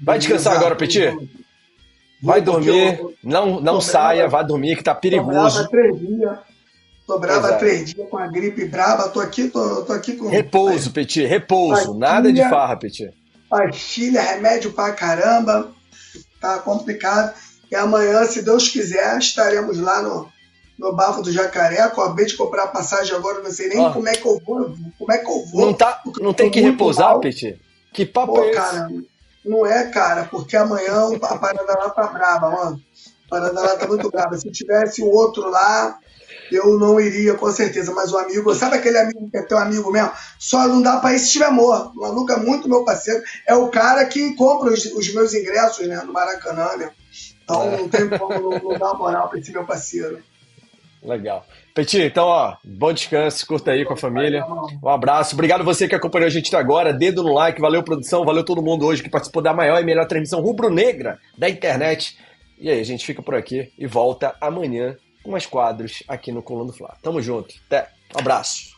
Vai 0.00 0.18
descansar 0.18 0.56
agora, 0.56 0.74
Petit? 0.74 1.16
Vai 2.20 2.40
dormir, 2.40 2.98
não, 3.22 3.60
não 3.60 3.80
saia, 3.80 4.28
vai 4.28 4.44
dormir 4.44 4.74
que 4.74 4.82
tá 4.82 4.94
perigoso. 4.94 5.68
Tô 5.68 5.68
brava 5.68 5.68
três 5.70 6.00
dias. 6.00 6.38
Tô 7.06 7.18
brava 7.18 7.48
é. 7.48 7.58
três 7.58 7.94
dias 7.94 8.08
com 8.08 8.18
a 8.18 8.26
gripe 8.26 8.64
brava. 8.64 9.08
Tô 9.08 9.20
aqui, 9.20 9.48
tô, 9.48 9.84
tô 9.84 9.92
aqui 9.92 10.16
com. 10.16 10.28
Repouso, 10.28 10.92
Petit, 10.92 11.24
repouso. 11.26 11.94
Nada 11.94 12.32
de 12.32 12.42
farra, 12.48 12.76
Petit. 12.76 13.19
Pastilha, 13.50 14.22
remédio 14.22 14.72
pra 14.72 14.92
caramba. 14.92 15.72
Tá 16.40 16.60
complicado. 16.60 17.34
E 17.70 17.74
amanhã, 17.74 18.24
se 18.24 18.42
Deus 18.42 18.68
quiser, 18.68 19.18
estaremos 19.18 19.78
lá 19.78 20.00
no, 20.02 20.28
no 20.78 20.94
Bafo 20.94 21.20
do 21.20 21.32
Jacaré. 21.32 21.80
Acabei 21.80 22.26
de 22.26 22.36
comprar 22.36 22.64
a 22.64 22.68
passagem 22.68 23.14
agora, 23.14 23.42
não 23.42 23.50
sei 23.50 23.68
nem 23.68 23.92
como 23.92 24.08
é 24.08 24.12
que 24.12 24.26
eu 24.26 24.40
vou. 24.46 24.74
Como 24.96 25.12
é 25.12 25.18
que 25.18 25.30
eu 25.30 25.44
vou. 25.46 25.66
Não, 25.66 25.74
tá, 25.74 26.00
não 26.20 26.32
tem 26.32 26.48
que 26.48 26.60
repousar, 26.60 27.10
mal. 27.10 27.20
Petit? 27.20 27.60
Que 27.92 28.06
papo 28.06 28.34
Pô, 28.34 28.44
é 28.44 28.50
esse? 28.50 28.56
Cara, 28.56 28.88
não 29.44 29.66
é, 29.66 29.90
cara, 29.90 30.24
porque 30.30 30.56
amanhã 30.56 31.10
a 31.22 31.38
parada 31.38 31.74
lá 31.78 31.90
tá 31.90 32.06
brava, 32.06 32.50
mano. 32.50 32.80
A 33.26 33.28
parada 33.28 33.60
lá 33.60 33.76
tá 33.76 33.86
muito 33.86 34.10
brava. 34.10 34.36
Se 34.38 34.50
tivesse 34.50 35.02
o 35.02 35.10
outro 35.10 35.50
lá, 35.50 35.98
eu 36.56 36.78
não 36.78 37.00
iria 37.00 37.34
com 37.34 37.50
certeza. 37.50 37.92
Mas 37.94 38.12
o 38.12 38.18
amigo, 38.18 38.54
sabe 38.54 38.76
aquele 38.76 38.98
amigo 38.98 39.30
que 39.30 39.36
é 39.36 39.42
teu 39.42 39.58
amigo 39.58 39.90
mesmo? 39.90 40.12
Só 40.38 40.66
não 40.68 40.82
dá 40.82 40.98
pra 40.98 41.14
ir 41.14 41.18
se 41.18 41.26
estiver 41.26 41.50
morto. 41.50 41.92
O 41.96 42.00
Maluco 42.00 42.32
é 42.32 42.36
muito 42.36 42.68
meu 42.68 42.84
parceiro. 42.84 43.22
É 43.46 43.54
o 43.54 43.68
cara 43.68 44.04
que 44.04 44.34
compra 44.34 44.72
os, 44.72 44.84
os 44.86 45.14
meus 45.14 45.34
ingressos, 45.34 45.86
né? 45.86 46.02
No 46.04 46.12
Maracanã, 46.12 46.76
né? 46.76 46.90
Então 47.42 47.70
não 47.78 47.88
tem 47.88 48.08
como 48.08 48.50
não, 48.50 48.58
não 48.58 48.78
dar 48.78 48.94
moral 48.94 49.28
pra 49.28 49.38
esse 49.38 49.50
meu 49.50 49.64
parceiro. 49.64 50.22
Legal. 51.02 51.46
Petit, 51.74 52.02
então, 52.02 52.26
ó, 52.26 52.56
bom 52.62 52.92
descanso, 52.92 53.46
curta 53.46 53.70
aí 53.70 53.84
com 53.84 53.94
a 53.94 53.96
família. 53.96 54.44
Um 54.82 54.88
abraço. 54.88 55.34
Obrigado 55.34 55.64
você 55.64 55.88
que 55.88 55.94
acompanhou 55.94 56.26
a 56.26 56.30
gente 56.30 56.48
até 56.48 56.58
agora. 56.58 56.92
Dedo 56.92 57.22
no 57.22 57.32
like, 57.32 57.60
valeu 57.60 57.82
produção, 57.82 58.24
valeu 58.24 58.44
todo 58.44 58.62
mundo 58.62 58.84
hoje 58.84 59.02
que 59.02 59.08
participou 59.08 59.42
da 59.42 59.54
maior 59.54 59.80
e 59.80 59.84
melhor 59.84 60.06
transmissão 60.06 60.40
rubro-negra 60.40 61.18
da 61.38 61.48
internet. 61.48 62.18
E 62.58 62.68
aí, 62.68 62.80
a 62.80 62.84
gente 62.84 63.06
fica 63.06 63.22
por 63.22 63.34
aqui 63.34 63.72
e 63.78 63.86
volta 63.86 64.34
amanhã 64.40 64.96
mais 65.26 65.46
quadros 65.46 66.02
aqui 66.08 66.32
no 66.32 66.42
Coluna 66.42 66.70
do 66.70 66.76
Fla. 66.76 66.96
Tamo 67.02 67.20
junto. 67.20 67.54
Até. 67.66 67.90
Um 68.14 68.20
abraço. 68.20 68.70